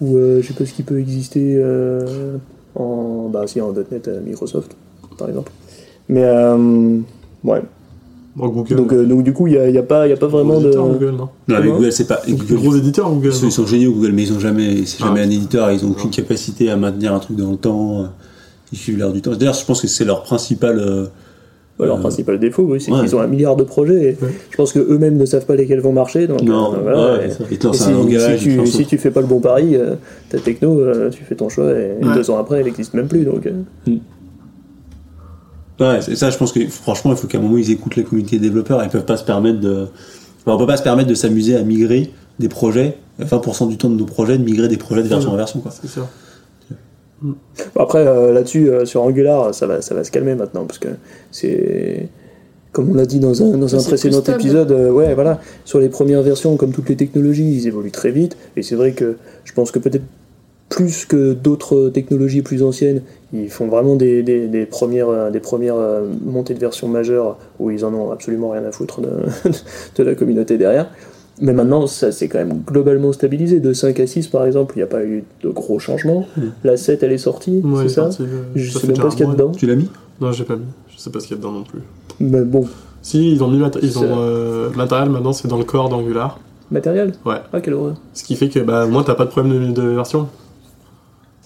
ou 0.00 0.16
euh, 0.16 0.40
je 0.42 0.46
sais 0.48 0.54
pas 0.54 0.64
ce 0.66 0.72
qui 0.72 0.82
peut 0.82 0.98
exister 1.00 1.54
euh, 1.56 2.36
en, 2.74 3.28
bah, 3.32 3.44
si, 3.46 3.60
en 3.60 3.72
.NET 3.72 4.08
Microsoft, 4.24 4.76
par 5.18 5.28
exemple. 5.28 5.50
Mais, 6.08 6.24
euh, 6.24 6.98
ouais. 7.44 7.62
Dans 8.38 8.48
Google. 8.48 8.76
Donc, 8.76 8.92
euh, 8.92 9.04
donc 9.04 9.22
du 9.24 9.32
coup, 9.32 9.46
il 9.46 9.54
n'y 9.54 9.58
a, 9.58 9.68
y 9.68 9.78
a, 9.78 9.82
pas- 9.82 10.06
il 10.06 10.10
y 10.10 10.12
a 10.12 10.16
pas 10.16 10.26
vraiment 10.28 10.54
Gros 10.54 10.60
de. 10.62 10.66
éditeur, 10.66 10.86
Google, 10.88 11.10
non 11.10 11.16
Non, 11.18 11.28
mais 11.48 11.56
Comment 11.56 11.76
Google, 11.76 11.92
c'est 11.92 12.06
pas. 12.06 12.20
Google, 12.28 12.54
Gros 12.54 12.76
éditeur, 12.76 13.10
Google. 13.10 13.26
Ils 13.28 13.32
sont, 13.32 13.46
ils 13.46 13.52
sont 13.52 13.66
géniaux 13.66 13.92
Google, 13.92 14.12
mais 14.12 14.22
ils 14.22 14.32
ont 14.32 14.38
jamais, 14.40 14.84
c'est 14.86 14.98
Ah. 15.02 15.06
jamais 15.08 15.20
un 15.22 15.30
éditeur, 15.30 15.70
ils 15.72 15.84
ont 15.84 15.90
aucune 15.90 16.10
capacité 16.10 16.70
à 16.70 16.76
maintenir 16.76 17.12
un 17.14 17.18
truc 17.18 17.36
dans 17.36 17.50
le 17.50 17.56
temps. 17.56 18.02
euh, 18.02 18.04
Ils 18.72 18.78
suivent 18.78 18.98
l'air 18.98 19.12
du 19.12 19.22
temps. 19.22 19.32
D'ailleurs, 19.34 19.54
je 19.54 19.64
pense 19.64 19.80
que 19.80 19.86
c'est 19.88 20.04
leur 20.04 20.22
principal. 20.22 20.78
euh, 20.78 21.06
Ouais, 21.80 21.86
leur 21.86 21.96
euh, 21.96 22.00
principal 22.00 22.40
défaut, 22.40 22.64
oui, 22.68 22.80
c'est 22.80 22.90
ouais. 22.90 22.98
qu'ils 23.00 23.14
ont 23.14 23.20
un 23.20 23.28
milliard 23.28 23.54
de 23.54 23.62
projets. 23.62 23.94
Et 24.20 24.24
Ouais. 24.24 24.30
Je 24.50 24.56
pense 24.56 24.72
que 24.72 24.80
eux-mêmes 24.80 25.16
ne 25.16 25.24
savent 25.24 25.46
pas 25.46 25.54
lesquels 25.54 25.78
vont 25.80 25.92
marcher. 25.92 26.26
Donc, 26.26 26.42
Non, 26.42 26.74
euh, 26.74 26.78
voilà, 26.82 27.12
ouais, 27.18 27.28
et- 27.50 27.54
et 27.54 27.66
un 27.66 27.72
si, 27.72 27.92
langage, 27.92 28.38
si 28.38 28.44
tu, 28.44 28.66
si 28.66 28.84
tu 28.86 28.98
fais 28.98 29.10
pas 29.12 29.20
le 29.20 29.28
bon 29.28 29.38
pari, 29.40 29.76
euh, 29.76 29.94
ta 30.28 30.38
techno, 30.38 30.80
euh, 30.80 31.08
tu 31.10 31.22
fais 31.22 31.36
ton 31.36 31.48
choix 31.48 31.70
et 31.70 31.92
Ouais. 32.04 32.14
deux 32.16 32.30
ans 32.30 32.36
après, 32.38 32.58
elle 32.58 32.64
n'existe 32.64 32.94
même 32.94 33.06
plus. 33.06 33.24
Donc, 33.24 33.46
euh. 33.46 33.92
Ouais, 35.80 36.00
c'est 36.02 36.16
ça, 36.16 36.30
je 36.30 36.36
pense 36.36 36.52
que 36.52 36.66
franchement, 36.66 37.12
il 37.12 37.16
faut 37.16 37.28
qu'à 37.28 37.38
un 37.38 37.40
moment 37.40 37.56
ils 37.56 37.70
écoutent 37.70 37.96
la 37.96 38.02
communauté 38.02 38.38
des 38.38 38.48
développeurs. 38.48 38.82
Ils 38.82 38.90
peuvent 38.90 39.04
pas 39.04 39.16
se 39.16 39.24
permettre 39.24 39.60
de. 39.60 39.86
Enfin, 40.40 40.56
on 40.56 40.58
peut 40.58 40.66
pas 40.66 40.76
se 40.76 40.82
permettre 40.82 41.08
de 41.08 41.14
s'amuser 41.14 41.56
à 41.56 41.62
migrer 41.62 42.10
des 42.38 42.48
projets, 42.48 42.98
20% 43.20 43.68
du 43.68 43.76
temps 43.76 43.90
de 43.90 43.96
nos 43.96 44.04
projets, 44.04 44.38
de 44.38 44.44
migrer 44.44 44.68
des 44.68 44.76
projets 44.76 45.02
de 45.02 45.08
version 45.08 45.30
en 45.30 45.36
version, 45.36 45.60
quoi. 45.60 45.70
C'est 45.70 45.88
sûr. 45.88 46.06
Après, 47.76 48.06
euh, 48.06 48.32
là-dessus, 48.32 48.70
euh, 48.70 48.84
sur 48.84 49.02
Angular, 49.02 49.54
ça 49.54 49.66
va, 49.66 49.82
ça 49.82 49.94
va 49.94 50.04
se 50.04 50.10
calmer 50.10 50.34
maintenant, 50.34 50.64
parce 50.64 50.78
que 50.78 50.88
c'est. 51.30 52.08
Comme 52.70 52.90
on 52.90 52.94
l'a 52.94 53.06
dit 53.06 53.18
dans 53.18 53.42
un, 53.42 53.56
dans 53.56 53.74
un 53.74 53.82
précédent 53.82 54.22
épisode, 54.22 54.70
euh, 54.72 54.90
ouais, 54.90 55.14
voilà, 55.14 55.40
sur 55.64 55.80
les 55.80 55.88
premières 55.88 56.22
versions, 56.22 56.56
comme 56.56 56.70
toutes 56.70 56.88
les 56.88 56.96
technologies, 56.96 57.50
ils 57.50 57.66
évoluent 57.66 57.90
très 57.90 58.10
vite, 58.10 58.36
et 58.56 58.62
c'est 58.62 58.76
vrai 58.76 58.92
que 58.92 59.16
je 59.44 59.52
pense 59.52 59.70
que 59.70 59.78
peut-être 59.78 60.04
plus 60.68 61.04
que 61.06 61.32
d'autres 61.32 61.88
technologies 61.88 62.42
plus 62.42 62.62
anciennes, 62.62 63.02
ils 63.32 63.50
font 63.50 63.68
vraiment 63.68 63.96
des, 63.96 64.22
des, 64.22 64.48
des 64.48 64.66
premières, 64.66 65.08
euh, 65.08 65.30
des 65.30 65.40
premières 65.40 65.76
euh, 65.76 66.06
montées 66.24 66.54
de 66.54 66.58
version 66.60 66.88
majeures 66.88 67.36
où 67.58 67.70
ils 67.70 67.84
en 67.84 67.92
ont 67.94 68.10
absolument 68.10 68.50
rien 68.50 68.64
à 68.64 68.72
foutre 68.72 69.00
de, 69.00 69.08
de 69.96 70.02
la 70.02 70.14
communauté 70.14 70.58
derrière. 70.58 70.88
Mais 71.40 71.52
maintenant, 71.52 71.86
ça 71.86 72.10
s'est 72.10 72.26
quand 72.28 72.38
même 72.38 72.62
globalement 72.66 73.12
stabilisé. 73.12 73.60
De 73.60 73.72
5 73.72 74.00
à 74.00 74.06
6, 74.08 74.26
par 74.26 74.44
exemple, 74.44 74.74
il 74.74 74.80
n'y 74.80 74.82
a 74.82 74.88
pas 74.88 75.04
eu 75.04 75.22
de 75.42 75.48
gros 75.50 75.78
changements. 75.78 76.26
La 76.64 76.76
7, 76.76 77.02
elle 77.04 77.12
est 77.12 77.18
sortie, 77.18 77.60
Ouais, 77.64 77.84
c'est 77.84 77.90
ça 77.90 78.10
euh, 78.20 78.26
Je 78.56 78.72
ça 78.72 78.80
sais 78.80 78.88
même 78.88 78.96
pas 78.98 79.10
ce 79.10 79.16
qu'il 79.16 79.24
y 79.26 79.28
a 79.28 79.32
dedans. 79.32 79.52
Tu 79.52 79.66
l'as 79.66 79.76
mis? 79.76 79.88
Non, 80.20 80.32
j'ai 80.32 80.42
pas 80.44 80.56
mis. 80.56 80.64
Je 80.94 80.98
sais 81.00 81.10
pas 81.10 81.20
ce 81.20 81.28
qu'il 81.28 81.36
y 81.36 81.38
a 81.38 81.42
dedans 81.42 81.52
non 81.52 81.62
plus. 81.62 81.78
Mais 82.18 82.42
bon, 82.42 82.66
Si, 83.02 83.30
ils 83.32 83.44
ont 83.44 83.48
mis 83.48 83.58
mat- 83.58 83.78
ils 83.80 83.98
ont 84.00 84.02
euh, 84.18 84.70
matériel 84.70 85.10
maintenant, 85.10 85.32
c'est 85.32 85.46
dans 85.46 85.58
le 85.58 85.64
corps 85.64 85.88
d'Angular. 85.88 86.40
Matériel? 86.72 87.12
Ouais. 87.24 87.36
Ah, 87.52 87.60
quelle 87.60 87.74
horreur. 87.74 87.94
Ce 88.14 88.24
qui 88.24 88.34
fait 88.34 88.48
que 88.48 88.58
bah, 88.58 88.86
moi, 88.86 89.04
t'as 89.06 89.14
pas 89.14 89.24
de 89.24 89.30
problème 89.30 89.72
de, 89.72 89.80
de 89.80 89.88
version. 89.90 90.26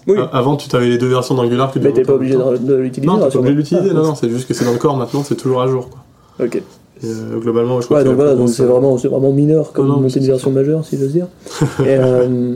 Oui. 0.07 0.17
Avant, 0.31 0.55
tu 0.57 0.73
avais 0.75 0.87
les 0.89 0.97
deux 0.97 1.07
versions 1.07 1.35
d'Angular 1.35 1.69
que 1.71 1.79
tu 1.79 1.85
Mais 1.85 1.93
t'es 1.93 2.01
pas 2.03 2.13
obligé 2.13 2.35
de, 2.35 2.75
l'utiliser 2.75 3.07
Non, 3.07 3.13
t'es 3.15 3.19
pas 3.19 3.25
rassure-moi. 3.25 3.51
obligé 3.51 3.53
de 3.53 3.57
l'utiliser, 3.79 3.89
Ah, 3.91 3.93
non, 4.01 4.03
non, 4.09 4.15
c'est 4.15 4.29
juste 4.29 4.47
que 4.47 4.53
c'est 4.53 4.65
dans 4.65 4.73
le 4.73 4.77
corps 4.77 4.97
maintenant, 4.97 5.23
c'est 5.23 5.35
toujours 5.35 5.61
à 5.61 5.67
jour. 5.67 5.89
Quoi. 5.89 6.45
Ok. 6.45 6.55
Et, 6.55 6.61
euh, 7.05 7.39
globalement, 7.39 7.79
je 7.81 7.85
crois 7.85 7.97
Ouais, 7.97 8.03
que 8.03 8.09
donc 8.09 8.17
la 8.17 8.23
voilà, 8.23 8.31
donc 8.37 8.45
grosse- 8.47 8.97
c'est 9.01 9.07
vraiment, 9.09 9.31
mineur 9.31 9.71
comme 9.73 9.87
Non, 9.87 9.93
non, 9.95 10.01
monter 10.01 10.19
une 10.19 10.25
version 10.27 10.51
majeure, 10.51 10.85
si 10.85 10.97
j'ose 10.97 11.11
dire. 11.11 11.27
et, 11.79 11.83
euh, 11.87 12.55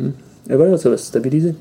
et 0.50 0.56
voilà, 0.56 0.78
ça 0.78 0.90
va 0.90 0.98
se 0.98 1.06
stabiliser. 1.06 1.54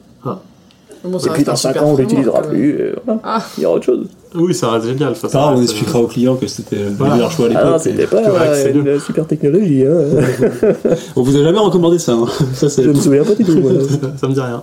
Bon, 1.04 1.20
ça 1.20 1.30
et 1.30 1.32
puis 1.34 1.44
dans 1.44 1.54
5 1.54 1.68
super 1.68 1.86
ans, 1.86 1.92
on 1.92 1.96
l'utilisera 1.96 2.42
plus. 2.42 2.80
voilà. 3.04 3.20
Ah. 3.22 3.40
Il 3.56 3.62
y 3.62 3.66
aura 3.66 3.76
autre 3.76 3.84
chose. 3.84 4.08
Oui, 4.34 4.52
ça 4.54 4.72
reste 4.72 4.86
génial. 4.86 5.14
Ça, 5.14 5.28
grave, 5.28 5.54
on 5.56 5.62
expliquera 5.62 6.00
aux 6.00 6.08
clients 6.08 6.34
que 6.34 6.48
c'était 6.48 6.76
le 6.76 6.88
Voilà. 6.98 7.14
meilleur 7.14 7.30
choix 7.30 7.46
à 7.46 7.48
Ah 7.54 7.64
l'époque. 7.64 7.80
c'était 7.80 8.06
pas 8.08 8.16
euh, 8.28 8.72
une 8.94 8.98
super 8.98 9.24
technologie. 9.24 9.84
Hein. 9.86 9.92
on 11.16 11.22
vous 11.22 11.36
a 11.36 11.42
jamais 11.44 11.58
recommandé 11.60 12.00
ça. 12.00 12.12
hein. 12.14 12.26
Ça, 12.54 12.66
Je 12.82 12.88
me 12.88 12.94
souviens 12.94 13.22
pas 13.22 13.34
du 13.34 13.44
tout. 13.44 13.52
ça, 13.52 14.08
ça 14.20 14.26
me 14.28 14.32
dit 14.34 14.40
rien. 14.40 14.62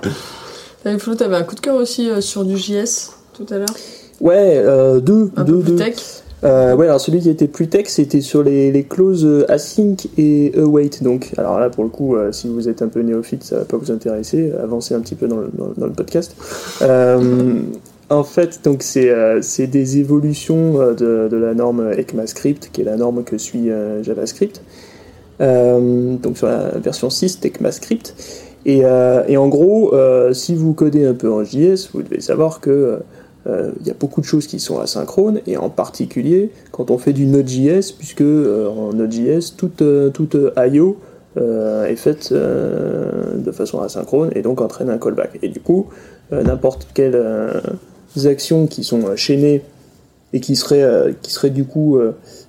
T'avais 0.84 1.00
Flo, 1.00 1.16
t'avais 1.16 1.36
un 1.36 1.44
coup 1.44 1.56
de 1.56 1.62
cœur 1.62 1.76
aussi 1.76 2.10
euh, 2.10 2.20
sur 2.22 2.44
du 2.44 2.58
JS 2.58 3.12
tout 3.34 3.46
à 3.50 3.58
l'heure? 3.58 3.76
Ouais, 4.20 4.58
euh, 4.58 5.00
deux. 5.00 5.32
Un 5.36 5.44
deux, 5.44 5.54
peu 5.54 5.62
plus 5.62 5.72
deux. 5.72 5.78
tech 5.78 5.96
Euh, 6.44 6.76
ouais, 6.76 6.88
alors 6.88 7.00
celui 7.00 7.22
qui 7.22 7.30
était 7.30 7.48
plus 7.48 7.68
tech, 7.70 7.86
c'était 7.88 8.20
sur 8.20 8.44
les, 8.44 8.72
les 8.72 8.84
clauses 8.84 9.26
euh, 9.26 9.50
async 9.50 10.08
et 10.18 10.52
await. 10.58 10.90
Donc, 11.02 11.32
alors 11.38 11.60
là, 11.60 11.70
pour 11.70 11.86
le 11.86 11.90
coup, 11.90 12.16
euh, 12.16 12.34
si 12.34 12.50
vous 12.50 12.68
êtes 12.68 12.82
un 12.82 12.90
peu 12.90 13.00
néophyte, 13.02 13.44
ça 13.44 13.60
va 13.60 13.66
pas 13.66 13.78
vous 13.78 13.92
intéresser. 13.92 14.52
Avancez 14.62 14.94
un 14.94 15.00
petit 15.00 15.16
peu 15.16 15.28
dans 15.28 15.38
le, 15.38 15.50
dans, 15.54 15.72
dans 15.78 15.88
le 15.88 15.94
podcast. 15.94 16.36
En 18.10 18.24
fait, 18.26 18.60
donc 18.64 18.84
c'est 18.84 19.68
des 19.68 19.98
évolutions 19.98 20.74
de, 20.94 21.28
de 21.32 21.38
la 21.38 21.56
norme 21.56 21.94
ECMAScript, 21.98 22.70
qui 22.72 22.82
est 22.82 22.84
la 22.84 22.96
norme 22.96 23.24
que 23.24 23.40
suit 23.40 23.70
JavaScript. 24.04 24.62
Donc 25.40 26.38
sur 26.38 26.46
la 26.46 26.78
version 26.78 27.10
6 27.10 27.40
d'ECMAScript. 27.40 28.14
Et, 28.66 28.82
euh, 28.84 29.24
et 29.28 29.38
en 29.38 29.48
gros, 29.48 29.94
euh, 29.94 30.34
si 30.34 30.56
vous 30.56 30.74
codez 30.74 31.06
un 31.06 31.14
peu 31.14 31.32
en 31.32 31.44
JS, 31.44 31.90
vous 31.94 32.02
devez 32.02 32.22
savoir 32.22 32.60
que 32.60 33.00
euh, 33.46 33.72
il 33.82 33.88
y 33.88 33.92
a 33.92 33.94
beaucoup 33.94 34.22
de 34.22 34.26
choses 34.26 34.48
qui 34.48 34.60
sont 34.60 34.80
asynchrones, 34.80 35.42
et 35.48 35.58
en 35.58 35.70
particulier 35.70 36.50
quand 36.72 36.92
on 36.92 36.98
fait 36.98 37.14
du 37.14 37.26
Node.js, 37.26 37.92
puisque 37.98 38.22
en 38.22 38.94
Node.js, 38.94 39.56
toute, 39.58 39.84
toute 40.14 40.38
IO 40.58 40.98
est 41.36 41.96
faite 41.96 42.32
de 42.32 43.52
façon 43.52 43.82
asynchrone, 43.82 44.30
et 44.36 44.42
donc 44.42 44.62
entraîne 44.62 44.90
un 44.90 44.98
callback. 44.98 45.40
Et 45.42 45.50
du 45.50 45.60
coup, 45.60 45.88
n'importe 46.32 46.88
quelles 46.94 47.20
actions 48.26 48.68
qui 48.68 48.86
sont 48.86 49.16
chaînées 49.18 49.62
et 50.32 50.40
qui 50.40 50.56
seraient, 50.56 51.14
qui 51.22 51.34
seraient 51.34 51.50
du 51.50 51.66
coup 51.66 52.00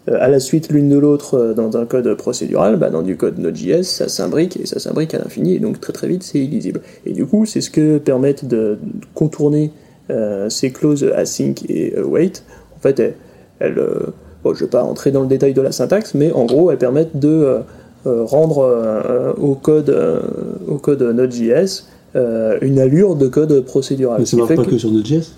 à 0.07 0.29
la 0.29 0.39
suite 0.41 0.71
l'une 0.71 0.89
de 0.91 0.99
l'autre 0.99 1.35
euh, 1.39 1.55
dans 1.55 1.77
un 1.77 1.87
code 1.87 2.15
procédural, 2.17 2.77
bah, 2.77 2.91
dans 2.91 3.03
du 3.03 3.17
code 3.17 3.39
Node.js, 3.39 3.85
ça 3.85 4.09
s'imbrique 4.09 4.59
et 4.61 4.67
ça 4.67 4.79
s'imbrique 4.79 5.15
à 5.15 5.19
l'infini, 5.19 5.55
et 5.55 5.59
donc 5.61 5.81
très 5.81 5.93
très 5.93 6.09
vite 6.09 6.23
c'est 6.23 6.39
illisible. 6.41 6.81
Et 7.07 7.13
du 7.13 7.25
coup, 7.27 7.47
c'est 7.47 7.61
ce 7.63 7.71
que 7.71 7.99
permettent 7.99 8.45
de 8.47 8.77
contourner 9.15 9.71
euh, 10.11 10.51
ces 10.51 10.71
clauses 10.71 11.05
async 11.17 11.65
et 11.71 11.97
await. 11.97 12.33
En 12.77 12.81
fait, 12.81 13.01
elles, 13.01 13.15
elles, 13.61 13.79
euh, 13.79 13.95
bon, 14.43 14.53
je 14.53 14.61
ne 14.61 14.67
vais 14.67 14.71
pas 14.71 14.83
entrer 14.83 15.11
dans 15.11 15.23
le 15.23 15.29
détail 15.29 15.55
de 15.55 15.63
la 15.63 15.73
syntaxe, 15.73 16.15
mais 16.15 16.31
en 16.33 16.45
gros, 16.45 16.71
elles 16.71 16.77
permettent 16.79 17.17
de 17.19 17.29
euh, 17.29 17.59
euh, 18.07 18.23
rendre 18.25 18.59
euh, 18.59 19.33
au 19.41 19.55
code, 19.55 19.89
euh, 19.89 20.21
au 20.69 20.77
code 20.77 21.01
Node.js 21.01 21.85
euh, 22.17 22.59
une 22.61 22.79
allure 22.79 23.17
de 23.17 23.27
code 23.29 23.65
procédural. 23.65 24.19
Mais 24.21 24.27
ça 24.27 24.31
qui 24.33 24.37
marche 24.37 24.55
pas 24.55 24.65
que- 24.65 24.71
que 24.71 24.79
sur 24.79 24.91
Node.js 24.91 25.33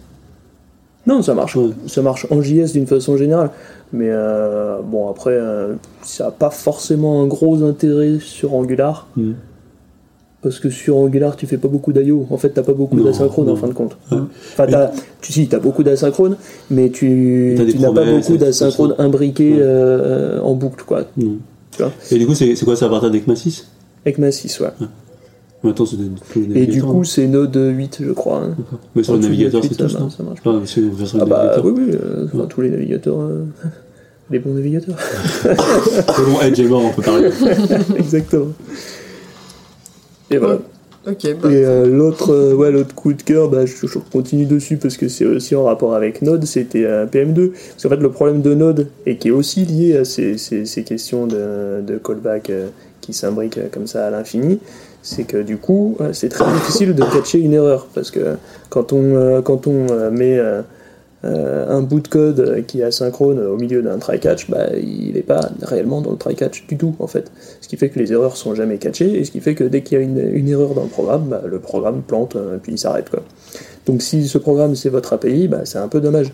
non, 1.07 1.23
ça 1.23 1.35
marche. 1.35 1.57
Ça 1.87 2.03
marche 2.03 2.27
en 2.31 2.43
JS 2.43 2.73
d'une 2.73 2.87
façon 2.87 3.17
générale. 3.17 3.51
Mais 3.93 4.09
euh, 4.11 4.79
bon, 4.83 5.09
après, 5.09 5.35
euh, 5.35 5.75
ça 6.03 6.25
n'a 6.25 6.31
pas 6.33 6.51
forcément 6.51 7.23
un 7.23 7.27
gros 7.27 7.63
intérêt 7.63 8.19
sur 8.21 8.55
Angular. 8.55 9.07
Mm. 9.17 9.33
Parce 10.43 10.59
que 10.59 10.71
sur 10.71 10.97
Angular, 10.97 11.37
tu 11.37 11.47
fais 11.47 11.59
pas 11.59 11.69
beaucoup 11.69 11.93
d'IO. 11.93 12.27
En 12.31 12.37
fait, 12.37 12.51
t'as 12.51 12.63
pas 12.63 12.73
beaucoup 12.73 13.01
d'asynchrone 13.01 13.49
en 13.49 13.57
fin 13.57 13.69
de 13.69 13.73
compte. 13.73 13.97
Ouais. 14.13 14.19
Enfin, 14.53 14.67
tu 15.21 15.33
si, 15.33 15.49
t'as 15.49 15.59
beaucoup 15.59 15.83
d'asynchrone, 15.83 16.37
mais 16.71 16.91
tu, 16.91 17.57
n'as 17.81 17.93
pas 17.93 18.05
beaucoup 18.05 18.37
d'asynchrone 18.37 18.95
Ouais. 18.99 19.35
euh, 19.41 20.41
en 20.41 20.55
boucle, 20.55 20.85
quoi. 20.85 21.05
Mm. 21.17 21.37
Tu 21.73 21.83
vois 21.83 21.93
Et 22.11 22.19
du 22.19 22.27
coup, 22.27 22.35
c'est 22.35 22.55
quoi 22.65 22.77
ça 22.77 22.87
à 22.87 22.89
partir 22.89 23.11
d'ECMA 23.11 23.35
6 23.35 23.69
Avec 24.05 24.19
ma 24.19 24.31
6, 24.31 24.61
ouais. 24.61 24.69
Et 26.55 26.67
du 26.67 26.83
coup, 26.83 27.05
c'est 27.05 27.27
Node 27.27 27.57
8, 27.57 27.99
je 28.03 28.13
crois. 28.13 28.43
hein. 28.45 28.55
Mais 28.95 29.03
sur 29.03 29.15
le 29.15 29.21
navigateur, 29.21 29.63
8, 29.63 29.75
c'est 29.79 29.89
ça, 29.89 29.99
non 29.99 30.05
marche- 30.07 30.17
ça 30.17 30.23
marche. 30.23 30.39
Ah, 30.45 30.61
c'est 30.67 30.81
une 30.81 30.91
version 30.91 31.19
Ah 31.21 31.25
de 31.25 31.31
bah 31.31 31.57
oui, 31.65 31.73
oui, 31.77 31.91
euh, 31.95 32.27
Ouais. 32.35 32.47
tous 32.49 32.61
les 32.63 32.71
navigateurs. 32.71 33.21
euh, 33.21 33.45
les 34.31 34.39
bons 34.39 34.55
navigateurs. 34.55 34.97
C'est 35.43 35.55
bon, 36.25 36.41
Edge 36.43 36.59
est 36.61 36.65
mort, 36.65 36.83
on 36.85 36.93
peut 36.93 37.03
parler. 37.03 37.31
Exactement. 37.99 38.49
Et 40.31 40.39
voilà. 40.39 40.59
Ok, 41.09 41.23
bah, 41.41 41.53
Et 41.53 41.65
euh, 41.65 41.87
l'autre 41.87 42.33
euh, 42.33 42.53
ouais, 42.55 42.73
l'autre 42.73 42.93
coup 42.93 43.13
de 43.13 43.23
cœur, 43.23 43.49
bah, 43.49 43.65
je, 43.65 43.87
je 43.87 43.99
continue 44.11 44.45
dessus 44.45 44.77
parce 44.77 44.97
que 44.97 45.07
c'est 45.07 45.25
aussi 45.25 45.55
en 45.55 45.63
rapport 45.63 45.95
avec 45.95 46.21
Node, 46.21 46.45
c'était 46.47 46.85
euh, 46.85 47.07
PM2. 47.07 47.51
Parce 47.53 47.83
qu'en 47.85 47.89
fait, 47.91 47.97
le 48.03 48.11
problème 48.11 48.43
de 48.43 48.55
Node, 48.55 48.89
et 49.07 49.17
qui 49.17 49.29
est 49.29 49.33
aussi 49.33 49.65
lié 49.65 49.97
à 49.99 50.05
ces, 50.05 50.37
ces, 50.37 50.65
ces 50.67 50.83
questions 50.83 51.29
de, 51.29 51.81
de 51.87 51.97
callback 51.99 52.51
euh, 52.51 52.67
qui 53.01 53.13
s'imbriquent 53.13 53.59
euh, 53.59 53.69
comme 53.71 53.87
ça 53.87 54.05
à 54.09 54.11
l'infini, 54.11 54.59
c'est 55.07 55.23
que 55.23 55.37
du 55.37 55.57
coup, 55.57 55.97
euh, 56.01 56.13
c'est 56.13 56.29
très 56.29 56.45
difficile 56.53 56.93
de 56.93 57.05
catcher 57.05 57.39
une 57.39 57.55
erreur. 57.55 57.87
Parce 57.95 58.11
que 58.11 58.37
quand 58.71 58.93
on, 58.93 59.15
euh, 59.15 59.41
quand 59.41 59.69
on 59.69 59.87
euh, 59.91 60.11
met 60.11 60.41
un 61.23 61.83
bout 61.83 62.01
de 62.01 62.09
code 62.09 62.65
qui 62.67 62.81
est 62.81 62.85
asynchrone 62.85 63.41
au 63.41 63.57
milieu 63.57 63.83
d'un 63.83 63.99
try-catch, 63.99 64.51
bah, 64.51 64.69
il 64.77 65.15
n'est 65.15 65.23
pas 65.23 65.49
réellement 65.63 66.01
dans 66.01 66.13
le 66.13 66.17
try-catch 66.17 66.67
du 66.67 66.77
tout, 66.77 66.95
en 66.99 67.07
fait. 67.07 67.33
Ce 67.61 67.69
qui 67.69 67.77
fait 67.77 67.89
que 67.89 67.99
les 67.99 68.13
erreurs 68.13 68.37
sont 68.37 68.55
jamais 68.55 68.79
catchées, 68.79 69.19
et 69.19 69.25
ce 69.25 69.31
qui 69.31 69.41
fait 69.41 69.55
que 69.55 69.65
dès 69.65 69.83
qu'il 69.83 69.99
y 69.99 70.01
a 70.01 70.05
une, 70.05 70.49
erreur 70.49 70.75
dans 70.75 70.85
le 70.85 70.89
programme, 70.89 71.25
bah, 71.29 71.43
le 71.45 71.59
programme 71.59 72.03
plante, 72.03 72.37
euh, 72.37 72.59
puis 72.63 72.73
il 72.73 72.79
s'arrête. 72.79 73.11
Donc 73.87 74.03
si 74.03 74.29
ce 74.29 74.39
programme 74.39 74.77
c'est 74.77 74.89
votre 74.89 75.13
API, 75.13 75.49
bah, 75.49 75.63
c'est 75.65 75.79
un 75.79 75.89
peu 75.89 76.01
dommage. 76.01 76.33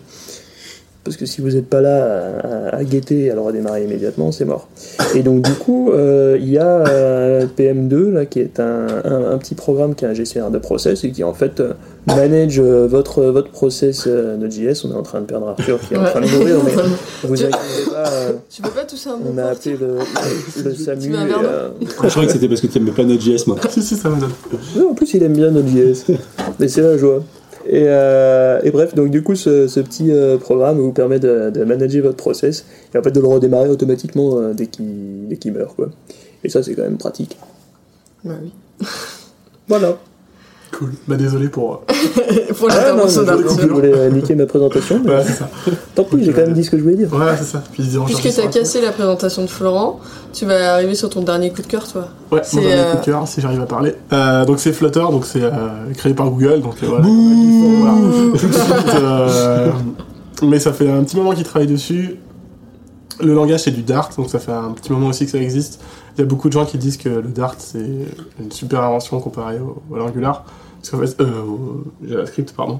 Parce 1.05 1.17
que 1.17 1.25
si 1.25 1.41
vous 1.41 1.49
n'êtes 1.49 1.67
pas 1.67 1.81
là 1.81 2.39
à, 2.71 2.75
à 2.77 2.83
guetter 2.85 3.25
et 3.25 3.31
à 3.31 3.35
le 3.35 3.41
redémarrer 3.41 3.83
immédiatement, 3.83 4.31
c'est 4.31 4.45
mort. 4.45 4.69
Et 5.15 5.21
donc 5.21 5.41
du 5.41 5.51
coup, 5.51 5.91
euh, 5.91 6.37
il 6.39 6.49
y 6.49 6.57
a 6.57 6.87
euh, 6.87 7.45
PM2 7.57 8.09
là, 8.09 8.25
qui 8.25 8.39
est 8.39 8.57
un, 8.61 8.87
un- 9.03 9.31
un 9.31 9.37
petit 9.37 9.53
programme 9.55 9.95
qui 9.95 10.05
est 10.05 10.07
un 10.07 10.13
gestionnaire 10.13 10.49
de 10.49 10.59
process 10.59 11.03
et 11.03 11.11
qui 11.11 11.25
en 11.25 11.33
fait 11.33 11.59
euh, 11.59 11.73
manage 12.07 12.57
euh, 12.57 12.87
votre, 12.87 13.21
votre 13.25 13.49
process 13.51 14.05
euh, 14.07 14.37
Node.js. 14.37 14.85
On 14.85 14.91
est 14.91 14.95
en 14.95 15.03
train 15.03 15.19
de 15.19 15.25
perdre 15.25 15.49
Arthur 15.49 15.77
qui 15.81 15.93
est 15.93 15.97
en 15.97 16.05
train 16.05 16.21
de 16.21 16.27
mourir, 16.27 16.55
mais 16.63 16.71
vous 17.27 17.43
inquiétez 17.43 17.91
pas, 17.91 18.09
euh, 18.09 18.31
tu 18.49 18.61
peux 18.61 18.69
pas 18.69 18.85
tousser 18.85 19.09
un 19.09 19.19
on 19.29 19.37
a 19.37 19.43
appelé 19.47 19.75
le, 19.75 19.97
le 20.63 20.73
SAMU. 20.75 21.13
et, 21.13 21.17
euh, 21.17 21.67
Je 21.81 22.07
croyais 22.07 22.27
que 22.27 22.33
c'était 22.33 22.47
parce 22.47 22.61
que 22.61 22.67
tu 22.67 22.77
aimais 22.77 22.91
pas 22.91 23.03
Node.js, 23.03 23.43
moi. 23.47 23.57
si, 23.69 23.81
si, 23.81 23.97
ça 23.97 24.09
me 24.09 24.21
donne. 24.21 24.31
En 24.89 24.93
plus, 24.93 25.13
il 25.15 25.23
aime 25.23 25.33
bien 25.33 25.51
Node.js. 25.51 26.13
Mais 26.61 26.69
c'est 26.69 26.81
la 26.81 26.97
joie. 26.97 27.21
Et, 27.65 27.85
euh, 27.87 28.59
et 28.63 28.71
bref, 28.71 28.93
donc 28.93 29.09
du 29.09 29.23
coup, 29.23 29.35
ce, 29.35 29.67
ce 29.67 29.79
petit 29.79 30.11
euh, 30.11 30.37
programme 30.37 30.77
vous 30.79 30.91
permet 30.91 31.19
de, 31.19 31.49
de 31.49 31.63
manager 31.63 32.03
votre 32.03 32.17
process 32.17 32.65
et 32.93 32.97
en 32.97 33.03
fait 33.03 33.11
de 33.11 33.19
le 33.19 33.27
redémarrer 33.27 33.69
automatiquement 33.69 34.37
euh, 34.37 34.53
dès 34.53 34.67
qu'il 34.67 35.27
dès 35.29 35.37
qu'il 35.37 35.53
meurt. 35.53 35.75
Quoi. 35.75 35.89
Et 36.43 36.49
ça, 36.49 36.61
c'est 36.61 36.75
quand 36.75 36.83
même 36.83 36.97
pratique. 36.97 37.37
Bah 38.23 38.33
oui. 38.41 38.51
Voilà. 39.67 39.97
Cool. 40.77 40.89
Bah, 41.07 41.15
désolé 41.17 41.49
pour. 41.49 41.83
euh, 41.89 42.53
Pour 42.57 42.67
Ah, 42.71 42.73
non, 42.73 42.79
l'intervention 42.79 43.21
mais 43.21 43.27
je, 43.27 43.37
je 43.37 43.43
d'Arthur. 43.47 43.73
voulais 43.75 43.93
euh, 43.93 44.09
niquer 44.09 44.33
ma 44.35 44.45
présentation, 44.47 44.99
mais 45.05 45.11
Ouais, 45.11 45.23
c'est 45.25 45.33
ça. 45.33 45.49
tant 45.93 46.03
pis, 46.03 46.23
j'ai 46.23 46.31
quand 46.33 46.41
même 46.41 46.53
dit 46.53 46.63
ce 46.63 46.71
que 46.71 46.77
je 46.77 46.83
voulais 46.83 46.95
dire. 46.95 47.13
Ouais, 47.13 47.35
c'est 47.37 47.43
ça. 47.45 47.61
Puis 47.71 47.83
Puisque 48.05 48.35
t'as 48.35 48.47
cassé 48.47 48.81
la 48.81 48.91
présentation 48.91 49.43
de 49.43 49.47
Florent, 49.49 49.99
tu 50.33 50.45
vas 50.45 50.73
arriver 50.73 50.95
sur 50.95 51.09
ton 51.09 51.21
dernier 51.21 51.51
coup 51.51 51.61
de 51.61 51.67
cœur, 51.67 51.87
toi. 51.87 52.07
Ouais, 52.31 52.41
C'est, 52.43 52.55
mon 52.57 52.61
dernier 52.63 52.81
euh, 52.81 52.91
coup 52.93 52.97
de 52.99 53.05
cœur, 53.05 53.27
si 53.27 53.39
j'arrive 53.41 53.61
à 53.61 53.65
parler. 53.67 53.93
Euh, 54.13 54.45
donc 54.45 54.59
c'est 54.59 54.73
Flutter, 54.73 54.99
donc 55.11 55.25
c'est 55.25 55.43
euh, 55.43 55.51
créé 55.95 56.13
par 56.15 56.29
Google, 56.31 56.61
donc 56.61 56.75
euh, 56.81 56.87
voilà. 56.87 57.05
Suite, 58.37 58.57
mais 60.43 60.59
ça 60.59 60.73
fait 60.73 60.89
un 60.89 61.03
petit 61.03 61.15
moment 61.15 61.33
qu'ils 61.33 61.43
travaillent 61.43 61.67
dessus. 61.67 62.15
Le 63.21 63.33
langage 63.33 63.61
c'est 63.63 63.71
du 63.71 63.83
Dart, 63.83 64.09
donc 64.17 64.29
ça 64.29 64.39
fait 64.39 64.51
un 64.51 64.71
petit 64.71 64.91
moment 64.91 65.07
aussi 65.07 65.25
que 65.25 65.31
ça 65.31 65.37
existe. 65.37 65.79
Il 66.17 66.21
y 66.21 66.23
a 66.23 66.25
beaucoup 66.25 66.47
de 66.47 66.53
gens 66.53 66.65
qui 66.65 66.77
disent 66.77 66.97
que 66.97 67.09
le 67.09 67.29
Dart 67.29 67.55
c'est 67.57 67.79
une 68.39 68.51
super 68.51 68.81
invention 68.83 69.19
comparée 69.19 69.59
au, 69.59 69.81
à 69.95 69.99
l'Angular, 69.99 70.45
parce 70.77 70.89
qu'en 70.91 70.99
fait, 70.99 71.21
euh, 71.21 71.41
au 71.43 71.83
JavaScript 72.07 72.53
pardon. 72.55 72.79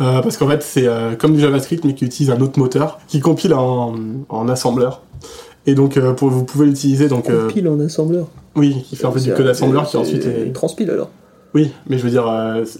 Euh, 0.00 0.20
parce 0.22 0.36
qu'en 0.36 0.48
fait 0.48 0.62
c'est 0.62 0.86
euh, 0.88 1.14
comme 1.14 1.34
du 1.34 1.40
JavaScript 1.40 1.84
mais 1.84 1.94
qui 1.94 2.04
utilise 2.04 2.30
un 2.30 2.40
autre 2.40 2.58
moteur, 2.58 2.98
qui 3.08 3.20
compile 3.20 3.54
en, 3.54 3.94
en 4.28 4.48
assembleur. 4.48 5.02
Et 5.66 5.74
donc 5.74 5.96
euh, 5.96 6.12
pour, 6.12 6.30
vous 6.30 6.44
pouvez 6.44 6.66
l'utiliser 6.66 7.08
donc 7.08 7.24
Compile 7.30 7.68
en 7.68 7.80
assembleur. 7.80 8.26
oui, 8.56 8.82
qui 8.88 8.96
fait 8.96 9.06
en 9.06 9.12
fait 9.12 9.20
du 9.20 9.32
code 9.34 9.46
assembleur 9.46 9.86
qui 9.86 9.96
ensuite 9.96 10.24
est... 10.26 10.46
Il 10.46 10.52
transpile 10.52 10.90
alors. 10.90 11.10
Oui, 11.54 11.72
mais 11.88 11.98
je 11.98 12.02
veux 12.04 12.10
dire, 12.10 12.26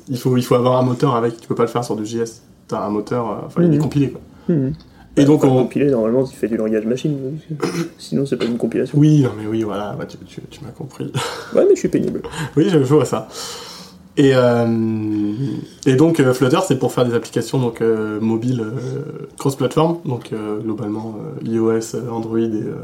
il, 0.08 0.18
faut, 0.18 0.36
il 0.36 0.42
faut 0.42 0.56
avoir 0.56 0.78
un 0.80 0.82
moteur 0.82 1.14
avec, 1.14 1.40
tu 1.40 1.46
peux 1.46 1.54
pas 1.54 1.62
le 1.62 1.68
faire 1.68 1.84
sur 1.84 1.94
du 1.94 2.04
JS. 2.04 2.42
T'as 2.66 2.84
un 2.84 2.90
moteur, 2.90 3.44
enfin 3.46 3.62
il 3.62 3.72
est 3.72 3.76
Mhm. 3.76 3.82
compilé 3.82 4.10
quoi. 4.10 4.20
Mhm. 4.48 4.72
Et 5.16 5.24
donc 5.24 5.44
Enfin, 5.44 5.52
on... 5.52 5.62
compiler, 5.62 5.90
normalement, 5.90 6.24
il 6.24 6.34
fait 6.34 6.48
du 6.48 6.56
langage 6.56 6.86
machine. 6.86 7.38
Sinon, 7.98 8.26
c'est 8.26 8.36
pas 8.36 8.46
une 8.46 8.56
compilation. 8.58 8.98
Oui, 8.98 9.22
non 9.22 9.30
mais 9.38 9.46
oui, 9.46 9.62
voilà, 9.62 9.94
bah, 9.98 10.06
tu, 10.06 10.16
tu, 10.18 10.40
tu 10.50 10.60
m'as 10.64 10.70
compris. 10.70 11.12
Ouais, 11.54 11.64
mais 11.68 11.74
je 11.74 11.80
suis 11.80 11.88
pénible. 11.88 12.22
oui, 12.56 12.68
je, 12.68 12.78
vois 12.78 13.04
ça. 13.04 13.28
Et, 14.16 14.32
euh, 14.34 14.66
et 15.86 15.96
donc 15.96 16.20
euh, 16.20 16.32
Flutter, 16.34 16.58
c'est 16.66 16.78
pour 16.78 16.92
faire 16.92 17.04
des 17.04 17.14
applications 17.14 17.58
donc 17.58 17.80
euh, 17.80 18.20
mobiles 18.20 18.60
euh, 18.60 19.26
cross-platform, 19.38 19.98
donc 20.04 20.32
euh, 20.32 20.60
globalement 20.60 21.16
euh, 21.44 21.48
iOS, 21.48 21.96
Android 22.10 22.38
et, 22.38 22.42
euh, 22.52 22.76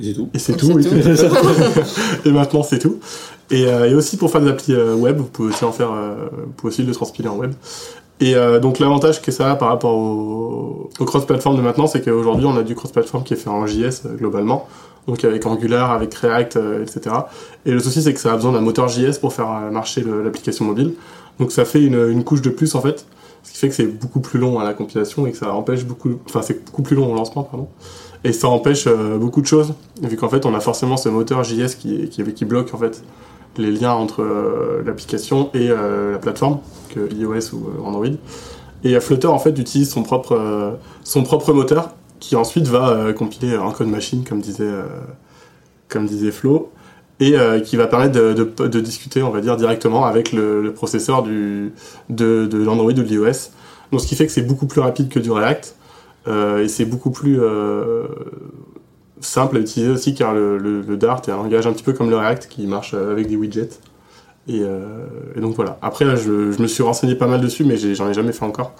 C'est 0.00 0.12
tout. 0.14 0.28
Et 0.34 0.38
c'est 0.38 0.52
Et 0.52 0.56
tout, 0.56 0.70
oui. 0.72 0.84
tout. 0.84 0.94
et 2.28 2.32
maintenant, 2.32 2.62
c'est 2.62 2.78
tout. 2.78 2.98
Et, 3.50 3.66
euh, 3.66 3.90
et 3.90 3.94
aussi 3.94 4.16
pour 4.16 4.30
faire 4.30 4.40
des 4.40 4.48
applis 4.48 4.74
euh, 4.74 4.94
web, 4.94 5.18
vous 5.18 5.24
pouvez 5.24 5.50
aussi 5.50 5.64
en 5.64 5.72
faire, 5.72 5.92
euh, 5.92 6.14
vous 6.32 6.52
pouvez 6.56 6.72
aussi 6.72 6.82
le 6.82 6.92
transpiler 6.92 7.28
en 7.28 7.36
web. 7.36 7.52
Et 8.22 8.36
euh, 8.36 8.60
donc 8.60 8.78
l'avantage 8.78 9.20
que 9.20 9.32
ça 9.32 9.50
a 9.50 9.56
par 9.56 9.68
rapport 9.68 9.96
au, 9.96 10.88
cross-platform 11.04 11.56
de 11.56 11.60
maintenant, 11.60 11.88
c'est 11.88 12.02
qu'aujourd'hui 12.02 12.46
on 12.46 12.56
a 12.56 12.62
du 12.62 12.76
cross-platform 12.76 13.24
qui 13.24 13.34
est 13.34 13.36
fait 13.36 13.50
en 13.50 13.66
JS 13.66 14.06
euh, 14.06 14.14
globalement, 14.16 14.68
donc 15.08 15.24
avec 15.24 15.44
Angular, 15.44 15.90
avec 15.90 16.14
React, 16.14 16.56
euh, 16.56 16.84
etc. 16.84 17.16
Et 17.66 17.72
le 17.72 17.80
souci 17.80 18.00
c'est 18.00 18.14
que 18.14 18.20
ça 18.20 18.32
a 18.32 18.36
besoin 18.36 18.52
d'un 18.52 18.60
moteur 18.60 18.86
JS 18.86 19.18
pour 19.20 19.32
faire 19.32 19.48
marcher 19.72 20.04
l'application 20.24 20.64
mobile. 20.64 20.94
Donc 21.40 21.50
ça 21.50 21.64
fait 21.64 21.82
une, 21.82 22.22
couche 22.22 22.42
de 22.42 22.50
plus 22.50 22.76
en 22.76 22.80
fait, 22.80 23.06
ce 23.42 23.50
qui 23.50 23.58
fait 23.58 23.68
que 23.68 23.74
c'est 23.74 23.88
beaucoup 23.88 24.20
plus 24.20 24.38
long 24.38 24.60
à 24.60 24.64
la 24.64 24.72
compilation 24.72 25.26
et 25.26 25.32
que 25.32 25.36
ça 25.36 25.52
empêche 25.52 25.84
beaucoup, 25.84 26.10
enfin 26.26 26.42
c'est 26.42 26.64
beaucoup 26.64 26.82
plus 26.82 26.94
long 26.94 27.10
au 27.10 27.16
lancement 27.16 27.42
pardon. 27.42 27.66
Et 28.22 28.32
ça 28.32 28.46
empêche 28.46 28.86
beaucoup 29.18 29.40
de 29.40 29.46
choses, 29.46 29.74
vu 30.00 30.16
qu'en 30.16 30.28
fait 30.28 30.46
on 30.46 30.54
a 30.54 30.60
forcément 30.60 30.96
ce 30.96 31.08
moteur 31.08 31.42
JS 31.42 31.74
qui 31.74 32.44
bloque 32.44 32.72
en 32.72 32.78
fait 32.78 33.02
les 33.56 33.70
liens 33.70 33.92
entre 33.92 34.22
euh, 34.22 34.82
l'application 34.84 35.50
et 35.54 35.70
euh, 35.70 36.12
la 36.12 36.18
plateforme, 36.18 36.60
que 36.94 37.12
iOS 37.12 37.54
ou 37.54 37.68
euh, 37.68 37.84
Android. 37.84 38.06
Et 38.84 38.98
Flutter 38.98 39.28
en 39.28 39.38
fait 39.38 39.56
utilise 39.58 39.90
son 39.90 40.02
propre, 40.02 40.76
son 41.04 41.22
propre 41.22 41.52
moteur 41.52 41.94
qui 42.18 42.34
ensuite 42.34 42.66
va 42.66 43.12
compiler 43.12 43.56
en 43.56 43.70
code 43.70 43.86
machine, 43.86 44.24
comme 44.24 44.40
disait, 44.40 44.72
comme 45.88 46.06
disait 46.06 46.32
Flo, 46.32 46.72
et 47.20 47.36
qui 47.64 47.76
va 47.76 47.86
permettre 47.86 48.12
de, 48.12 48.80
discuter, 48.80 49.22
on 49.22 49.30
va 49.30 49.40
dire, 49.40 49.56
directement 49.56 50.04
avec 50.04 50.32
le, 50.32 50.72
processeur 50.74 51.22
du, 51.22 51.72
de, 52.10 52.48
l'Android 52.52 52.90
ou 52.90 52.94
de 52.94 53.02
l'iOS. 53.02 53.50
Donc 53.92 54.00
ce 54.00 54.08
qui 54.08 54.16
fait 54.16 54.26
que 54.26 54.32
c'est 54.32 54.42
beaucoup 54.42 54.66
plus 54.66 54.80
rapide 54.80 55.08
que 55.08 55.20
du 55.20 55.30
React, 55.30 55.76
et 56.26 56.66
c'est 56.66 56.84
beaucoup 56.84 57.12
plus 57.12 57.38
simple 59.22 59.56
à 59.56 59.60
utiliser 59.60 59.90
aussi 59.90 60.14
car 60.14 60.34
le, 60.34 60.58
le, 60.58 60.82
le 60.82 60.96
Dart 60.98 61.22
est 61.26 61.30
un 61.30 61.36
langage 61.36 61.66
un 61.66 61.72
petit 61.72 61.82
peu 61.84 61.92
comme 61.94 62.10
le 62.10 62.16
React 62.16 62.48
qui 62.50 62.66
marche 62.66 62.92
avec 62.94 63.28
des 63.28 63.36
widgets. 63.36 63.70
Et, 64.48 64.60
euh, 64.62 64.80
et 65.36 65.40
donc 65.40 65.54
voilà. 65.54 65.78
Après 65.82 66.04
là, 66.04 66.16
je, 66.16 66.50
je 66.52 66.60
me 66.60 66.66
suis 66.66 66.82
renseigné 66.82 67.14
pas 67.14 67.28
mal 67.28 67.40
dessus, 67.40 67.64
mais 67.64 67.76
j'en 67.76 68.08
ai 68.10 68.14
jamais 68.14 68.32
fait 68.32 68.44
encore. 68.44 68.72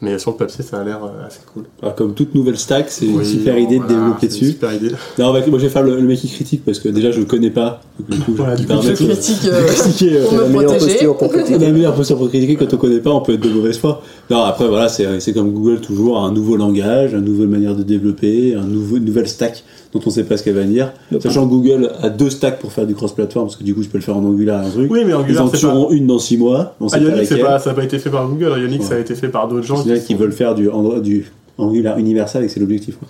Mais 0.00 0.18
sur 0.18 0.32
le 0.32 0.36
papier, 0.36 0.64
ça 0.64 0.80
a 0.80 0.84
l'air 0.84 0.98
euh, 1.04 1.24
assez 1.26 1.38
cool. 1.54 1.62
Alors, 1.80 1.94
comme 1.94 2.14
toute 2.14 2.34
nouvelle 2.34 2.58
stack, 2.58 2.86
c'est 2.90 3.06
une 3.06 3.18
Oui, 3.18 3.24
super 3.24 3.56
idée 3.56 3.78
de 3.78 3.84
voilà, 3.84 3.94
développer 4.00 4.28
c'est 4.28 4.34
une 4.38 4.40
dessus. 4.40 4.52
Super 4.52 4.72
idée. 4.74 4.88
Non, 5.18 5.32
bah, 5.32 5.40
moi 5.46 5.58
je 5.58 5.64
vais 5.64 5.68
faire 5.68 5.84
le, 5.84 5.94
le 5.96 6.02
mec 6.02 6.18
qui 6.18 6.28
critique 6.28 6.64
parce 6.64 6.80
que 6.80 6.88
déjà 6.88 7.12
je 7.12 7.20
le 7.20 7.26
connais 7.26 7.50
pas. 7.50 7.80
Donc, 8.00 8.10
du 8.10 8.18
coup, 8.24 8.32
Voilà, 8.34 8.56
du 8.56 8.66
coup, 8.66 8.72
Je 8.82 8.90
de- 8.90 8.94
critique 8.96 9.44
euh, 9.46 9.64
critiquer, 9.68 10.16
euh, 10.16 10.24
pour 10.24 10.32
me 10.38 10.48
meilleure 10.48 10.64
protéger. 10.72 10.86
posture 10.90 11.16
pour 11.16 11.28
On 11.28 11.30
a 11.30 11.34
critiquer. 11.38 11.58
la 11.64 11.70
meilleure 11.72 11.94
posture 11.94 12.18
pour 12.18 12.28
critiquer 12.28 12.56
quand 12.56 12.74
on 12.74 12.76
connaît 12.76 12.98
pas, 13.00 13.10
on 13.10 13.20
peut 13.20 13.34
être 13.34 13.40
de 13.40 13.48
mauvaise 13.50 13.78
foi. 13.78 14.02
Non, 14.30 14.42
après 14.42 14.66
voilà, 14.66 14.88
c'est 14.88 15.20
c'est 15.20 15.32
comme 15.32 15.52
Google 15.52 15.80
toujours, 15.80 16.18
un 16.18 16.32
nouveau 16.32 16.56
langage, 16.56 17.12
une 17.12 17.20
nouvelle 17.24 17.48
manière 17.48 17.76
de 17.76 17.84
développer, 17.84 18.56
un 18.56 18.64
nouveau, 18.64 18.96
une 18.96 19.04
nouvelle 19.04 19.28
stack 19.28 19.62
dont 19.94 20.00
on 20.04 20.10
sait 20.10 20.24
pas 20.24 20.36
ce 20.36 20.42
qu'elle 20.42 20.56
va 20.56 20.64
dire. 20.64 20.92
Sachant 21.20 21.46
que 21.46 21.50
Google 21.50 21.92
a 22.02 22.10
deux 22.10 22.28
stacks 22.30 22.58
pour 22.58 22.72
faire 22.72 22.86
du 22.86 22.94
cross-platform, 22.94 23.46
parce 23.46 23.56
que 23.56 23.62
du 23.64 23.74
coup 23.74 23.82
tu 23.82 23.88
peux 23.88 23.98
le 23.98 24.02
faire 24.04 24.16
en 24.16 24.24
Angular 24.24 24.62
et 24.62 24.66
un 24.66 24.70
truc. 24.70 24.90
Oui, 24.90 25.00
mais 25.04 25.12
Ils 25.12 25.14
Angular, 25.14 25.44
en 25.44 25.46
c'est 25.46 25.52
pas. 25.52 25.58
tueront 25.58 25.90
une 25.90 26.06
dans 26.06 26.18
six 26.18 26.36
mois, 26.36 26.74
on 26.80 26.88
sait 26.88 26.96
Ah, 27.00 27.10
pas 27.10 27.16
Ionic, 27.22 27.40
pas, 27.42 27.58
ça 27.60 27.70
n'a 27.70 27.76
pas 27.76 27.84
été 27.84 27.98
fait 27.98 28.10
par 28.10 28.28
Google. 28.28 28.52
Ionic, 28.60 28.80
Ouais. 28.82 28.86
ça 28.86 28.94
a 28.96 28.98
été 28.98 29.14
fait 29.14 29.28
par 29.28 29.46
d'autres 29.48 29.62
gens. 29.66 29.76
Qui 29.82 29.92
qu'ils 29.92 30.00
sont- 30.00 30.16
veulent 30.16 30.32
faire 30.32 30.54
du, 30.54 30.68
Android- 30.68 31.00
du 31.00 31.30
Angular 31.58 31.96
universal 31.98 32.42
et 32.44 32.48
c'est 32.48 32.58
l'objectif. 32.60 32.96
quoi. 32.98 33.06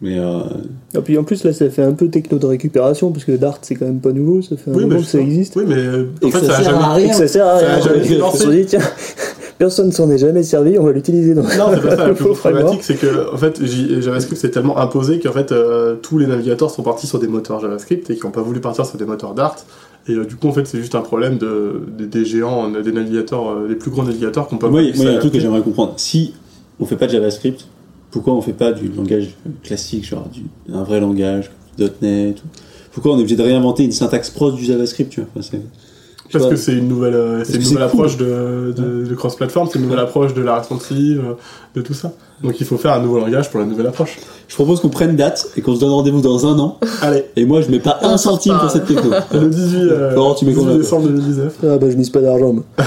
Mais 0.00 0.16
euh, 0.16 0.38
Et 0.94 1.00
puis 1.00 1.18
en 1.18 1.24
plus 1.24 1.42
là 1.42 1.52
ça 1.52 1.68
fait 1.70 1.82
un 1.82 1.90
peu 1.92 2.06
techno 2.06 2.38
de 2.38 2.46
récupération 2.46 3.10
parce 3.10 3.24
que 3.24 3.32
Dart 3.32 3.58
c'est 3.62 3.74
quand 3.74 3.86
même 3.86 3.98
pas 3.98 4.12
nouveau, 4.12 4.40
ça 4.42 4.56
fait 4.56 4.70
un 4.70 4.74
Oui, 4.74 4.84
moment 4.84 5.00
que 5.00 5.06
ça 5.06 5.18
existe. 5.18 5.56
Oui, 5.56 5.64
mais 5.66 5.74
euh, 5.74 6.04
Et 6.22 6.26
en 6.26 6.30
que 6.30 6.38
fait, 6.38 6.46
ça 6.46 6.52
ça 6.52 6.62
sert 6.62 6.70
jamais. 6.72 6.84
à 6.84 6.92
rien. 6.92 7.06
Et 7.06 7.10
que 7.10 7.16
ça 7.16 7.26
sert 7.26 7.44
à 7.48 7.58
Ça 7.58 7.66
a 7.66 7.74
rien. 7.74 7.82
jamais 7.84 8.60
été 8.60 8.78
Personne 9.58 9.90
s'en 9.90 10.08
est 10.10 10.18
jamais 10.18 10.44
servi, 10.44 10.78
on 10.78 10.84
va 10.84 10.92
l'utiliser 10.92 11.34
dans 11.34 11.42
Non, 11.42 11.48
c'est 11.74 11.82
pas 11.82 11.90
ça. 11.90 11.96
La 11.96 12.08
le 12.08 12.14
plus 12.14 12.22
faux 12.22 12.24
grosse 12.30 12.38
problématique, 12.38 12.82
c'est 12.84 12.94
que 12.94 13.32
en 13.34 13.36
fait, 13.36 13.60
JavaScript 13.64 14.40
c'est 14.40 14.50
tellement 14.50 14.78
imposé 14.78 15.18
qu'en 15.18 15.32
fait, 15.32 15.50
euh, 15.50 15.96
tous 16.00 16.16
les 16.18 16.26
navigateurs 16.26 16.70
sont 16.70 16.82
partis 16.82 17.06
sur 17.08 17.18
des 17.18 17.26
moteurs 17.26 17.60
JavaScript 17.60 18.08
et 18.10 18.16
qui 18.16 18.24
n'ont 18.24 18.30
pas 18.30 18.42
voulu 18.42 18.60
partir 18.60 18.86
sur 18.86 18.96
des 18.98 19.04
moteurs 19.04 19.34
Dart. 19.34 19.56
Et 20.06 20.12
euh, 20.12 20.24
du 20.24 20.36
coup, 20.36 20.46
en 20.48 20.52
fait, 20.52 20.66
c'est 20.66 20.78
juste 20.78 20.94
un 20.94 21.00
problème 21.00 21.38
de, 21.38 21.82
des, 21.98 22.06
des 22.06 22.24
géants, 22.24 22.70
des 22.70 22.92
navigateurs, 22.92 23.50
euh, 23.50 23.66
les 23.68 23.74
plus 23.74 23.90
gros 23.90 24.04
navigateurs 24.04 24.46
qui 24.48 24.54
n'ont 24.54 24.60
pas 24.60 24.68
moi, 24.68 24.80
il 24.82 24.96
y 24.96 25.06
a 25.06 25.10
un 25.10 25.18
truc 25.18 25.32
que 25.32 25.40
j'aimerais 25.40 25.60
comprendre. 25.62 25.94
Si 25.96 26.34
on 26.78 26.86
fait 26.86 26.96
pas 26.96 27.06
de 27.06 27.12
JavaScript, 27.12 27.66
pourquoi 28.12 28.34
on 28.34 28.40
fait 28.40 28.52
pas 28.52 28.70
du 28.72 28.88
langage 28.88 29.34
classique, 29.64 30.06
genre 30.06 30.28
du, 30.32 30.42
un 30.72 30.84
vrai 30.84 31.00
langage, 31.00 31.50
.NET 31.78 32.36
ou- 32.38 32.48
Pourquoi 32.92 33.12
on 33.12 33.16
est 33.16 33.20
obligé 33.20 33.36
de 33.36 33.42
réinventer 33.42 33.84
une 33.84 33.92
syntaxe 33.92 34.30
proche 34.30 34.54
du 34.54 34.64
JavaScript 34.64 35.10
tu 35.10 35.20
vois? 35.20 35.28
Enfin, 35.36 35.58
Parce 36.32 36.46
que 36.46 36.56
c'est 36.56 36.72
une 36.74 36.88
nouvelle, 36.88 37.14
euh, 37.14 37.42
c'est 37.44 37.54
une 37.54 37.62
nouvelle 37.62 37.76
cool. 37.76 37.82
approche 37.84 38.16
de, 38.18 38.74
de, 38.76 39.04
de 39.06 39.14
cross-platform, 39.14 39.68
c'est 39.72 39.78
une 39.78 39.84
nouvelle 39.86 40.00
approche 40.00 40.34
de 40.34 40.42
la 40.42 40.56
responsive, 40.58 41.22
euh, 41.24 41.32
de 41.74 41.80
tout 41.80 41.94
ça. 41.94 42.12
Donc 42.42 42.60
il 42.60 42.66
faut 42.66 42.76
faire 42.76 42.92
un 42.92 43.00
nouveau 43.00 43.18
langage 43.18 43.50
pour 43.50 43.60
la 43.60 43.66
nouvelle 43.66 43.86
approche. 43.86 44.18
Je 44.46 44.54
propose 44.54 44.80
qu'on 44.80 44.88
prenne 44.90 45.16
date 45.16 45.48
et 45.56 45.62
qu'on 45.62 45.74
se 45.74 45.80
donne 45.80 45.90
rendez-vous 45.90 46.20
dans 46.20 46.46
un 46.46 46.58
an. 46.58 46.78
Allez, 47.02 47.24
Et 47.36 47.44
moi, 47.44 47.60
je 47.62 47.70
mets 47.70 47.80
pas 47.80 47.98
un 48.02 48.16
centime 48.16 48.56
pour 48.60 48.70
cette 48.70 48.86
techno. 48.86 49.10
le 49.32 49.48
18, 49.48 49.78
euh, 49.80 50.10
Florent, 50.12 50.34
tu 50.34 50.44
mets 50.44 50.52
18 50.52 50.60
combien, 50.60 50.74
toi 50.74 50.82
décembre 50.82 51.08
2019. 51.08 51.56
Ah 51.64 51.78
bah 51.78 51.90
je 51.90 51.96
mise 51.96 52.10
pas 52.10 52.20
d'argent. 52.20 52.54
Tu 52.78 52.84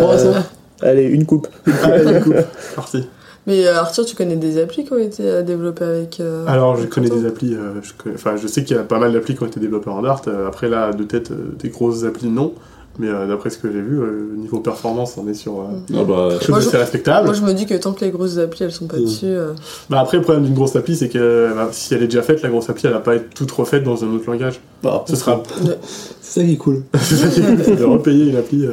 crois 0.00 0.14
à 0.14 0.18
ça 0.18 0.42
Allez, 0.82 1.04
une 1.04 1.24
coupe. 1.26 1.46
Allez, 1.84 2.20
coupe. 2.20 2.34
Parti. 2.74 3.04
Mais 3.46 3.66
euh, 3.66 3.76
Arthur, 3.80 4.04
tu 4.04 4.14
connais 4.14 4.36
des 4.36 4.60
applis 4.62 4.84
qui 4.84 4.92
ont 4.92 4.98
été 4.98 5.24
euh, 5.26 5.42
développées 5.42 5.84
avec. 5.84 6.20
euh, 6.20 6.44
Alors, 6.46 6.76
je 6.76 6.86
connais 6.86 7.08
des 7.10 7.26
applis, 7.26 7.54
euh, 7.54 7.80
je, 7.82 7.90
connais- 8.00 8.14
enfin, 8.14 8.36
je 8.36 8.46
sais 8.46 8.62
qu'il 8.62 8.76
y 8.76 8.78
a 8.78 8.84
pas 8.84 9.00
mal 9.00 9.12
d'applis 9.12 9.34
qui 9.34 9.42
ont 9.42 9.46
été 9.46 9.58
développées 9.58 9.90
en 9.90 10.00
Dart. 10.00 10.22
Euh, 10.28 10.46
après, 10.46 10.68
là, 10.68 10.92
de 10.92 11.02
tête, 11.02 11.32
euh, 11.32 11.52
des 11.58 11.68
grosses 11.70 12.04
applis, 12.04 12.28
non. 12.28 12.52
Mais 12.98 13.08
euh, 13.08 13.26
d'après 13.26 13.48
ce 13.48 13.56
que 13.56 13.72
j'ai 13.72 13.80
vu, 13.80 13.98
euh, 14.00 14.34
niveau 14.36 14.58
performance, 14.60 15.14
on 15.16 15.26
est 15.26 15.32
sur 15.34 15.60
euh, 15.60 15.64
Ah 15.94 16.04
bah, 16.04 16.28
quelque 16.32 16.44
chose 16.44 16.64
d'assez 16.66 16.76
respectable. 16.76 17.24
Moi, 17.26 17.34
je 17.34 17.40
me 17.42 17.54
dis 17.54 17.64
que 17.64 17.74
tant 17.74 17.92
que 17.94 18.04
les 18.04 18.10
grosses 18.10 18.36
applis 18.36 18.64
elles 18.64 18.72
sont 18.72 18.86
pas 18.86 18.98
Mm. 18.98 19.04
dessus. 19.04 19.24
euh, 19.26 19.52
Bah, 19.88 20.00
après, 20.00 20.18
le 20.18 20.22
problème 20.22 20.44
d'une 20.44 20.54
grosse 20.54 20.76
appli, 20.76 20.94
c'est 20.96 21.08
que 21.08 21.52
bah, 21.54 21.70
si 21.72 21.94
elle 21.94 22.02
est 22.02 22.06
déjà 22.08 22.20
faite, 22.22 22.42
la 22.42 22.50
grosse 22.50 22.68
appli, 22.68 22.86
elle 22.86 22.92
va 22.92 23.00
pas 23.00 23.14
être 23.14 23.32
toute 23.34 23.50
refaite 23.50 23.82
dans 23.84 24.04
un 24.04 24.08
autre 24.14 24.30
langage. 24.30 24.60
bah, 24.82 25.04
Ce 25.08 25.16
sera 25.16 25.42
c'est 26.20 26.40
ça 26.40 26.44
qui 26.44 26.52
est 26.52 26.56
cool. 26.56 26.82
c'est 27.00 27.16
ça 27.16 27.28
qui 27.28 27.40
est 27.40 27.44
cool, 27.44 27.58
c'est 27.64 27.76
de 27.76 27.84
repayer 27.84 28.26
une 28.30 28.36
appli. 28.36 28.66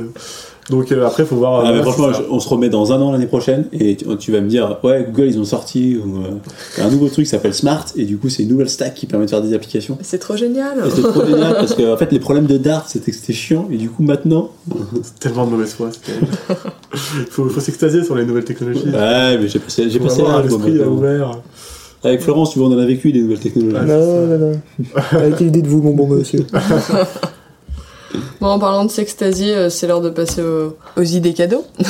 Donc 0.69 0.91
euh, 0.91 1.05
après, 1.05 1.25
faut 1.25 1.35
voir. 1.35 1.63
Ah, 1.65 1.71
mais 1.71 1.79
euh, 1.79 1.81
franchement, 1.83 2.07
si 2.09 2.19
ça- 2.19 2.23
je- 2.27 2.31
on 2.33 2.39
se 2.39 2.47
remet 2.47 2.69
dans 2.69 2.91
un 2.91 3.01
an 3.01 3.11
l'année 3.11 3.25
prochaine 3.25 3.65
et 3.73 3.95
tu, 3.95 4.05
tu 4.17 4.31
vas 4.31 4.39
me 4.41 4.47
dire, 4.47 4.77
ouais, 4.83 5.05
Google, 5.09 5.27
ils 5.29 5.39
ont 5.39 5.43
sorti 5.45 5.97
ou, 5.97 6.17
euh, 6.17 6.81
un 6.83 6.89
nouveau 6.89 7.07
truc 7.07 7.25
qui 7.25 7.29
s'appelle 7.31 7.53
Smart 7.55 7.85
et 7.95 8.05
du 8.05 8.17
coup, 8.17 8.29
c'est 8.29 8.43
une 8.43 8.49
nouvelle 8.49 8.69
stack 8.69 8.93
qui 8.93 9.05
permet 9.07 9.25
de 9.25 9.29
faire 9.31 9.41
des 9.41 9.53
applications. 9.53 9.97
C'est 10.01 10.19
trop 10.19 10.35
génial. 10.35 10.77
C'est 10.93 11.01
trop 11.01 11.25
génial 11.25 11.53
parce 11.55 11.73
que 11.73 11.91
en 11.93 11.97
fait, 11.97 12.11
les 12.11 12.19
problèmes 12.19 12.45
de 12.45 12.57
Dart, 12.57 12.87
c'était 12.87 13.11
que 13.11 13.17
c'était 13.17 13.33
chiant 13.33 13.67
et 13.71 13.77
du 13.77 13.89
coup, 13.89 14.03
maintenant. 14.03 14.51
c'est 15.01 15.19
tellement 15.19 15.45
de 15.45 15.51
mauvaise 15.51 15.73
foi. 15.73 15.89
terrible. 16.05 16.27
faut, 17.31 17.49
faut 17.49 17.59
s'extasier 17.59 18.03
sur 18.03 18.15
les 18.15 18.25
nouvelles 18.25 18.43
technologies. 18.45 18.83
Ouais, 18.85 19.37
mais 19.39 19.47
j'ai 19.47 19.59
passé, 19.59 19.89
j'ai 19.89 19.99
passé 19.99 20.21
l'âge, 20.21 20.45
l'esprit 20.45 20.79
ouvert. 20.79 21.31
Avec 22.03 22.21
Florence, 22.21 22.51
tu 22.51 22.59
vois, 22.59 22.69
on 22.69 22.73
en 22.73 22.77
a 22.79 22.85
vécu 22.85 23.11
des 23.11 23.21
nouvelles 23.21 23.39
technologies. 23.39 23.75
Ouais. 23.75 23.85
Non, 23.85 24.27
non, 24.27 24.37
non. 24.37 24.51
Arrêtez 25.11 25.43
l'idée 25.45 25.61
de 25.61 25.67
vous, 25.67 25.81
mon 25.81 25.93
bon 25.95 26.07
monsieur. 26.07 26.45
Bon, 28.41 28.47
en 28.47 28.59
parlant 28.59 28.85
de 28.85 28.91
s'extasier, 28.91 29.55
euh, 29.55 29.69
c'est 29.69 29.87
l'heure 29.87 30.01
de 30.01 30.09
passer 30.09 30.41
aux, 30.41 30.75
aux 30.97 31.03
idées 31.03 31.33
cadeaux. 31.33 31.65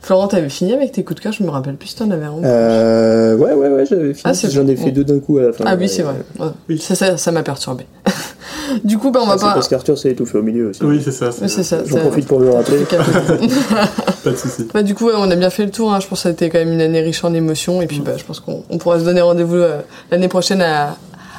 Florent, 0.00 0.26
t'avais 0.26 0.48
fini 0.48 0.72
avec 0.72 0.90
tes 0.92 1.04
coups 1.04 1.18
de 1.20 1.22
cœur, 1.22 1.32
je 1.32 1.44
me 1.44 1.50
rappelle 1.50 1.76
plus 1.76 1.88
si 1.90 1.96
t'en 1.96 2.10
avais 2.10 2.24
un. 2.26 2.32
Euh, 2.44 3.36
ouais, 3.36 3.52
ouais, 3.52 3.68
ouais, 3.68 3.86
j'avais 3.86 4.14
fini. 4.14 4.22
Ah, 4.24 4.32
J'en 4.32 4.66
ai 4.66 4.74
bon. 4.74 4.84
fait 4.84 4.90
deux 4.90 5.04
d'un 5.04 5.20
coup 5.20 5.38
à 5.38 5.42
la 5.42 5.52
fin. 5.52 5.62
ah 5.64 5.76
oui, 5.78 5.88
c'est 5.88 6.02
vrai. 6.02 6.14
Ouais. 6.40 6.46
Oui. 6.68 6.78
Ça, 6.78 6.96
ça, 6.96 7.16
ça 7.16 7.30
m'a 7.30 7.44
perturbé. 7.44 7.86
du 8.84 8.98
coup, 8.98 9.12
bah, 9.12 9.20
on 9.22 9.26
va 9.26 9.34
Ah, 9.34 9.38
pas. 9.40 9.54
parce 9.54 9.68
qu'Arthur 9.68 9.96
s'est 9.96 10.10
étouffé 10.10 10.38
au 10.38 10.42
milieu 10.42 10.70
aussi. 10.70 10.82
Oui, 10.84 11.00
c'est 11.04 11.12
ça. 11.12 11.30
Oui, 11.40 11.48
c'est 11.48 11.62
ça. 11.62 11.84
J'en 11.86 11.98
profite 11.98 12.26
pour 12.26 12.40
le 12.40 12.50
rappeler. 12.50 12.78
Pas 14.24 14.30
de 14.30 14.36
soucis. 14.36 14.66
Bah, 14.74 14.82
du 14.82 14.96
coup, 14.96 15.06
ouais, 15.06 15.12
on 15.16 15.30
a 15.30 15.36
bien 15.36 15.50
fait 15.50 15.64
le 15.64 15.70
tour. 15.70 15.92
hein. 15.94 16.00
Je 16.00 16.08
pense 16.08 16.18
que 16.18 16.22
ça 16.24 16.28
a 16.30 16.32
été 16.32 16.50
quand 16.50 16.58
même 16.58 16.72
une 16.72 16.80
année 16.80 17.00
riche 17.00 17.22
en 17.24 17.32
émotions. 17.32 17.80
Et 17.80 17.86
puis, 17.86 18.00
bah, 18.00 18.12
je 18.16 18.24
pense 18.24 18.40
qu'on 18.40 18.64
on 18.70 18.78
pourra 18.78 18.98
se 18.98 19.04
donner 19.04 19.20
rendez-vous 19.20 19.54
euh, 19.56 19.78
l'année 20.10 20.28
prochaine 20.28 20.62
à, 20.62 20.96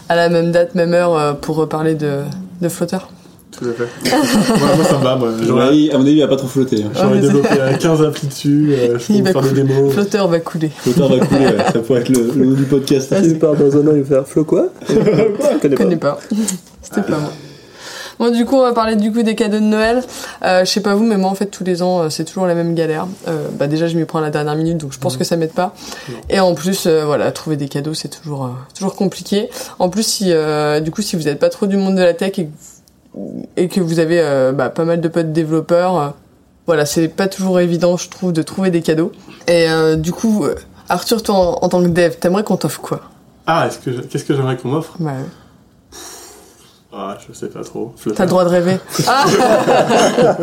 à 0.08 0.16
la 0.16 0.30
même 0.30 0.52
date, 0.54 0.74
même 0.76 0.94
heure, 0.94 1.18
euh, 1.18 1.34
pour 1.34 1.58
reparler 1.58 1.96
de, 1.96 2.20
de 2.62 2.70
flotteur. 2.70 3.10
Tout 3.58 3.66
à 3.70 3.74
fait. 3.74 3.88
Ouais, 4.14 4.76
moi, 4.76 4.86
ça 4.86 4.98
me 4.98 5.04
va. 5.04 5.16
Moi, 5.16 5.30
À 5.30 5.32
mon 5.32 5.44
j'aurais 5.44 5.68
avis, 5.68 5.92
à 5.92 5.98
mon 5.98 6.04
avis, 6.06 6.14
il 6.16 6.22
va 6.22 6.28
pas 6.28 6.36
trop 6.36 6.48
flotter. 6.48 6.84
Hein. 6.84 6.90
j'aurais 6.96 7.20
développé 7.20 7.50
euh, 7.60 7.74
15 7.78 8.02
applis 8.04 8.28
dessus. 8.28 8.74
euh, 8.74 8.98
je 9.00 9.06
peux 9.08 9.14
Il 9.14 9.24
va 9.24 9.32
faire 9.32 9.42
des 9.42 9.50
couler. 9.50 9.64
démos. 9.64 9.94
Flotteur 9.94 10.28
va 10.28 10.40
couler. 10.40 10.70
Flotteur 10.78 11.10
va 11.10 11.26
couler, 11.26 11.46
ouais. 11.46 11.58
ça 11.72 11.80
pourrait 11.80 12.02
être 12.02 12.10
le, 12.10 12.32
le 12.36 12.46
nom 12.46 12.56
du 12.56 12.64
podcast. 12.64 13.14
Il 13.24 13.40
part 13.40 13.56
dans 13.56 13.76
un 13.78 13.88
an, 13.88 13.92
il 13.96 14.02
va 14.04 14.18
faire 14.18 14.28
Flo 14.28 14.44
quoi 14.44 14.68
Je 14.90 14.94
Je 14.96 15.58
connais 15.60 15.76
connais 15.76 15.96
pas. 15.98 16.14
pas. 16.14 16.20
C'était 16.82 17.02
pas 17.04 17.18
moi. 17.20 17.32
Bon, 18.20 18.30
du 18.30 18.46
coup, 18.46 18.56
on 18.58 18.62
va 18.62 18.74
parler 18.74 18.96
du 18.96 19.12
coup 19.12 19.24
des 19.24 19.34
cadeaux 19.34 19.58
de 19.58 19.64
Noël. 19.64 20.04
Euh, 20.46 20.64
je 20.64 20.70
sais 20.70 20.82
pas 20.82 20.94
vous, 20.94 21.04
mais 21.04 21.18
moi, 21.18 21.32
en 21.32 21.36
fait, 21.36 21.48
tous 21.48 21.64
les 21.64 21.82
ans, 21.82 22.04
euh, 22.04 22.10
c'est 22.12 22.24
toujours 22.26 22.46
la 22.46 22.54
même 22.54 22.76
galère. 22.76 23.08
Euh, 23.28 23.48
bah, 23.58 23.66
déjà, 23.66 23.88
je 23.88 23.98
m'y 23.98 24.06
prends 24.06 24.20
à 24.20 24.22
la 24.22 24.30
dernière 24.30 24.56
minute, 24.56 24.78
donc 24.78 24.94
je 24.94 25.00
pense 25.00 25.18
que 25.18 25.24
ça 25.24 25.36
m'aide 25.36 25.52
pas. 25.52 25.74
Et 26.30 26.40
en 26.40 26.54
plus, 26.54 26.86
euh, 26.86 27.06
voilà, 27.06 27.32
trouver 27.32 27.58
des 27.58 27.68
cadeaux, 27.68 27.96
c'est 27.96 28.10
toujours, 28.10 28.46
euh, 28.46 28.50
toujours 28.78 28.96
compliqué. 28.96 29.50
En 29.80 29.90
plus, 29.90 30.04
si, 30.06 30.26
euh, 30.30 30.80
du 30.80 30.92
coup, 30.92 31.02
si 31.02 31.16
vous 31.16 31.24
n'êtes 31.24 31.40
pas 31.40 31.50
trop 31.50 31.66
du 31.66 31.76
monde 31.76 31.96
de 31.96 32.04
la 32.04 32.14
tech 32.14 32.38
et 32.38 32.46
que, 32.46 32.50
et 33.58 33.68
que 33.68 33.80
vous 33.80 34.00
avez 34.00 34.20
euh, 34.22 34.52
bah, 34.52 34.70
pas 34.70 34.86
mal 34.86 35.02
de 35.02 35.08
potes 35.08 35.32
développeurs, 35.32 35.98
euh, 35.98 36.10
voilà, 36.66 36.86
c'est 36.86 37.08
pas 37.08 37.28
toujours 37.28 37.60
évident, 37.60 37.98
je 37.98 38.10
trouve, 38.10 38.34
de 38.34 38.42
trouver 38.42 38.72
des 38.72 38.82
cadeaux. 38.82 39.12
Et 39.48 39.70
euh, 39.70 39.96
du 39.96 40.12
coup, 40.12 40.46
Arthur, 40.90 41.22
toi, 41.22 41.36
en, 41.36 41.66
en 41.66 41.70
tant 41.70 41.82
que 41.84 41.88
dev, 41.88 42.14
t'aimerais 42.20 42.44
qu'on 42.44 42.58
t'offre 42.58 42.82
quoi? 42.82 43.02
Ah, 43.46 43.68
qu'est-ce 44.10 44.24
que 44.24 44.36
j'aimerais 44.36 44.58
qu'on 44.58 44.70
m'offre? 44.70 44.96
Ah, 46.96 47.18
je 47.28 47.34
sais 47.34 47.48
pas 47.48 47.64
trop. 47.64 47.92
T'as 48.16 48.24
le 48.26 48.30
droit 48.30 48.44
de 48.44 48.50
rêver. 48.50 48.78
Ah 49.08 49.26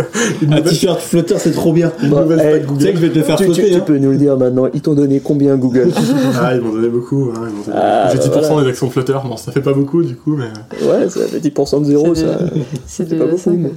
Un 0.50 0.60
t-shirt 0.62 1.00
Flutter, 1.00 1.38
c'est 1.38 1.52
trop 1.52 1.72
bien. 1.72 1.92
Bon, 2.02 2.22
nouvelle 2.22 2.62
eh, 2.64 2.74
Tu 2.76 2.80
sais 2.84 2.90
que 2.92 2.96
je 2.98 3.02
vais 3.06 3.10
te 3.10 3.18
le 3.18 3.24
faire 3.24 3.36
tu, 3.36 3.44
tu- 3.46 3.54
flotter. 3.54 3.70
tu 3.70 3.76
hein. 3.76 3.80
peux 3.86 3.98
nous 3.98 4.10
le 4.10 4.16
dire 4.16 4.36
maintenant. 4.36 4.66
Ils 4.74 4.80
t'ont 4.82 4.94
donné 4.94 5.20
combien 5.20 5.56
Google? 5.56 5.92
Ah, 6.40 6.54
ils 6.56 6.60
m'ont 6.60 6.72
donné 6.72 6.88
beaucoup. 6.88 7.30
Hein, 7.34 7.46
ils 7.48 7.54
m'ont 7.54 7.62
donné- 7.62 7.76
Ah, 7.80 8.08
J'ai 8.10 8.18
bah 8.18 8.24
10% 8.24 8.48
voilà. 8.48 8.62
des 8.64 8.68
actions 8.70 8.90
Flutter. 8.90 9.18
Bon, 9.24 9.36
ça 9.36 9.52
fait 9.52 9.60
pas 9.60 9.72
beaucoup 9.72 10.02
du 10.02 10.16
coup, 10.16 10.36
mais. 10.36 10.50
Ouais, 10.84 11.08
ça 11.08 11.20
fait 11.28 11.38
10% 11.38 11.80
de 11.80 11.84
zéro, 11.84 12.14
C'est 12.16 12.26
ça. 12.26 12.38
C'est 12.86 13.16
pas 13.18 13.26
beaucoup, 13.26 13.38
ça, 13.38 13.50
mais. 13.52 13.70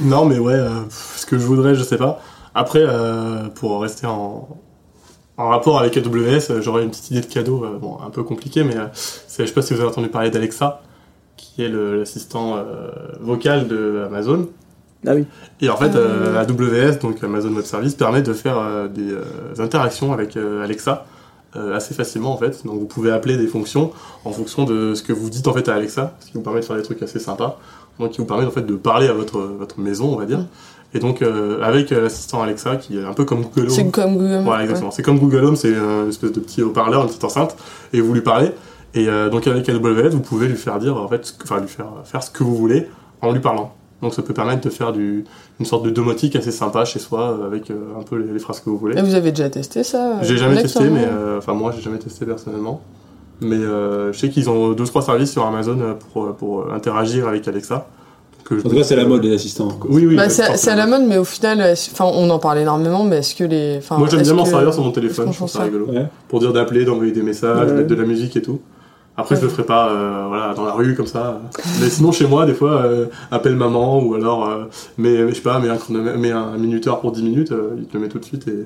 Non, 0.00 0.24
mais 0.26 0.38
ouais, 0.38 0.54
euh, 0.54 0.68
ce 1.16 1.24
que 1.26 1.38
je 1.38 1.44
voudrais, 1.46 1.74
je 1.74 1.82
sais 1.82 1.96
pas. 1.98 2.20
Après, 2.54 2.80
euh, 2.82 3.44
pour 3.54 3.80
rester 3.80 4.06
en, 4.06 4.48
en 5.38 5.48
rapport 5.48 5.78
avec 5.78 5.96
AWS, 5.96 6.50
euh, 6.50 6.60
j'aurais 6.60 6.82
une 6.82 6.90
petite 6.90 7.10
idée 7.10 7.20
de 7.22 7.26
cadeau, 7.26 7.64
euh, 7.64 7.78
bon, 7.80 7.96
un 8.06 8.10
peu 8.10 8.22
compliqué, 8.22 8.64
mais 8.64 8.76
euh, 8.76 8.86
je 8.94 9.44
sais 9.46 9.52
pas 9.52 9.62
si 9.62 9.72
vous 9.72 9.80
avez 9.80 9.88
entendu 9.88 10.08
parler 10.08 10.30
d'Alexa, 10.30 10.82
qui 11.36 11.62
est 11.62 11.68
l'assistant 11.68 12.56
euh, 12.56 12.90
vocal 13.20 13.68
de 13.68 14.02
Amazon. 14.06 14.48
Ah 15.06 15.14
oui. 15.14 15.24
Et 15.60 15.68
en 15.68 15.76
fait, 15.76 15.96
euh, 15.96 16.44
oui. 16.46 16.54
AWS, 16.54 16.98
donc 17.00 17.22
Amazon 17.24 17.52
Web 17.52 17.64
Service, 17.64 17.94
permet 17.94 18.22
de 18.22 18.32
faire 18.32 18.58
euh, 18.58 18.88
des 18.88 19.10
euh, 19.10 19.22
interactions 19.58 20.12
avec 20.12 20.36
euh, 20.36 20.62
Alexa 20.62 21.06
euh, 21.56 21.76
assez 21.76 21.92
facilement 21.94 22.32
en 22.32 22.36
fait. 22.38 22.64
Donc 22.64 22.78
vous 22.78 22.86
pouvez 22.86 23.10
appeler 23.10 23.36
des 23.36 23.46
fonctions 23.46 23.90
en 24.24 24.30
fonction 24.30 24.64
de 24.64 24.94
ce 24.94 25.02
que 25.02 25.12
vous 25.12 25.28
dites 25.28 25.48
en 25.48 25.52
fait 25.52 25.68
à 25.68 25.74
Alexa, 25.74 26.14
ce 26.20 26.26
qui 26.26 26.32
vous 26.34 26.40
permet 26.42 26.60
de 26.60 26.64
faire 26.64 26.76
des 26.76 26.82
trucs 26.82 27.02
assez 27.02 27.18
sympas. 27.18 27.58
Donc 27.98 28.12
qui 28.12 28.18
vous 28.18 28.26
permet 28.26 28.46
en 28.46 28.50
fait 28.50 28.64
de 28.64 28.74
parler 28.74 29.08
à 29.08 29.12
votre 29.12 29.38
votre 29.40 29.80
maison, 29.80 30.14
on 30.14 30.16
va 30.16 30.24
dire. 30.24 30.46
Et 30.94 30.98
donc 30.98 31.22
euh, 31.22 31.62
avec 31.62 31.90
euh, 31.92 32.02
l'assistant 32.02 32.42
Alexa, 32.42 32.76
qui 32.76 32.98
est 32.98 33.04
un 33.04 33.12
peu 33.12 33.24
comme 33.24 33.42
Google 33.42 33.70
C'est 33.70 33.82
Home. 33.82 33.90
comme 33.90 34.16
Google. 34.16 34.42
Voilà, 34.44 34.58
ouais. 34.58 34.62
exactement. 34.64 34.90
C'est 34.90 35.02
comme 35.02 35.18
Google 35.18 35.44
Home, 35.44 35.56
c'est 35.56 35.74
euh, 35.74 36.04
une 36.04 36.10
espèce 36.10 36.32
de 36.32 36.40
petit 36.40 36.62
haut-parleur, 36.62 37.02
une 37.02 37.08
petite 37.08 37.24
enceinte, 37.24 37.56
et 37.92 38.00
vous 38.00 38.12
lui 38.14 38.20
parlez. 38.20 38.52
Et 38.94 39.08
euh, 39.08 39.30
donc 39.30 39.46
avec 39.46 39.68
AWS, 39.68 40.10
vous 40.10 40.20
pouvez 40.20 40.48
lui 40.48 40.56
faire 40.56 40.78
dire, 40.78 40.96
en 40.96 41.08
fait, 41.08 41.34
enfin 41.44 41.60
lui 41.60 41.68
faire 41.68 41.86
faire 42.04 42.22
ce 42.22 42.30
que 42.30 42.42
vous 42.44 42.54
voulez 42.54 42.88
en 43.22 43.32
lui 43.32 43.40
parlant. 43.40 43.72
Donc 44.02 44.12
ça 44.14 44.22
peut 44.22 44.34
permettre 44.34 44.62
de 44.62 44.70
faire 44.70 44.92
du, 44.92 45.24
une 45.60 45.66
sorte 45.66 45.84
de 45.84 45.90
domotique 45.90 46.34
assez 46.36 46.50
sympa 46.50 46.84
chez 46.84 46.98
soi, 46.98 47.38
euh, 47.40 47.46
avec 47.46 47.70
euh, 47.70 47.74
un 47.98 48.02
peu 48.02 48.16
les, 48.16 48.32
les 48.32 48.38
phrases 48.40 48.60
que 48.60 48.68
vous 48.68 48.76
voulez. 48.76 48.98
Et 48.98 49.02
vous 49.02 49.14
avez 49.14 49.30
déjà 49.30 49.48
testé 49.48 49.82
ça 49.84 50.18
J'ai 50.22 50.36
jamais 50.36 50.58
Alexa, 50.58 50.80
testé, 50.80 50.84
non 50.92 50.96
mais 50.96 51.06
euh, 51.08 51.38
enfin 51.38 51.54
moi 51.54 51.72
j'ai 51.74 51.80
jamais 51.82 51.98
testé 51.98 52.26
personnellement. 52.26 52.80
Mais 53.40 53.56
euh, 53.56 54.12
je 54.12 54.18
sais 54.18 54.28
qu'ils 54.28 54.50
ont 54.50 54.72
deux 54.72 54.84
trois 54.84 55.02
services 55.02 55.30
sur 55.32 55.44
Amazon 55.46 55.78
pour, 56.12 56.34
pour 56.34 56.72
interagir 56.72 57.28
avec 57.28 57.46
Alexa. 57.48 57.86
Que 58.44 58.58
je- 58.58 58.66
En 58.66 58.70
tout 58.70 58.76
cas, 58.76 58.82
c'est 58.82 58.96
la 58.96 59.04
mode 59.04 59.20
des 59.22 59.32
assistants. 59.32 59.68
quoi. 59.68 59.88
Oui, 59.92 60.04
oui. 60.04 60.16
Bah, 60.16 60.24
bah, 60.26 60.28
c'est 60.56 60.70
à 60.70 60.74
la 60.76 60.86
mode, 60.88 61.02
mais 61.08 61.16
au 61.16 61.24
final, 61.24 61.60
enfin, 61.72 62.04
on 62.12 62.28
en 62.28 62.38
parle 62.40 62.58
énormément, 62.58 63.04
mais 63.04 63.18
est-ce 63.18 63.36
que 63.36 63.44
les. 63.44 63.76
enfin, 63.78 63.98
Moi 63.98 64.08
j'aime 64.10 64.22
bien 64.22 64.34
m'en 64.34 64.44
servir 64.44 64.74
sur 64.74 64.82
mon 64.84 64.90
téléphone, 64.90 65.28
je 65.32 65.36
trouve 65.36 65.48
ça 65.48 65.62
rigolo. 65.62 65.86
Ouais. 65.86 66.06
Pour 66.28 66.40
dire 66.40 66.52
d'appeler, 66.52 66.84
d'envoyer 66.84 67.12
des 67.12 67.22
messages, 67.22 67.68
Ouais. 67.70 67.74
mettre 67.76 67.88
de 67.88 67.94
la 67.94 68.04
musique 68.04 68.36
et 68.36 68.42
tout. 68.42 68.60
Après, 69.16 69.36
je 69.36 69.42
le 69.42 69.48
ferai 69.48 69.64
pas 69.64 69.90
euh, 69.90 70.24
voilà, 70.28 70.54
dans 70.54 70.64
la 70.64 70.72
rue 70.72 70.94
comme 70.94 71.06
ça. 71.06 71.40
Mais 71.80 71.90
sinon, 71.90 72.12
chez 72.12 72.26
moi, 72.26 72.46
des 72.46 72.54
fois, 72.54 72.82
euh, 72.84 73.06
appelle 73.30 73.56
maman 73.56 74.02
ou 74.02 74.14
alors, 74.14 74.48
euh, 74.48 74.64
mais, 74.96 75.28
je 75.28 75.34
sais 75.34 75.42
pas, 75.42 75.58
mets 75.60 76.30
un, 76.30 76.38
un 76.38 76.56
minuteur 76.58 77.00
pour 77.00 77.12
10 77.12 77.22
minutes, 77.22 77.52
euh, 77.52 77.74
il 77.76 77.84
te 77.84 77.94
le 77.94 78.00
met 78.02 78.08
tout 78.08 78.18
de 78.18 78.24
suite 78.24 78.48
et 78.48 78.64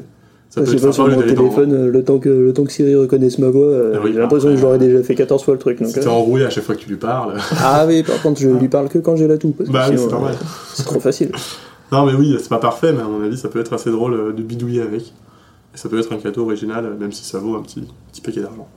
ça 0.49 0.61
Je 0.64 0.66
peut 0.70 0.72
être 0.76 0.80
sympa 0.80 0.92
sur 0.92 1.09
mon 1.09 1.16
dans- 1.16 1.22
téléphone, 1.22 1.86
le 1.88 2.05
temps, 2.05 2.18
que, 2.18 2.28
le 2.28 2.53
temps 2.53 2.62
que 2.64 2.70
Siri 2.72 2.94
reconnaisse 2.94 3.38
ma 3.38 3.49
voix, 3.49 3.72
Ah 3.94 3.99
oui, 4.05 4.12
j'ai 4.12 4.20
l'impression 4.20 4.51
que 4.51 4.57
je 4.57 4.62
l'aurais 4.62 4.78
déjà 4.78 5.03
fait 5.03 5.16
14 5.16 5.42
fois 5.42 5.55
le 5.55 5.59
truc. 5.61 5.80
Donc, 5.80 5.88
Si 5.88 5.94
t'es 5.94 6.07
à 6.44 6.51
chaque 6.51 6.64
fois 6.64 6.74
que 6.76 6.80
tu 6.80 6.88
lui 6.88 6.97
parles. 6.97 7.34
Ah 7.61 7.84
oui, 7.88 8.05
par 8.05 8.22
contre, 8.22 8.40
je 8.40 8.49
lui 8.49 8.68
parle 8.68 8.88
que 8.88 8.99
quand 8.99 9.16
j'ai 9.16 9.26
la 9.26 9.38
toux. 9.38 9.51
Parce 9.51 9.68
que 9.68 9.74
bah 9.74 9.86
c'est 9.88 10.11
normal. 10.11 10.34
c'est 10.74 10.84
trop 10.84 11.01
facile. 11.01 11.32
Non, 11.90 12.07
mais 12.07 12.14
oui, 12.14 12.36
c'est 12.40 12.49
pas 12.49 12.59
parfait, 12.59 12.92
mais 12.92 13.01
à 13.03 13.05
mon 13.09 13.22
avis, 13.24 13.36
ça 13.36 13.49
peut 13.49 13.61
être 13.61 13.72
assez 13.72 13.90
drôle 13.90 14.34
de 14.34 14.42
bidouiller 14.42 14.82
avec. 14.82 15.03
Et 15.03 15.76
ça 15.76 15.88
peut 15.88 15.99
être 15.99 16.12
un 16.12 16.18
cadeau 16.18 16.42
original, 16.44 16.97
même 16.99 17.12
si 17.12 17.24
ça 17.24 17.38
vaut 17.40 17.57
un 17.57 17.62
petit, 17.62 17.82
petit 18.12 18.20
paquet 18.20 18.40
d'argent. 18.40 18.68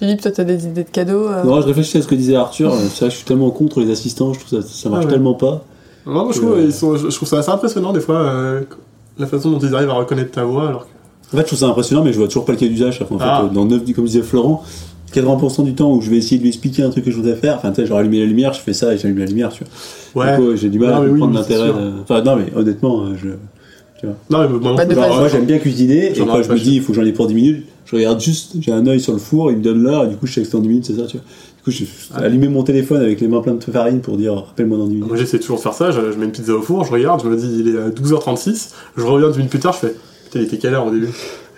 Philippe, 0.00 0.20
toi, 0.22 0.30
t'as 0.32 0.44
des 0.44 0.64
idées 0.66 0.82
de 0.84 0.88
cadeaux 0.90 1.28
euh 1.28 1.44
Non, 1.44 1.60
je 1.60 1.66
réfléchis 1.66 1.98
à 1.98 2.02
ce 2.02 2.08
que 2.08 2.14
disait 2.16 2.34
Arthur. 2.34 2.72
C'est 2.74 3.00
vrai 3.00 3.10
je 3.10 3.16
suis 3.16 3.24
tellement 3.24 3.50
contre 3.50 3.80
les 3.80 3.90
assistants, 3.92 4.32
je 4.32 4.40
trouve 4.40 4.60
ça, 4.62 4.66
ça 4.68 4.88
marche 4.88 5.02
Ah 5.04 5.06
ouais. 5.06 5.12
tellement 5.12 5.34
pas. 5.34 5.62
Non, 6.06 6.24
moi, 6.24 6.32
je, 6.32 6.38
trouve, 6.40 6.54
Euh. 6.54 6.64
ils 6.64 6.72
sont- 6.72 6.96
je 6.96 7.08
je 7.10 7.14
trouve 7.14 7.28
ça 7.28 7.38
assez 7.38 7.50
impressionnant 7.50 7.92
des 7.92 8.00
fois, 8.00 8.16
euh, 8.16 8.62
la 9.18 9.26
façon 9.26 9.50
dont 9.50 9.58
ils 9.58 9.74
arrivent 9.74 9.90
à 9.90 9.94
reconnaître 9.94 10.30
ta 10.32 10.44
voix 10.44 10.68
alors 10.68 10.82
que. 10.86 10.90
En 11.32 11.36
fait, 11.36 11.42
je 11.42 11.46
trouve 11.48 11.58
ça 11.58 11.66
impressionnant, 11.68 12.02
mais 12.02 12.12
je 12.12 12.18
vois 12.18 12.26
toujours 12.26 12.44
pas 12.46 12.52
le 12.52 12.58
cas 12.58 12.66
d'usage. 12.66 13.00
En 13.02 13.06
fait, 13.06 13.14
Ah. 13.24 13.42
euh, 13.44 13.48
dans 13.54 13.64
9, 13.66 13.82
comme 13.94 14.06
disait 14.06 14.22
Florent, 14.22 14.64
80% 15.12 15.62
du 15.64 15.74
temps 15.74 15.92
où 15.92 16.00
je 16.00 16.08
vais 16.10 16.16
essayer 16.16 16.38
de 16.38 16.42
lui 16.42 16.48
expliquer 16.48 16.82
un 16.82 16.90
truc 16.90 17.04
que 17.04 17.10
je 17.10 17.16
voudrais 17.16 17.34
faire, 17.36 17.56
enfin, 17.56 17.70
tu 17.70 17.76
sais, 17.82 17.86
genre 17.86 17.98
allumer 17.98 18.20
la 18.20 18.26
lumière, 18.26 18.52
je 18.54 18.60
fais 18.60 18.72
ça 18.72 18.94
et 18.94 18.98
j'allume 18.98 19.18
la 19.18 19.26
lumière, 19.26 19.50
tu 19.50 19.64
vois. 20.14 20.24
Ouais. 20.24 20.36
Du 20.38 20.42
coup, 20.42 20.56
j'ai 20.56 20.68
du 20.70 20.78
mal 20.78 20.90
Non, 20.90 20.96
à 20.96 21.00
oui, 21.02 21.10
comprendre 21.20 21.44
c'est 21.46 21.52
l'intérêt. 21.58 21.72
de- 21.72 21.92
Enfin, 22.02 22.22
non, 22.22 22.36
mais 22.36 22.46
honnêtement, 22.56 23.04
euh, 24.04 24.12
je. 24.30 24.34
Non, 24.34 24.48
mais 24.48 24.58
moi 24.58 24.76
Pas 24.76 24.84
de 24.84 24.94
j'aime 25.28 25.44
bien 25.46 25.58
cuisiner, 25.58 26.10
et 26.10 26.14
J'en 26.14 26.24
quand 26.26 26.32
aurais 26.32 26.42
je 26.42 26.48
pas 26.48 26.54
me 26.54 26.60
dis, 26.60 26.76
il 26.76 26.82
faut 26.82 26.92
que 26.92 27.00
j'en 27.00 27.06
ai 27.06 27.12
pour 27.12 27.26
10 27.26 27.34
minutes, 27.34 27.66
je 27.86 27.96
regarde 27.96 28.20
juste, 28.20 28.56
j'ai 28.60 28.72
un 28.72 28.86
œil 28.86 29.00
sur 29.00 29.12
le 29.12 29.18
four, 29.18 29.50
il 29.50 29.58
me 29.58 29.62
donne 29.62 29.82
l'heure, 29.82 30.04
et 30.04 30.08
du 30.08 30.16
coup, 30.16 30.26
je 30.26 30.34
sais 30.34 30.42
que 30.42 30.48
c'est 30.48 30.54
en 30.56 30.60
10 30.60 30.68
minutes, 30.68 30.84
c'est 30.86 30.96
ça, 30.96 31.06
tu 31.06 31.16
vois. 31.16 31.26
Du 31.58 31.62
coup, 31.64 31.70
j'ai 31.70 31.86
Ah. 32.14 32.20
allumé 32.20 32.48
mon 32.48 32.62
téléphone 32.62 33.02
avec 33.02 33.20
les 33.20 33.28
mains 33.28 33.40
pleines 33.42 33.58
de 33.58 33.64
farine 33.64 34.00
pour 34.00 34.16
dire, 34.16 34.34
rappelle-moi 34.34 34.78
dans 34.78 34.86
10 34.86 34.94
minutes. 34.94 35.08
Moi 35.08 35.16
j'essaie 35.18 35.38
toujours 35.38 35.56
de 35.58 35.62
faire 35.62 35.74
ça, 35.74 35.90
je, 35.90 36.12
je 36.12 36.16
mets 36.18 36.24
une 36.24 36.32
pizza 36.32 36.54
au 36.54 36.62
four, 36.62 36.84
je 36.84 36.92
regarde, 36.92 37.22
je 37.22 37.28
me 37.28 37.36
dis 37.36 37.46
il 37.60 37.68
est 37.74 37.78
à 37.78 37.90
12h36, 37.90 38.70
je 38.96 39.02
reviens 39.04 39.28
10 39.30 39.36
minutes 39.36 39.50
plus 39.50 39.60
tard, 39.60 39.74
je 39.74 39.78
fais 39.88 39.94
putain 40.24 40.38
il 40.40 40.44
était 40.46 40.56
quelle 40.58 40.72
heure 40.74 40.86
au 40.86 40.90
début? 40.90 41.08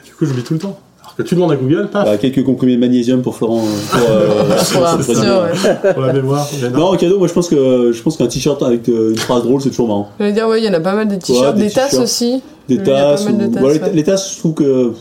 Du 0.05 0.12
coup 0.14 0.24
j'oublie 0.26 0.43
tout 0.43 0.55
le 0.55 0.59
temps. 0.61 0.78
Tu 1.24 1.34
demandes 1.34 1.52
à 1.52 1.56
Google, 1.56 1.88
paf, 1.92 2.04
Bah, 2.04 2.16
quelques 2.16 2.42
comprimés 2.44 2.74
de 2.76 2.80
magnésium 2.80 3.22
pour 3.22 3.36
Florent, 3.36 3.62
euh, 3.62 3.90
pour, 3.90 4.82
euh, 4.86 4.96
Pour 5.94 6.02
ouais. 6.02 6.06
la 6.06 6.12
mémoire. 6.12 6.48
Non, 6.74 6.86
en 6.86 6.96
cadeau, 6.96 7.18
moi 7.18 7.28
je 7.28 7.32
pense 7.32 7.48
que 7.48 7.92
je 7.92 8.02
pense 8.02 8.16
qu'un 8.16 8.26
t-shirt 8.26 8.62
avec 8.62 8.88
euh, 8.88 9.10
une 9.10 9.18
phrase 9.18 9.42
drôle, 9.42 9.60
c'est 9.60 9.70
toujours 9.70 9.88
marrant. 9.88 10.08
Je 10.18 10.24
veux 10.24 10.32
dire, 10.32 10.48
ouais, 10.48 10.60
il 10.60 10.64
y 10.64 10.68
en 10.68 10.74
a 10.74 10.80
pas 10.80 10.94
mal 10.94 11.08
des 11.08 11.18
t-shirts, 11.18 11.56
des 11.56 11.64
des, 11.64 11.70
tasses 11.70 11.98
aussi. 11.98 12.42
Des 12.68 12.78
tasses, 12.82 13.26
de 13.26 13.32
ou- 13.32 13.52
tasses, 13.52 13.62
bon, 13.62 13.68
les, 13.68 13.78
ouais. 13.78 13.90
les 13.92 14.04
tasses, 14.04 14.32
je 14.34 14.38
trouve 14.38 14.54
que 14.54 14.92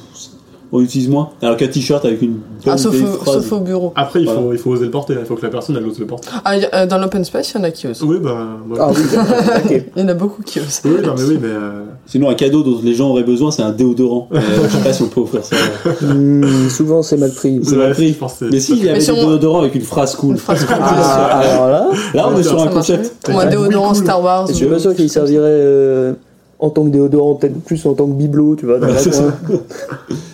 on 0.73 0.79
utilise 0.81 1.09
moins. 1.09 1.29
Alors 1.41 1.57
qu'un 1.57 1.67
t-shirt 1.67 2.05
avec 2.05 2.21
une 2.21 2.31
bonne 2.33 2.41
Ah, 2.65 2.77
sauf, 2.77 2.93
vieille 2.93 3.03
au, 3.05 3.17
phrase. 3.17 3.35
sauf 3.43 3.51
au 3.53 3.59
bureau. 3.59 3.91
Après 3.95 4.21
il 4.21 4.27
faut, 4.27 4.33
Voilà. 4.33 4.53
il 4.53 4.57
faut 4.57 4.69
oser 4.71 4.85
le 4.85 4.91
porter, 4.91 5.15
il 5.19 5.25
faut 5.25 5.35
que 5.35 5.41
la 5.41 5.49
personne 5.49 5.75
elle 5.77 5.85
ose 5.85 5.99
le 5.99 6.05
porter. 6.05 6.29
Ah, 6.45 6.57
y 6.57 6.63
a- 6.65 6.69
euh, 6.75 6.85
dans 6.85 6.97
l'open 6.97 7.23
space, 7.25 7.51
il 7.51 7.57
y 7.57 7.61
en 7.61 7.63
a 7.65 7.71
qui 7.71 7.87
osent. 7.87 8.03
Oui 8.03 8.17
bah. 8.21 8.37
Ah 8.79 8.89
oui, 8.89 9.01
ok. 9.65 9.83
Il 9.95 10.01
y 10.01 10.05
en 10.05 10.07
a 10.07 10.13
beaucoup 10.13 10.41
qui 10.43 10.59
osent. 10.59 10.81
Oui, 10.85 10.91
non 11.03 11.13
mais 11.17 11.23
oui, 11.23 11.37
mais. 11.41 11.47
euh, 11.49 11.83
Sinon, 12.07 12.29
un 12.29 12.33
cadeau 12.35 12.61
dont 12.63 12.79
les 12.83 12.93
gens 12.93 13.09
auraient 13.09 13.23
besoin, 13.23 13.51
c'est 13.51 13.61
un 13.61 13.71
déodorant. 13.71 14.27
Euh, 14.33 14.39
je 14.63 14.75
sais 14.77 14.83
pas 14.83 14.91
si 14.91 15.03
on 15.03 15.07
peut 15.07 15.21
offrir 15.21 15.43
ça. 15.45 15.55
Hmm, 16.01 16.67
souvent, 16.69 17.01
c'est 17.03 17.15
mal 17.17 17.31
pris. 17.31 17.59
C'est 17.63 17.75
mal 17.77 17.91
pris. 17.93 18.13
je 18.19 18.45
Mais 18.45 18.59
si, 18.59 18.73
il 18.73 18.83
y 18.85 18.89
avait 18.89 18.99
des 18.99 19.11
on- 19.11 19.27
déodorants 19.29 19.59
avec 19.59 19.75
une 19.75 19.81
phrase 19.81 20.15
cool. 20.15 20.31
Une 20.31 20.37
phrase 20.37 20.65
cool. 20.65 20.75
Ah, 20.79 21.39
alors 21.39 21.67
là, 21.69 21.89
Là, 22.13 22.29
on 22.33 22.37
est 22.37 22.43
sur 22.43 22.61
un 22.61 22.67
concept. 22.67 23.29
Ou 23.31 23.37
un 23.37 23.45
déodorant 23.45 23.93
Star 23.93 24.21
Wars. 24.21 24.47
je 24.47 24.53
suis 24.53 24.65
pas 24.65 24.79
sûr 24.79 24.95
qu'il 24.95 25.09
servirait 25.09 25.43
euh, 25.45 26.13
en 26.59 26.69
tant 26.69 26.83
que 26.83 26.89
déodorant, 26.89 27.35
peut-être 27.35 27.59
plus 27.61 27.85
en 27.85 27.93
tant 27.93 28.07
que 28.07 28.13
bibelot, 28.13 28.55
tu 28.55 28.65
vois. 28.65 28.79
dans. 28.79 28.87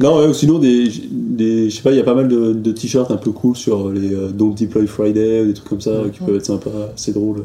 Non, 0.00 0.18
ouais, 0.18 0.26
ou 0.28 0.32
sinon, 0.34 0.58
des, 0.58 0.88
des, 1.10 1.68
je 1.68 1.76
sais 1.76 1.82
pas, 1.82 1.90
il 1.90 1.96
y 1.96 2.00
a 2.00 2.04
pas 2.04 2.14
mal 2.14 2.26
de, 2.28 2.52
de 2.54 2.72
t-shirts 2.72 3.10
un 3.10 3.16
peu 3.18 3.32
cool 3.32 3.54
sur 3.56 3.90
les 3.90 4.14
euh, 4.14 4.28
Don't 4.30 4.54
Deploy 4.54 4.86
Friday, 4.86 5.42
ou 5.42 5.46
des 5.48 5.54
trucs 5.54 5.68
comme 5.68 5.80
ça, 5.80 5.92
qui 6.12 6.20
peuvent 6.20 6.36
être 6.36 6.46
sympas, 6.46 6.70
assez 6.94 7.12
drôles. 7.12 7.44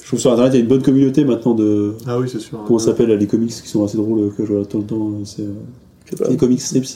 Je 0.00 0.06
trouve 0.06 0.18
sur 0.20 0.32
internet, 0.32 0.52
il 0.54 0.56
y 0.56 0.60
a 0.60 0.62
une 0.62 0.68
bonne 0.68 0.82
communauté 0.82 1.24
maintenant 1.24 1.54
de. 1.54 1.94
Ah 2.06 2.18
oui, 2.18 2.28
c'est 2.32 2.40
sûr. 2.40 2.58
Comment 2.66 2.78
ça 2.78 2.86
s'appelle 2.86 3.08
là, 3.10 3.16
les 3.16 3.26
comics 3.26 3.50
qui 3.50 3.68
sont 3.68 3.84
assez 3.84 3.96
drôles, 3.98 4.20
euh, 4.20 4.30
que 4.36 4.44
je 4.46 4.52
regarde 4.52 4.68
tout 4.68 4.78
le 4.78 4.84
temps. 4.84 5.10
euh, 5.10 5.24
C'est 5.24 5.42
euh, 5.42 6.28
les 6.30 6.36
comics 6.36 6.60
strips. 6.60 6.88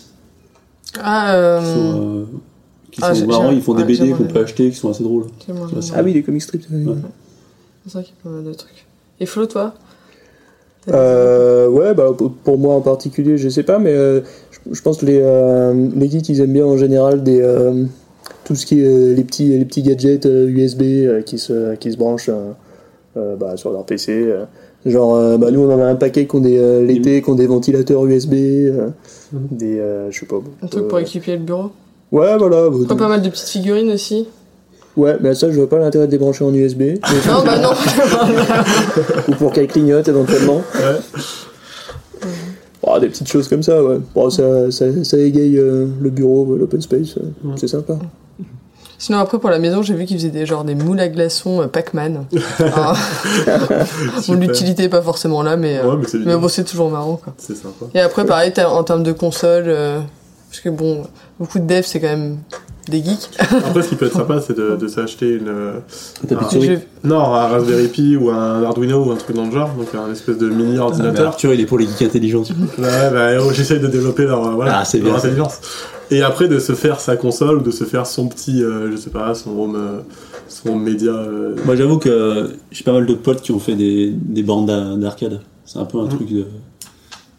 Ah, 1.01 1.35
euh, 1.37 1.61
qui 1.61 1.67
sont, 1.67 2.01
euh, 2.03 2.25
qui 2.91 3.01
Ah, 3.03 3.15
sont 3.15 3.27
marrants, 3.27 3.51
ils 3.53 3.61
font 3.61 3.75
des 3.75 3.83
ouais, 3.83 3.89
BD 3.89 3.95
j'aimerais 4.07 4.19
qu'on 4.19 4.33
peut 4.33 4.41
acheter, 4.41 4.71
qui 4.71 4.77
sont 4.77 4.89
assez 4.91 5.03
drôles. 5.05 5.27
Ah 5.95 6.03
oui, 6.03 6.15
les 6.15 6.23
comic 6.23 6.41
strips. 6.43 6.65
Ouais. 6.71 6.95
C'est 7.87 7.93
vrai 7.93 8.03
qu'il 8.05 8.15
y 8.15 8.19
a 8.19 8.23
pas 8.23 8.31
mal 8.31 8.45
de 8.45 8.55
trucs. 8.55 8.87
Et 9.21 9.27
Flo, 9.27 9.45
toi? 9.47 9.75
Des- 10.87 10.93
Euh, 10.95 11.69
ouais, 11.69 11.95
bah, 11.95 12.11
pour- 12.17 12.33
pour 12.33 12.59
moi 12.59 12.75
en 12.75 12.81
particulier, 12.81 13.39
je 13.39 13.49
sais 13.49 13.62
pas, 13.62 13.79
mais 13.79 13.93
euh, 13.95 14.21
je, 14.71 14.81
pense 14.83 14.99
que 14.99 15.07
les, 15.07 15.21
euh, 15.23 15.89
les 15.97 16.09
geeks, 16.11 16.29
ils 16.29 16.41
aiment 16.41 16.53
bien 16.53 16.67
en 16.67 16.77
général 16.77 17.23
des, 17.23 17.41
euh, 17.41 17.85
tout 18.45 18.55
ce 18.55 18.67
qui 18.67 18.81
est 18.81 18.85
euh, 18.87 19.15
les, 19.15 19.25
petits, 19.25 19.49
les 19.59 19.65
petits 19.65 19.83
gadgets 19.83 20.27
euh, 20.27 20.49
USB 20.49 20.83
euh, 20.83 21.23
qui, 21.23 21.39
se, 21.39 21.75
qui 21.77 21.93
se 21.93 21.97
branchent 21.97 22.29
euh, 22.31 22.53
euh, 23.17 23.37
bah, 23.37 23.57
sur 23.57 23.71
leur 23.73 23.85
PC. 23.85 24.12
euh. 24.12 24.45
Genre, 24.87 25.15
euh, 25.15 25.39
bah, 25.39 25.51
nous 25.51 25.61
on 25.61 25.73
en 25.73 25.79
a 25.81 25.87
un 25.87 25.95
paquet 25.95 26.27
qui 26.27 26.37
ont 26.37 26.41
des, 26.41 26.59
euh, 26.59 26.85
l'été, 26.85 27.23
qui 27.23 27.31
ont 27.31 27.35
des 27.35 27.47
ventilateurs 27.47 28.05
USB, 28.05 28.35
euh, 28.35 28.89
des, 29.33 29.79
euh, 29.79 30.11
je 30.11 30.21
sais 30.21 30.27
pas. 30.27 30.37
Un 30.62 30.67
truc 30.67 30.85
euh, 30.85 30.89
pour 30.89 30.99
équiper 30.99 31.33
le 31.33 31.39
bureau. 31.43 31.71
Ouais, 32.12 32.37
voilà. 32.37 32.69
bah, 32.69 32.77
Pas, 32.89 32.95
pas 32.97 33.09
mal 33.09 33.23
de 33.23 33.29
petites 33.31 33.49
figurines 33.49 33.91
aussi. 33.91 34.29
Ouais, 34.97 35.17
mais 35.21 35.35
ça, 35.35 35.51
je 35.51 35.57
vois 35.57 35.69
pas 35.69 35.79
l'intérêt 35.79 36.07
de 36.07 36.12
les 36.12 36.19
brancher 36.19 36.45
en 36.45 36.53
USB. 36.55 36.83
Non, 37.27 37.43
bah 37.45 37.59
non. 37.59 37.71
ou 39.29 39.33
pour 39.33 39.53
qu'elles 39.53 39.67
clignotent 39.69 40.07
éventuellement. 40.07 40.59
Ouais. 40.75 41.21
Oh, 42.95 43.01
des 43.01 43.09
petites 43.09 43.28
choses 43.28 43.49
comme 43.49 43.62
ça, 43.62 43.82
ouais. 43.82 43.99
Bon, 44.14 44.30
ça, 44.30 44.70
ça, 44.70 44.84
ça 45.03 45.18
égaye 45.18 45.59
euh, 45.59 45.86
le 46.01 46.11
bureau, 46.11 46.53
euh, 46.53 46.59
l'open 46.59 46.80
space, 46.80 47.16
euh, 47.18 47.51
c'est 47.57 47.66
sympa. 47.66 47.99
Sinon, 48.99 49.18
après, 49.18 49.38
pour 49.38 49.51
la 49.51 49.59
maison, 49.59 49.82
j'ai 49.82 49.95
vu 49.95 50.05
qu'ils 50.05 50.16
faisaient 50.16 50.30
des, 50.30 50.47
genre, 50.47 50.64
des 50.64 50.74
moules 50.74 51.01
à 51.01 51.09
glaçons 51.09 51.61
euh, 51.61 51.66
Pac-Man. 51.66 52.26
Ah. 52.61 52.95
bon, 54.26 54.34
l'utilité 54.34 54.84
est 54.84 54.88
pas 54.88 55.03
forcément 55.03 55.42
là, 55.42 55.57
mais, 55.57 55.78
euh, 55.78 55.97
Ouais, 55.97 56.07
mais 56.24 56.36
bon, 56.36 56.49
c'est 56.49 56.64
toujours 56.64 56.90
marrant, 56.90 57.16
quoi. 57.16 57.34
C'est 57.36 57.57
sympa. 57.57 57.86
Et 57.95 58.01
après, 58.01 58.24
pareil, 58.24 58.53
en 58.64 58.84
termes 58.84 59.03
de 59.03 59.12
console, 59.12 59.64
euh, 59.66 60.01
parce 60.51 60.61
que 60.61 60.68
bon, 60.68 61.03
beaucoup 61.38 61.59
de 61.59 61.66
devs, 61.66 61.84
c'est 61.84 62.01
quand 62.01 62.09
même 62.09 62.38
des 62.89 63.03
geeks. 63.03 63.30
Après, 63.39 63.82
ce 63.82 63.89
qui 63.89 63.95
peut 63.97 64.07
être 64.07 64.12
sympa, 64.14 64.41
c'est 64.41 64.57
de, 64.57 64.76
de 64.76 64.89
s'acheter 64.89 65.30
une. 65.35 65.49
Un 65.49 66.37
Ah. 66.37 66.49
Non, 67.05 67.20
un 67.35 67.47
Raspberry 67.49 67.89
Pi 67.89 68.16
ou 68.16 68.30
un 68.30 68.62
Arduino 68.62 69.05
ou 69.05 69.11
un 69.12 69.16
truc 69.16 69.37
dans 69.37 69.45
le 69.47 69.51
genre, 69.53 69.70
donc 69.78 69.89
un 69.95 70.11
espèce 70.12 70.39
de 70.39 70.49
mini 70.49 70.70
Ah, 70.72 70.72
mais 70.74 70.78
ordinateur. 70.80 71.26
Arthur, 71.28 71.53
il 71.55 71.61
est 71.61 71.66
pour 71.66 71.78
les 71.78 71.87
geeks 71.87 72.03
intelligents. 72.03 72.43
tu 72.43 72.53
vois. 72.55 72.87
Ouais, 72.89 73.11
bah, 73.12 73.30
oh, 73.43 73.51
j'essaye 73.53 73.80
de 73.80 73.87
développer 73.89 74.24
leur, 74.24 74.47
euh, 74.47 74.51
voilà, 74.53 74.78
Ah, 74.80 74.85
c'est 74.85 74.99
leur 74.99 75.09
bien, 75.11 75.16
intelligence. 75.16 75.61
Et 76.11 76.22
après, 76.22 76.49
de 76.49 76.59
se 76.59 76.72
faire 76.74 77.01
sa 77.01 77.16
console 77.16 77.59
ou 77.59 77.61
de 77.62 77.70
se 77.70 77.85
faire 77.85 78.07
son 78.07 78.28
petit, 78.28 78.62
euh, 78.62 78.91
je 78.93 78.97
sais 78.97 79.11
pas, 79.11 79.35
son 79.35 79.51
home, 79.59 79.76
euh, 79.76 80.01
son 80.49 80.76
média. 80.76 81.12
euh, 81.12 81.55
Moi 81.64 81.76
j'avoue 81.76 81.99
que 81.99 82.51
j'ai 82.70 82.85
pas 82.85 82.93
mal 82.93 83.07
de 83.07 83.14
potes 83.14 83.41
qui 83.41 83.53
ont 83.53 83.59
fait 83.59 83.74
des, 83.74 84.11
des 84.14 84.43
bandes 84.43 84.66
d'a- 84.66 84.95
d'arcade. 84.97 85.41
C'est 85.64 85.78
un 85.78 85.87
peu 85.87 85.99
un 85.99 86.07
truc 86.07 86.30
de, 86.30 86.45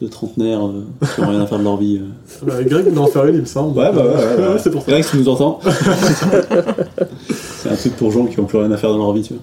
de 0.06 0.12
trentenaire 0.12 0.66
euh, 0.66 0.84
qui 1.14 1.22
ont 1.22 1.28
rien 1.28 1.42
à 1.42 1.48
faire 1.48 1.60
de 1.60 1.64
leur 1.64 1.78
vie. 1.78 2.00
euh. 2.02 2.46
bah, 2.46 2.64
Greg 2.64 2.86
voulait 2.88 2.98
en 2.98 3.08
faire 3.08 3.26
une, 3.26 3.36
il 3.36 3.42
me 3.42 3.46
semble. 3.46 3.78
Ouais, 3.78 3.92
bah 3.94 4.04
ouais, 4.04 4.10
ouais, 4.10 4.48
ouais. 4.54 4.60
c'est 4.64 4.70
pour 4.72 4.82
ça. 4.84 4.92
Greg, 4.92 5.04
si 5.04 5.12
tu 5.12 5.18
nous 5.18 5.30
entends. 5.30 5.60
c'est 7.30 7.70
un 7.70 7.76
truc 7.76 7.96
pour 7.98 8.12
gens 8.12 8.26
qui 8.26 8.40
ont 8.40 8.46
plus 8.46 8.58
rien 8.58 8.72
à 8.72 8.78
faire 8.78 8.90
dans 8.92 8.98
leur 8.98 9.14
vie, 9.14 9.22
tu 9.24 9.34
vois. 9.34 9.42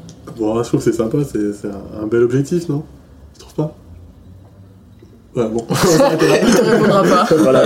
Bon, 0.54 0.62
je 0.62 0.68
trouve 0.68 0.80
que 0.84 0.90
c'est 0.90 0.96
sympa, 0.96 1.18
c'est 1.30 1.52
c'est 1.52 1.68
un, 1.68 2.02
un 2.02 2.06
bel 2.06 2.22
objectif, 2.22 2.68
non? 2.68 2.82
Tu 3.34 3.40
trouves 3.40 3.54
pas? 3.54 3.74
Ouais, 5.36 5.48
bon. 5.48 5.64
Il 5.70 6.54
te 6.54 6.64
répondra 6.70 7.02
pas. 7.02 7.26
voilà. 7.36 7.64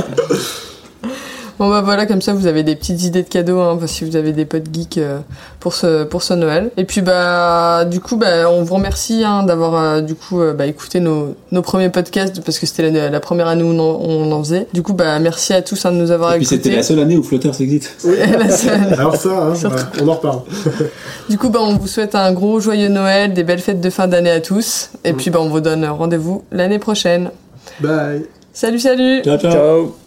Bon 1.58 1.70
bah 1.70 1.80
voilà, 1.80 2.04
comme 2.04 2.20
ça 2.20 2.34
vous 2.34 2.46
avez 2.46 2.62
des 2.62 2.76
petites 2.76 3.02
idées 3.04 3.22
de 3.22 3.28
cadeaux, 3.28 3.60
hein, 3.60 3.78
si 3.86 4.04
vous 4.04 4.14
avez 4.16 4.32
des 4.32 4.44
potes 4.44 4.66
geeks 4.72 4.98
euh, 4.98 5.20
pour 5.58 5.72
ce 5.74 6.04
pour 6.04 6.22
ce 6.22 6.34
Noël. 6.34 6.70
Et 6.76 6.84
puis 6.84 7.00
bah 7.00 7.84
du 7.86 8.00
coup 8.00 8.16
bah 8.16 8.50
on 8.50 8.62
vous 8.62 8.74
remercie 8.74 9.24
hein, 9.24 9.42
d'avoir 9.42 9.74
euh, 9.74 10.00
du 10.02 10.14
coup 10.14 10.40
euh, 10.42 10.52
bah, 10.52 10.66
écouté 10.66 11.00
nos, 11.00 11.34
nos 11.52 11.62
premiers 11.62 11.88
podcasts 11.88 12.42
parce 12.44 12.58
que 12.58 12.66
c'était 12.66 12.90
la, 12.90 13.08
la 13.08 13.20
première 13.20 13.46
année 13.48 13.62
où 13.62 13.68
on 13.68 13.78
en, 13.78 14.00
on 14.02 14.32
en 14.32 14.44
faisait. 14.44 14.66
Du 14.74 14.82
coup 14.82 14.92
bah 14.92 15.18
merci 15.18 15.54
à 15.54 15.62
tous 15.62 15.84
hein, 15.86 15.92
de 15.92 15.96
nous 15.96 16.10
avoir 16.10 16.34
Et 16.34 16.36
puis 16.36 16.44
écoutés. 16.44 16.62
c'était 16.62 16.76
la 16.76 16.82
seule 16.82 16.98
année 17.00 17.16
où 17.16 17.22
Flutter 17.22 17.48
existe. 17.58 18.06
La 18.38 18.50
seule. 18.50 18.92
Alors 18.92 19.16
ça, 19.16 19.30
hein, 19.30 19.54
on 20.02 20.08
en 20.08 20.14
reparle. 20.14 20.40
Du 21.30 21.38
coup 21.38 21.48
bah 21.48 21.60
on 21.62 21.76
vous 21.76 21.88
souhaite 21.88 22.14
un 22.14 22.32
gros 22.32 22.60
joyeux 22.60 22.88
Noël, 22.88 23.32
des 23.32 23.44
belles 23.44 23.58
fêtes 23.60 23.80
de 23.80 23.90
fin 23.90 24.06
d'année 24.08 24.30
à 24.30 24.40
tous. 24.40 24.90
Et 25.04 25.12
Mm. 25.12 25.16
puis 25.16 25.30
bah 25.30 25.38
on 25.42 25.48
vous 25.48 25.60
donne 25.60 25.84
rendez-vous 25.86 26.44
l'année 26.52 26.78
prochaine. 26.78 27.30
Bye 27.80 28.26
Salut 28.52 28.78
salut. 28.78 29.22
Ciao, 29.24 29.38
ciao. 29.38 29.52
Ciao. 29.52 30.05